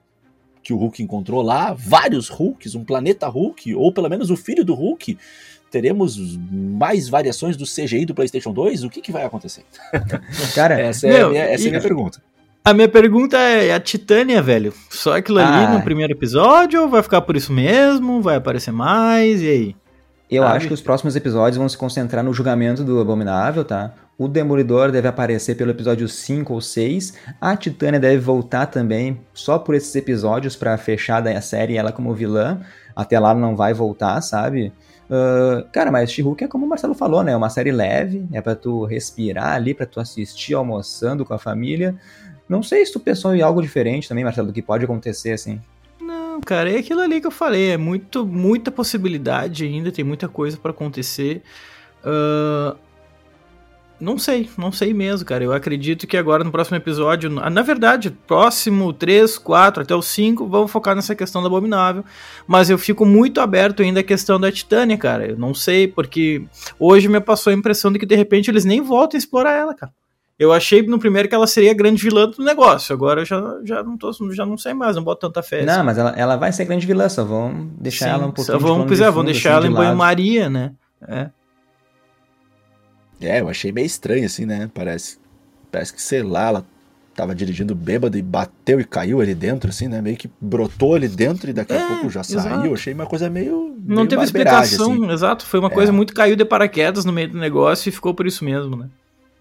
que 0.63 0.73
o 0.73 0.77
Hulk 0.77 1.03
encontrou 1.03 1.43
lá? 1.43 1.75
Vários 1.77 2.29
Hulks, 2.29 2.77
um 2.77 2.85
planeta 2.85 3.27
Hulk, 3.27 3.75
ou 3.75 3.93
pelo 3.93 4.09
menos 4.09 4.31
o 4.31 4.37
filho 4.37 4.65
do 4.65 4.73
Hulk? 4.73 5.19
teremos 5.75 6.39
mais 6.49 7.09
variações 7.09 7.57
do 7.57 7.65
CGI 7.65 8.07
do 8.07 8.15
PlayStation 8.15 8.53
2? 8.53 8.85
O 8.85 8.91
que, 8.91 9.01
que 9.01 9.11
vai 9.11 9.25
acontecer? 9.25 9.65
Cara, 10.55 10.81
essa 10.81 11.09
é, 11.09 11.21
a 11.21 11.29
minha, 11.29 11.43
essa 11.43 11.65
é 11.65 11.67
a 11.67 11.71
minha 11.71 11.83
pergunta. 11.83 12.23
A 12.65 12.73
minha 12.73 12.89
pergunta 12.89 13.37
é 13.37 13.75
a 13.75 13.81
Titânia, 13.81 14.41
velho. 14.41 14.73
Só 14.89 15.17
aquilo 15.17 15.41
ah. 15.41 15.65
ali 15.67 15.77
no 15.77 15.83
primeiro 15.83 16.13
episódio 16.13 16.83
ou 16.83 16.89
vai 16.89 17.03
ficar 17.03 17.23
por 17.23 17.35
isso 17.35 17.53
mesmo? 17.53 18.23
Vai 18.23 18.37
aparecer 18.37 18.71
mais? 18.71 19.43
E 19.43 19.49
aí? 19.49 19.77
Eu 20.31 20.45
Sabe? 20.45 20.57
acho 20.57 20.69
que 20.69 20.75
os 20.75 20.81
próximos 20.81 21.17
episódios 21.17 21.57
vão 21.57 21.69
se 21.69 21.77
concentrar 21.77 22.23
no 22.23 22.33
julgamento 22.33 22.85
do 22.85 23.01
Abominável, 23.01 23.65
tá? 23.65 23.93
O 24.17 24.29
Demolidor 24.29 24.93
deve 24.93 25.09
aparecer 25.09 25.57
pelo 25.57 25.73
episódio 25.73 26.09
5 26.09 26.53
ou 26.53 26.61
6. 26.61 27.15
A 27.41 27.57
Titânia 27.57 27.99
deve 27.99 28.19
voltar 28.19 28.67
também 28.67 29.21
só 29.33 29.59
por 29.59 29.75
esses 29.75 29.95
episódios 29.97 30.55
para 30.55 30.77
fechar 30.79 31.27
a 31.27 31.41
série 31.41 31.77
ela 31.77 31.91
como 31.91 32.15
vilã. 32.15 32.61
Até 32.95 33.19
lá 33.19 33.35
não 33.35 33.57
vai 33.57 33.75
voltar, 33.75 34.21
sabe? 34.21 34.73
Uh, 35.11 35.69
cara, 35.73 35.91
mas 35.91 36.13
She-Hulk 36.13 36.45
é 36.45 36.49
como 36.49 36.65
o 36.65 36.69
Marcelo 36.69 36.95
falou, 36.95 37.23
né? 37.23 37.33
É 37.33 37.37
uma 37.37 37.51
série 37.51 37.73
leve, 37.73 38.27
é 38.33 38.41
para 38.41 38.55
tu 38.55 38.85
respirar 38.85 39.55
ali, 39.55 39.75
para 39.75 39.85
tu 39.85 39.99
assistir 39.99 40.55
almoçando 40.55 41.25
com 41.25 41.35
a 41.35 41.39
família. 41.39 41.95
Não 42.49 42.63
sei 42.63 42.87
se 42.87 42.93
tu 42.93 43.01
pensou 43.01 43.35
em 43.35 43.43
algo 43.43 43.61
diferente 43.61 44.09
também, 44.09 44.25
Marcelo, 44.25 44.49
do 44.49 44.53
que 44.53 44.63
pode 44.63 44.85
acontecer 44.85 45.33
assim. 45.33 45.61
Não, 46.01 46.41
cara, 46.41 46.71
é 46.71 46.79
aquilo 46.79 47.01
ali 47.01 47.21
que 47.21 47.27
eu 47.27 47.31
falei, 47.33 47.71
é 47.71 47.77
muito, 47.77 48.25
muita 48.25 48.71
possibilidade 48.71 49.65
ainda, 49.65 49.91
tem 49.91 50.05
muita 50.05 50.29
coisa 50.29 50.57
para 50.57 50.71
acontecer. 50.71 51.43
Uh, 52.05 52.77
não 54.01 54.19
sei, 54.19 54.49
não 54.59 54.73
sei 54.73 54.93
mesmo, 54.93 55.25
cara. 55.25 55.45
Eu 55.45 55.53
acredito 55.53 56.07
que 56.07 56.17
agora 56.17 56.43
no 56.43 56.51
próximo 56.51 56.77
episódio, 56.77 57.31
na 57.31 57.63
verdade, 57.63 58.11
próximo 58.11 58.93
3, 58.93 59.39
4 59.39 59.83
até 59.83 59.95
o 59.95 60.03
5, 60.03 60.47
vamos 60.47 60.71
focar 60.71 60.97
nessa 60.97 61.15
questão 61.15 61.41
da 61.41 61.47
Abominável. 61.47 62.05
Mas 62.47 62.69
eu 62.69 62.77
fico 62.77 63.07
muito 63.07 63.41
aberto 63.41 63.83
ainda 63.83 64.01
à 64.01 64.03
questão 64.03 64.39
da 64.39 64.51
Titânia, 64.51 64.99
cara. 64.99 65.27
Eu 65.27 65.39
não 65.39 65.55
sei, 65.55 65.87
porque 65.87 66.45
hoje 66.79 67.09
me 67.09 67.21
passou 67.21 67.51
a 67.51 67.55
impressão 67.55 67.93
de 67.93 67.99
que 67.99 68.07
de 68.07 68.17
repente 68.17 68.51
eles 68.51 68.65
nem 68.65 68.81
voltam 68.81 69.17
a 69.17 69.19
explorar 69.19 69.53
ela, 69.53 69.75
cara. 69.75 69.93
Eu 70.37 70.53
achei 70.53 70.83
no 70.83 70.99
primeiro 70.99 71.29
que 71.29 71.35
ela 71.35 71.47
seria 71.47 71.71
a 71.71 71.75
grande 71.75 72.03
vilã 72.03 72.29
do 72.29 72.45
negócio. 72.45 72.93
Agora 72.93 73.21
eu 73.21 73.25
já, 73.25 73.41
já, 73.65 73.83
não, 73.85 73.97
tô, 73.97 74.11
já 74.33 74.45
não 74.45 74.59
sei 74.59 74.75
mais, 74.75 74.97
não 74.97 75.05
boto 75.05 75.29
tanta 75.29 75.43
fé. 75.43 75.65
Não, 75.65 75.75
assim. 75.75 75.83
mas 75.85 75.97
ela, 75.97 76.11
ela 76.17 76.37
vai 76.37 76.53
ser 76.53 76.65
grande 76.65 76.85
vilã, 76.85 77.09
só 77.09 77.25
vão 77.25 77.71
deixar 77.79 78.07
Sim, 78.07 78.11
ela 78.11 78.27
um 78.27 78.33
pouquinho. 78.33 78.59
Só 78.61 78.67
vão, 78.67 78.85
pois 78.85 79.01
é, 79.01 79.11
vão 79.11 79.25
deixar 79.25 79.59
assim, 79.59 79.59
ela 79.59 79.67
em 79.69 79.73
banho-maria, 79.73 80.51
né? 80.51 80.73
É. 81.07 81.31
É, 83.27 83.41
eu 83.41 83.49
achei 83.49 83.73
meio 83.73 83.87
estranho, 83.87 84.27
assim, 84.27 84.47
né? 84.47 84.71
Parece. 84.73 85.19
Parece 85.71 85.93
que, 85.93 86.01
sei 86.01 86.23
lá, 86.23 86.49
ela 86.49 86.67
tava 87.15 87.35
dirigindo 87.35 87.75
bêbado 87.75 88.19
e 88.19 88.23
bateu 88.23 88.81
e 88.81 88.85
caiu 88.85 89.21
ali 89.21 89.35
dentro, 89.35 89.71
assim, 89.71 89.89
né? 89.89 90.01
Meio 90.01 90.17
que 90.17 90.31
brotou 90.41 90.95
ali 90.95 91.09
dentro 91.09 91.51
e 91.51 91.53
daqui 91.53 91.73
a 91.73 91.77
é, 91.77 91.87
pouco 91.87 92.11
já 92.11 92.21
exato. 92.21 92.49
saiu. 92.49 92.75
Achei 92.75 92.93
uma 92.93 93.07
coisa 93.07 93.31
meio. 93.31 93.77
Não 93.85 93.97
meio 93.97 94.09
teve 94.09 94.25
explicação, 94.25 94.93
assim. 94.93 95.13
exato. 95.13 95.47
Foi 95.47 95.61
uma 95.61 95.69
é. 95.69 95.73
coisa 95.73 95.93
muito 95.93 96.15
caiu 96.15 96.37
de 96.37 96.45
paraquedas 96.45 97.05
no 97.05 97.13
meio 97.13 97.29
do 97.29 97.39
negócio 97.39 97.89
e 97.89 97.93
ficou 97.93 98.15
por 98.15 98.27
isso 98.27 98.45
mesmo, 98.45 98.77
né? 98.77 98.89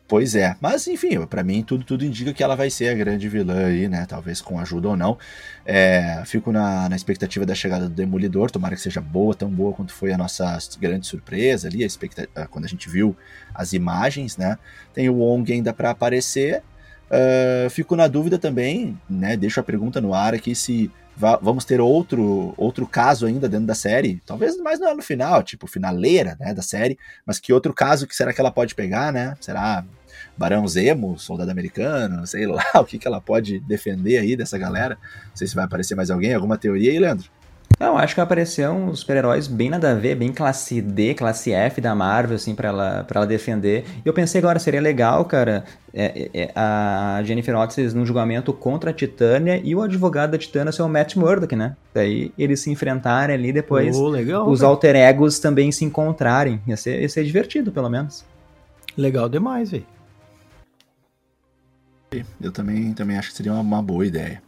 Pois 0.05 0.35
é, 0.35 0.55
mas 0.59 0.85
enfim, 0.87 1.25
para 1.25 1.43
mim 1.43 1.63
tudo, 1.63 1.85
tudo 1.85 2.05
indica 2.05 2.33
que 2.33 2.43
ela 2.43 2.55
vai 2.55 2.69
ser 2.69 2.89
a 2.89 2.93
grande 2.93 3.29
vilã 3.29 3.67
aí, 3.67 3.87
né? 3.87 4.05
Talvez 4.05 4.41
com 4.41 4.59
ajuda 4.59 4.89
ou 4.89 4.97
não. 4.97 5.17
É, 5.65 6.21
fico 6.25 6.51
na, 6.51 6.89
na 6.89 6.95
expectativa 6.95 7.45
da 7.45 7.55
chegada 7.55 7.87
do 7.87 7.95
Demolidor, 7.95 8.51
tomara 8.51 8.75
que 8.75 8.81
seja 8.81 8.99
boa, 8.99 9.33
tão 9.33 9.49
boa 9.49 9.73
quanto 9.73 9.93
foi 9.93 10.11
a 10.11 10.17
nossa 10.17 10.57
grande 10.77 11.07
surpresa 11.07 11.69
ali, 11.69 11.87
a 12.35 12.47
quando 12.47 12.65
a 12.65 12.67
gente 12.67 12.89
viu 12.89 13.15
as 13.55 13.71
imagens, 13.71 14.35
né? 14.35 14.57
Tem 14.93 15.09
o 15.09 15.15
Wong 15.15 15.51
ainda 15.51 15.73
para 15.73 15.91
aparecer. 15.91 16.61
Uh, 17.09 17.69
fico 17.69 17.95
na 17.95 18.07
dúvida 18.07 18.37
também, 18.37 18.99
né? 19.09 19.37
Deixo 19.37 19.59
a 19.59 19.63
pergunta 19.63 20.01
no 20.01 20.13
ar 20.13 20.33
aqui 20.33 20.53
se 20.53 20.91
vamos 21.15 21.65
ter 21.65 21.79
outro 21.79 22.53
outro 22.57 22.87
caso 22.87 23.25
ainda 23.25 23.47
dentro 23.47 23.67
da 23.67 23.75
série, 23.75 24.21
talvez 24.25 24.57
mais 24.57 24.79
no, 24.79 24.95
no 24.95 25.01
final, 25.01 25.43
tipo 25.43 25.67
finaleira, 25.67 26.35
né, 26.39 26.53
da 26.53 26.61
série, 26.61 26.97
mas 27.25 27.39
que 27.39 27.53
outro 27.53 27.73
caso 27.73 28.07
que 28.07 28.15
será 28.15 28.33
que 28.33 28.41
ela 28.41 28.51
pode 28.51 28.75
pegar, 28.75 29.13
né? 29.13 29.35
Será 29.39 29.85
Barão 30.37 30.67
Zemo, 30.67 31.17
soldado 31.17 31.51
americano, 31.51 32.25
sei 32.25 32.47
lá, 32.47 32.63
o 32.75 32.85
que, 32.85 32.97
que 32.97 33.07
ela 33.07 33.21
pode 33.21 33.59
defender 33.59 34.17
aí 34.17 34.35
dessa 34.35 34.57
galera? 34.57 34.97
Não 35.29 35.35
sei 35.35 35.47
se 35.47 35.55
vai 35.55 35.65
aparecer 35.65 35.95
mais 35.95 36.09
alguém, 36.09 36.33
alguma 36.33 36.57
teoria 36.57 36.91
aí, 36.91 36.99
Leandro? 36.99 37.29
Não, 37.79 37.97
acho 37.97 38.15
que 38.15 38.21
apareceu 38.21 38.71
uns 38.71 38.99
super-heróis 38.99 39.47
bem 39.47 39.69
nada 39.69 39.91
a 39.91 39.95
ver, 39.95 40.15
bem 40.15 40.31
classe 40.31 40.81
D, 40.81 41.13
classe 41.13 41.51
F 41.51 41.81
da 41.81 41.93
Marvel, 41.93 42.35
assim, 42.35 42.55
pra 42.55 42.69
ela, 42.69 43.03
pra 43.03 43.19
ela 43.19 43.27
defender. 43.27 43.83
E 44.05 44.07
eu 44.07 44.13
pensei 44.13 44.39
agora, 44.39 44.59
seria 44.59 44.79
legal, 44.79 45.25
cara, 45.25 45.65
é, 45.93 46.29
é, 46.33 46.51
a 46.55 47.21
Jennifer 47.23 47.55
Oxys 47.55 47.93
num 47.93 48.05
julgamento 48.05 48.53
contra 48.53 48.91
a 48.91 48.93
Titânia 48.93 49.59
e 49.63 49.75
o 49.75 49.81
advogado 49.81 50.31
da 50.31 50.37
Titânia 50.37 50.71
ser 50.71 50.81
o 50.81 50.89
Matt 50.89 51.15
Murdock, 51.15 51.55
né? 51.55 51.75
Daí 51.93 52.31
eles 52.37 52.59
se 52.59 52.71
enfrentarem 52.71 53.35
ali 53.35 53.51
depois 53.51 53.95
oh, 53.97 54.07
legal, 54.07 54.49
os 54.49 54.63
alter 54.63 54.95
egos 54.95 55.39
também 55.39 55.71
se 55.71 55.83
encontrarem. 55.83 56.61
Ia 56.67 56.77
ser, 56.77 57.01
ia 57.01 57.09
ser 57.09 57.23
divertido, 57.23 57.71
pelo 57.71 57.89
menos. 57.89 58.25
Legal 58.97 59.27
demais, 59.27 59.71
velho. 59.71 59.85
Eu 62.39 62.51
também, 62.51 62.93
também 62.93 63.17
acho 63.17 63.29
que 63.29 63.35
seria 63.35 63.51
uma, 63.51 63.61
uma 63.61 63.81
boa 63.81 64.05
ideia. 64.05 64.41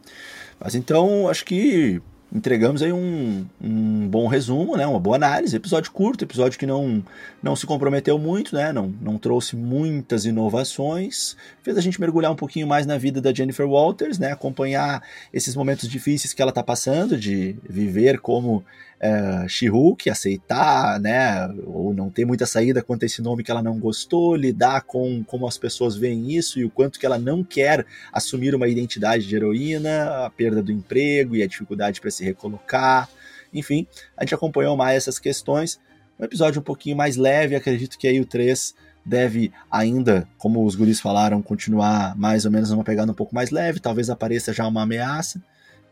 Mas 0.58 0.74
então, 0.74 1.28
acho 1.28 1.44
que 1.44 2.00
entregamos 2.36 2.82
aí 2.82 2.92
um, 2.92 3.46
um 3.58 4.06
bom 4.06 4.26
resumo, 4.26 4.76
né? 4.76 4.86
Uma 4.86 5.00
boa 5.00 5.16
análise. 5.16 5.56
Episódio 5.56 5.90
curto, 5.90 6.22
episódio 6.22 6.58
que 6.58 6.66
não, 6.66 7.02
não 7.42 7.56
se 7.56 7.66
comprometeu 7.66 8.18
muito, 8.18 8.54
né? 8.54 8.74
Não, 8.74 8.92
não 9.00 9.16
trouxe 9.16 9.56
muitas 9.56 10.26
inovações. 10.26 11.34
Fez 11.62 11.78
a 11.78 11.80
gente 11.80 11.98
mergulhar 11.98 12.30
um 12.30 12.36
pouquinho 12.36 12.66
mais 12.66 12.84
na 12.84 12.98
vida 12.98 13.22
da 13.22 13.32
Jennifer 13.32 13.66
Walters, 13.66 14.18
né? 14.18 14.32
Acompanhar 14.32 15.02
esses 15.32 15.56
momentos 15.56 15.88
difíceis 15.88 16.34
que 16.34 16.42
ela 16.42 16.50
está 16.50 16.62
passando, 16.62 17.16
de 17.16 17.56
viver 17.66 18.20
como 18.20 18.62
é, 18.98 19.46
She-Hulk, 19.48 20.08
aceitar, 20.08 20.98
né, 21.00 21.48
ou 21.66 21.92
não 21.92 22.10
ter 22.10 22.24
muita 22.24 22.46
saída 22.46 22.82
quanto 22.82 23.02
a 23.02 23.06
esse 23.06 23.20
nome 23.20 23.42
que 23.42 23.50
ela 23.50 23.62
não 23.62 23.78
gostou, 23.78 24.34
lidar 24.34 24.82
com 24.82 25.22
como 25.24 25.46
as 25.46 25.58
pessoas 25.58 25.96
veem 25.96 26.32
isso 26.32 26.58
e 26.58 26.64
o 26.64 26.70
quanto 26.70 26.98
que 26.98 27.06
ela 27.06 27.18
não 27.18 27.44
quer 27.44 27.84
assumir 28.12 28.54
uma 28.54 28.68
identidade 28.68 29.26
de 29.26 29.36
heroína, 29.36 30.26
a 30.26 30.30
perda 30.30 30.62
do 30.62 30.72
emprego 30.72 31.36
e 31.36 31.42
a 31.42 31.46
dificuldade 31.46 32.00
para 32.00 32.10
se 32.10 32.24
recolocar. 32.24 33.08
Enfim, 33.52 33.86
a 34.16 34.24
gente 34.24 34.34
acompanhou 34.34 34.76
mais 34.76 34.96
essas 34.96 35.18
questões. 35.18 35.78
Um 36.18 36.24
episódio 36.24 36.60
um 36.60 36.64
pouquinho 36.64 36.96
mais 36.96 37.16
leve, 37.16 37.54
acredito 37.54 37.98
que 37.98 38.08
aí 38.08 38.18
o 38.20 38.26
3 38.26 38.74
deve 39.04 39.52
ainda, 39.70 40.26
como 40.36 40.64
os 40.64 40.74
guris 40.74 41.00
falaram, 41.00 41.40
continuar 41.40 42.16
mais 42.16 42.44
ou 42.44 42.50
menos 42.50 42.70
numa 42.70 42.82
pegada 42.82 43.12
um 43.12 43.14
pouco 43.14 43.34
mais 43.34 43.50
leve, 43.50 43.78
talvez 43.78 44.10
apareça 44.10 44.52
já 44.52 44.66
uma 44.66 44.82
ameaça, 44.82 45.40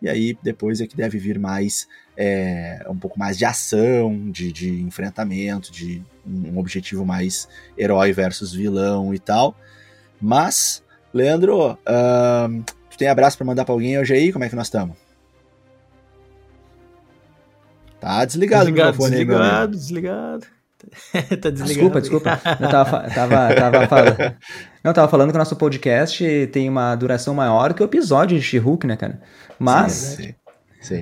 e 0.00 0.08
aí 0.08 0.38
depois 0.42 0.80
é 0.80 0.86
que 0.86 0.96
deve 0.96 1.18
vir 1.18 1.38
mais 1.38 1.86
é, 2.16 2.84
um 2.88 2.96
pouco 2.96 3.18
mais 3.18 3.36
de 3.36 3.44
ação, 3.44 4.30
de, 4.30 4.52
de 4.52 4.82
enfrentamento, 4.82 5.72
de 5.72 6.02
um 6.26 6.58
objetivo 6.58 7.04
mais 7.04 7.48
herói 7.76 8.12
versus 8.12 8.52
vilão 8.52 9.14
e 9.14 9.18
tal. 9.18 9.56
Mas, 10.20 10.82
Leandro, 11.12 11.72
uh, 11.72 12.64
tu 12.90 12.96
tem 12.96 13.08
abraço 13.08 13.36
para 13.36 13.46
mandar 13.46 13.64
para 13.64 13.74
alguém 13.74 13.98
hoje 13.98 14.14
aí? 14.14 14.32
Como 14.32 14.44
é 14.44 14.48
que 14.48 14.56
nós 14.56 14.66
estamos? 14.66 14.96
Tá 18.00 18.24
desligado, 18.24 18.66
desligado 18.66 18.90
o 18.90 18.92
microfone 18.92 19.10
desligado, 19.10 19.42
aí, 19.42 19.60
meu 19.60 19.68
Desligado, 19.68 19.72
tá 19.72 20.38
desligado. 20.38 20.46
Desculpa, 21.52 22.00
desculpa. 22.00 22.40
Eu 22.60 22.68
tava, 22.68 23.02
tava, 23.10 23.54
tava 23.54 23.86
falando. 23.86 24.36
Não, 24.82 24.92
tava 24.92 25.08
falando 25.08 25.30
que 25.30 25.36
o 25.36 25.38
nosso 25.38 25.56
podcast 25.56 26.48
tem 26.52 26.68
uma 26.68 26.94
duração 26.94 27.34
maior 27.34 27.74
que 27.74 27.82
o 27.82 27.84
episódio 27.84 28.38
de 28.38 28.42
She-Hulk, 28.42 28.86
né, 28.86 28.96
cara? 28.96 29.20
Mas. 29.58 29.92
Sim, 29.94 30.34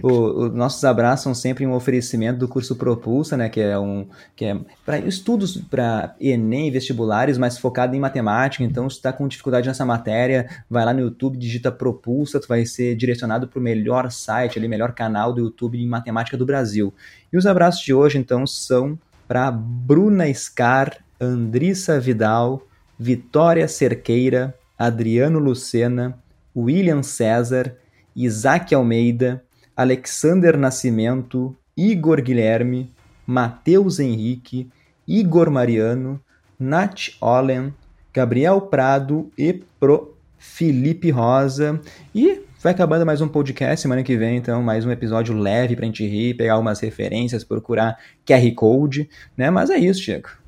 os 0.02 0.54
nossos 0.54 0.84
abraços 0.84 1.24
são 1.24 1.34
sempre 1.34 1.66
um 1.66 1.72
oferecimento 1.72 2.38
do 2.38 2.46
curso 2.46 2.76
Propulsa, 2.76 3.36
né, 3.36 3.48
que 3.48 3.60
é 3.60 3.76
um 3.78 4.06
que 4.36 4.44
é 4.44 4.56
para 4.86 4.98
estudos 4.98 5.56
para 5.56 6.14
ENEM, 6.20 6.70
vestibulares, 6.70 7.36
mas 7.36 7.58
focado 7.58 7.96
em 7.96 8.00
matemática. 8.00 8.62
Então, 8.62 8.88
se 8.88 8.96
está 8.96 9.12
com 9.12 9.26
dificuldade 9.26 9.66
nessa 9.66 9.84
matéria, 9.84 10.48
vai 10.70 10.84
lá 10.84 10.94
no 10.94 11.00
YouTube, 11.00 11.36
digita 11.36 11.72
Propulsa, 11.72 12.38
tu 12.38 12.46
vai 12.46 12.64
ser 12.64 12.94
direcionado 12.94 13.48
para 13.48 13.58
o 13.58 13.62
melhor 13.62 14.10
site, 14.12 14.58
ali, 14.58 14.68
melhor 14.68 14.92
canal 14.92 15.32
do 15.32 15.40
YouTube 15.40 15.82
em 15.82 15.88
matemática 15.88 16.36
do 16.36 16.46
Brasil. 16.46 16.94
E 17.32 17.36
os 17.36 17.46
abraços 17.46 17.82
de 17.82 17.92
hoje, 17.92 18.18
então, 18.18 18.46
são 18.46 18.96
para 19.26 19.50
Bruna 19.50 20.32
Scar, 20.32 20.98
Andrissa 21.20 21.98
Vidal, 22.00 22.62
Vitória 22.98 23.66
Cerqueira, 23.68 24.54
Adriano 24.78 25.38
Lucena, 25.38 26.18
William 26.54 27.02
César, 27.02 27.76
Isaac 28.14 28.74
Almeida, 28.74 29.42
Alexander 29.76 30.56
Nascimento, 30.56 31.56
Igor 31.76 32.20
Guilherme, 32.20 32.90
Matheus 33.26 33.98
Henrique, 33.98 34.68
Igor 35.06 35.50
Mariano, 35.50 36.20
Nath 36.58 37.16
Ollen, 37.20 37.72
Gabriel 38.12 38.60
Prado 38.60 39.30
e 39.38 39.62
pro 39.80 40.16
Felipe 40.38 41.10
Rosa. 41.10 41.80
E 42.14 42.42
vai 42.62 42.72
acabando 42.72 43.04
mais 43.04 43.20
um 43.20 43.26
podcast 43.26 43.82
semana 43.82 44.04
que 44.04 44.16
vem, 44.16 44.36
então 44.36 44.62
mais 44.62 44.86
um 44.86 44.92
episódio 44.92 45.36
leve 45.36 45.74
pra 45.74 45.84
gente 45.84 46.06
rir, 46.06 46.34
pegar 46.34 46.52
algumas 46.52 46.78
referências, 46.78 47.42
procurar 47.42 47.98
QR 48.24 48.54
Code, 48.54 49.10
né? 49.36 49.50
Mas 49.50 49.68
é 49.68 49.76
isso, 49.78 50.00
Chico. 50.00 50.38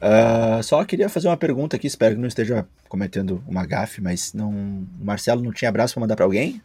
Uh, 0.00 0.62
só 0.62 0.84
queria 0.84 1.08
fazer 1.08 1.28
uma 1.28 1.36
pergunta 1.36 1.76
aqui, 1.76 1.86
espero 1.86 2.14
que 2.14 2.20
não 2.20 2.28
esteja 2.28 2.68
cometendo 2.90 3.42
uma 3.48 3.64
gafe, 3.64 4.02
mas 4.02 4.34
não, 4.34 4.50
o 4.50 5.04
Marcelo 5.04 5.42
não 5.42 5.50
tinha 5.50 5.70
abraço 5.70 5.94
para 5.94 6.02
mandar 6.02 6.14
para 6.14 6.26
alguém? 6.26 6.60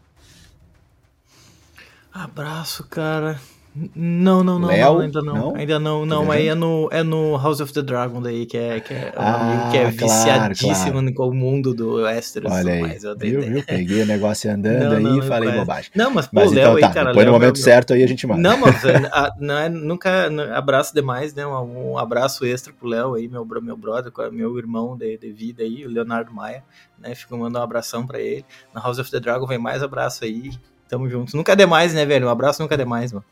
Abraço, 2.14 2.84
cara. 2.84 3.40
Não, 3.76 4.44
não, 4.44 4.60
não, 4.60 4.70
não, 4.70 5.00
ainda 5.00 5.22
não. 5.24 5.34
não. 5.34 5.56
Ainda 5.56 5.80
não, 5.80 6.06
não, 6.06 6.26
mas 6.26 6.46
é 6.46 6.54
no, 6.54 6.88
é 6.92 7.02
no 7.02 7.36
House 7.38 7.60
of 7.60 7.74
the 7.74 7.82
Dragon 7.82 8.22
daí, 8.22 8.46
que 8.46 8.56
é, 8.56 8.80
que 8.80 8.94
é 8.94 9.12
um 9.18 9.22
ah, 9.22 9.36
amigo 9.36 9.72
que 9.72 9.78
é 9.78 9.92
claro, 9.92 10.54
viciadíssimo 10.54 11.00
claro. 11.00 11.14
com 11.16 11.28
o 11.30 11.34
mundo 11.34 11.74
do 11.74 11.96
Westeros. 12.04 12.52
Olha 12.52 12.74
aí, 12.74 12.82
mais, 12.82 13.02
viu, 13.18 13.42
viu? 13.42 13.64
Peguei 13.64 14.04
o 14.04 14.06
negócio 14.06 14.52
andando 14.52 15.00
não, 15.00 15.14
aí 15.14 15.20
e 15.20 15.22
falei 15.24 15.52
bobagem. 15.52 15.90
Não, 15.96 16.12
mas 16.12 16.28
pô, 16.28 16.32
mas, 16.36 16.52
Léo 16.52 16.62
então, 16.62 16.76
aí, 16.76 16.82
tá, 16.82 16.90
cara. 16.92 17.08
Depois 17.08 17.26
no 17.26 17.32
momento 17.32 17.58
certo 17.58 17.94
aí 17.94 18.04
a 18.04 18.08
gente 18.08 18.28
manda. 18.28 18.42
Não, 18.42 18.58
mas 18.58 18.86
a, 19.12 19.34
não 19.40 19.58
é, 19.58 19.70
nunca, 19.70 20.30
abraço 20.56 20.94
demais, 20.94 21.34
né, 21.34 21.46
um, 21.48 21.94
um 21.94 21.98
abraço 21.98 22.46
extra 22.46 22.72
pro 22.72 22.88
Léo 22.88 23.16
aí, 23.16 23.28
meu, 23.28 23.44
meu 23.44 23.76
brother, 23.76 24.12
meu 24.32 24.56
irmão 24.56 24.96
de, 24.96 25.18
de 25.18 25.32
vida 25.32 25.64
aí, 25.64 25.84
o 25.84 25.90
Leonardo 25.90 26.32
Maia, 26.32 26.64
né, 27.00 27.16
fico 27.16 27.36
mandando 27.36 27.58
um 27.58 27.64
abração 27.64 28.06
pra 28.06 28.20
ele. 28.20 28.46
Na 28.72 28.82
House 28.82 29.00
of 29.00 29.10
the 29.10 29.20
Dragon 29.20 29.48
vem 29.48 29.58
mais 29.58 29.82
abraço 29.82 30.24
aí, 30.24 30.52
tamo 30.88 31.10
junto. 31.10 31.36
Nunca 31.36 31.54
é 31.54 31.56
demais, 31.56 31.92
né, 31.96 32.06
velho? 32.06 32.28
Um 32.28 32.30
abraço 32.30 32.62
nunca 32.62 32.76
é 32.76 32.78
demais, 32.78 33.12
mano. 33.12 33.26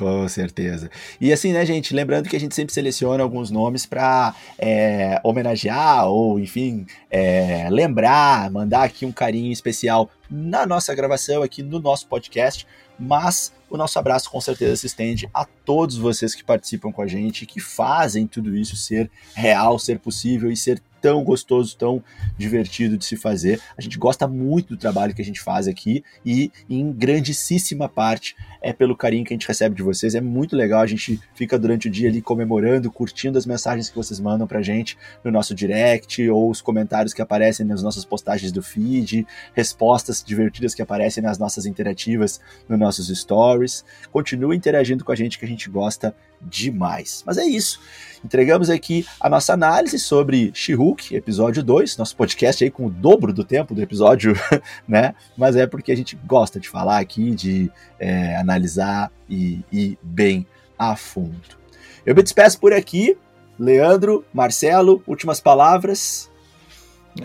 Com 0.00 0.26
certeza. 0.28 0.90
E 1.20 1.30
assim, 1.30 1.52
né, 1.52 1.66
gente? 1.66 1.92
Lembrando 1.92 2.26
que 2.26 2.34
a 2.34 2.40
gente 2.40 2.54
sempre 2.54 2.72
seleciona 2.72 3.22
alguns 3.22 3.50
nomes 3.50 3.84
para 3.84 4.34
é, 4.58 5.20
homenagear 5.22 6.08
ou, 6.08 6.40
enfim, 6.40 6.86
é, 7.10 7.68
lembrar, 7.68 8.50
mandar 8.50 8.84
aqui 8.84 9.04
um 9.04 9.12
carinho 9.12 9.52
especial 9.52 10.08
na 10.30 10.64
nossa 10.64 10.94
gravação, 10.94 11.42
aqui 11.42 11.62
no 11.62 11.78
nosso 11.78 12.06
podcast. 12.06 12.66
Mas 12.98 13.52
o 13.68 13.76
nosso 13.76 13.98
abraço 13.98 14.30
com 14.30 14.40
certeza 14.40 14.74
se 14.76 14.86
estende 14.86 15.28
a 15.34 15.44
todos 15.44 15.98
vocês 15.98 16.34
que 16.34 16.42
participam 16.42 16.90
com 16.90 17.02
a 17.02 17.06
gente, 17.06 17.44
que 17.44 17.60
fazem 17.60 18.26
tudo 18.26 18.56
isso 18.56 18.76
ser 18.76 19.10
real, 19.34 19.78
ser 19.78 19.98
possível 19.98 20.50
e 20.50 20.56
ser 20.56 20.80
tão 21.00 21.24
gostoso, 21.24 21.76
tão 21.76 22.02
divertido 22.36 22.96
de 22.96 23.04
se 23.04 23.16
fazer. 23.16 23.60
A 23.76 23.80
gente 23.80 23.98
gosta 23.98 24.28
muito 24.28 24.70
do 24.70 24.76
trabalho 24.76 25.14
que 25.14 25.22
a 25.22 25.24
gente 25.24 25.40
faz 25.40 25.66
aqui 25.66 26.04
e, 26.24 26.52
em 26.68 26.92
grandíssima 26.92 27.88
parte, 27.88 28.36
é 28.60 28.72
pelo 28.72 28.96
carinho 28.96 29.24
que 29.24 29.32
a 29.32 29.36
gente 29.36 29.48
recebe 29.48 29.74
de 29.74 29.82
vocês. 29.82 30.14
É 30.14 30.20
muito 30.20 30.54
legal, 30.54 30.80
a 30.80 30.86
gente 30.86 31.20
fica 31.34 31.58
durante 31.58 31.88
o 31.88 31.90
dia 31.90 32.08
ali 32.08 32.20
comemorando, 32.20 32.90
curtindo 32.90 33.38
as 33.38 33.46
mensagens 33.46 33.88
que 33.88 33.96
vocês 33.96 34.20
mandam 34.20 34.46
pra 34.46 34.62
gente 34.62 34.98
no 35.24 35.30
nosso 35.30 35.54
direct 35.54 36.28
ou 36.28 36.50
os 36.50 36.60
comentários 36.60 37.14
que 37.14 37.22
aparecem 37.22 37.64
nas 37.64 37.82
nossas 37.82 38.04
postagens 38.04 38.52
do 38.52 38.62
feed, 38.62 39.26
respostas 39.54 40.22
divertidas 40.22 40.74
que 40.74 40.82
aparecem 40.82 41.22
nas 41.22 41.38
nossas 41.38 41.66
interativas 41.66 42.40
nos 42.68 42.78
nossos 42.78 43.08
stories. 43.08 43.84
Continue 44.12 44.56
interagindo 44.56 45.04
com 45.04 45.12
a 45.12 45.16
gente 45.16 45.38
que 45.38 45.44
a 45.44 45.48
gente 45.48 45.68
gosta 45.70 46.14
demais. 46.40 47.22
Mas 47.26 47.38
é 47.38 47.44
isso. 47.44 47.80
Entregamos 48.24 48.68
aqui 48.68 49.06
a 49.18 49.28
nossa 49.28 49.52
análise 49.52 49.98
sobre 49.98 50.50
She-Hulk, 50.54 51.14
episódio 51.14 51.62
2, 51.62 51.96
nosso 51.96 52.16
podcast 52.16 52.62
aí 52.62 52.70
com 52.70 52.86
o 52.86 52.90
dobro 52.90 53.32
do 53.32 53.44
tempo 53.44 53.74
do 53.74 53.82
episódio, 53.82 54.34
né? 54.86 55.14
Mas 55.36 55.56
é 55.56 55.66
porque 55.66 55.92
a 55.92 55.96
gente 55.96 56.16
gosta 56.26 56.60
de 56.60 56.68
falar 56.68 56.98
aqui, 56.98 57.34
de 57.34 57.70
é, 58.00 58.34
analisar 58.36 59.12
e 59.28 59.62
ir 59.70 59.98
bem 60.02 60.46
a 60.78 60.96
fundo. 60.96 61.60
Eu 62.04 62.14
me 62.14 62.22
despeço 62.22 62.58
por 62.58 62.72
aqui. 62.72 63.16
Leandro, 63.58 64.24
Marcelo, 64.32 65.02
últimas 65.06 65.38
palavras. 65.38 66.30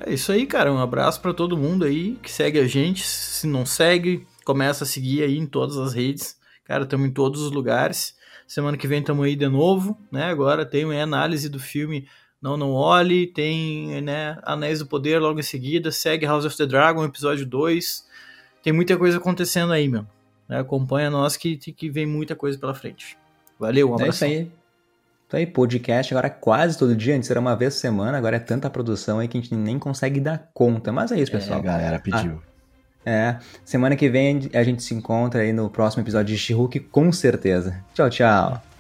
É 0.05 0.13
isso 0.13 0.34
aí, 0.34 0.45
cara. 0.45 0.71
Um 0.71 0.80
abraço 0.80 1.21
para 1.21 1.34
todo 1.34 1.57
mundo 1.57 1.86
aí 1.86 2.17
que 2.21 2.30
segue 2.30 2.59
a 2.59 2.67
gente. 2.67 3.07
Se 3.07 3.47
não 3.47 3.65
segue, 3.65 4.28
começa 4.43 4.84
a 4.84 4.88
seguir 4.88 5.23
aí 5.23 5.38
em 5.38 5.45
todas 5.45 5.78
as 5.78 5.93
redes. 5.93 6.38
Cara, 6.65 6.84
estamos 6.84 7.07
em 7.07 7.11
todos 7.11 7.41
os 7.41 7.51
lugares. 7.51 8.15
Semana 8.45 8.78
que 8.78 8.88
vem 8.88 8.99
estamos 8.99 9.26
aí 9.26 9.36
de 9.36 9.47
novo, 9.47 9.97
né? 10.11 10.26
Agora 10.26 10.65
tem 10.65 10.84
uma 10.84 11.01
análise 11.01 11.47
do 11.47 11.59
filme 11.59 12.07
Não 12.41 12.57
Não 12.57 12.71
Olhe, 12.71 13.28
tem 13.28 14.01
né, 14.01 14.38
Anéis 14.43 14.80
do 14.80 14.86
Poder 14.86 15.19
logo 15.19 15.39
em 15.39 15.43
seguida, 15.43 15.91
segue 15.91 16.28
House 16.28 16.45
of 16.45 16.55
the 16.55 16.65
Dragon, 16.65 17.03
episódio 17.05 17.45
2. 17.45 18.05
Tem 18.61 18.73
muita 18.73 18.97
coisa 18.97 19.17
acontecendo 19.17 19.71
aí, 19.71 19.88
meu. 19.88 20.05
Né? 20.48 20.60
Acompanha 20.60 21.10
nós 21.10 21.38
que, 21.38 21.58
que 21.58 21.89
vem 21.89 22.06
muita 22.06 22.36
coisa 22.36 22.58
pela 22.58 22.74
frente. 22.74 23.18
Valeu, 23.60 23.91
um 23.91 23.93
abraço. 23.96 24.26
É 24.26 24.28
isso 24.30 24.39
aí. 24.39 24.52
Isso 25.28 25.36
aí, 25.36 25.48
podcast 25.48 26.14
agora 26.14 26.30
quase 26.30 26.78
todo 26.78 26.96
dia, 26.96 27.16
antes 27.16 27.32
era 27.32 27.39
uma 27.39 27.56
vez 27.56 27.74
por 27.74 27.80
semana, 27.80 28.18
agora 28.18 28.36
é 28.36 28.39
tanta 28.39 28.70
produção 28.70 29.18
aí 29.18 29.28
que 29.28 29.38
a 29.38 29.41
gente 29.41 29.56
nem 29.56 29.80
consegue 29.80 30.20
dar 30.20 30.50
conta. 30.54 30.91
Mas 30.91 31.12
é 31.12 31.20
isso, 31.20 31.32
pessoal. 31.32 31.58
É, 31.58 31.62
a 31.62 31.66
galera 31.66 32.00
pediu. 32.00 32.41
Ah. 32.41 32.56
É, 33.08 33.38
semana 33.64 33.96
que 33.96 34.10
vem 34.10 34.50
a 34.54 34.64
gente 34.64 34.82
se 34.82 34.93
encontra 34.93 35.41
aí 35.41 35.54
no 35.54 35.70
próximo 35.70 36.04
episódio 36.04 36.36
de 36.36 36.39
she 36.39 36.54
com 36.91 37.12
certeza. 37.12 37.84
Tchau, 37.93 38.10
tchau. 38.10 38.74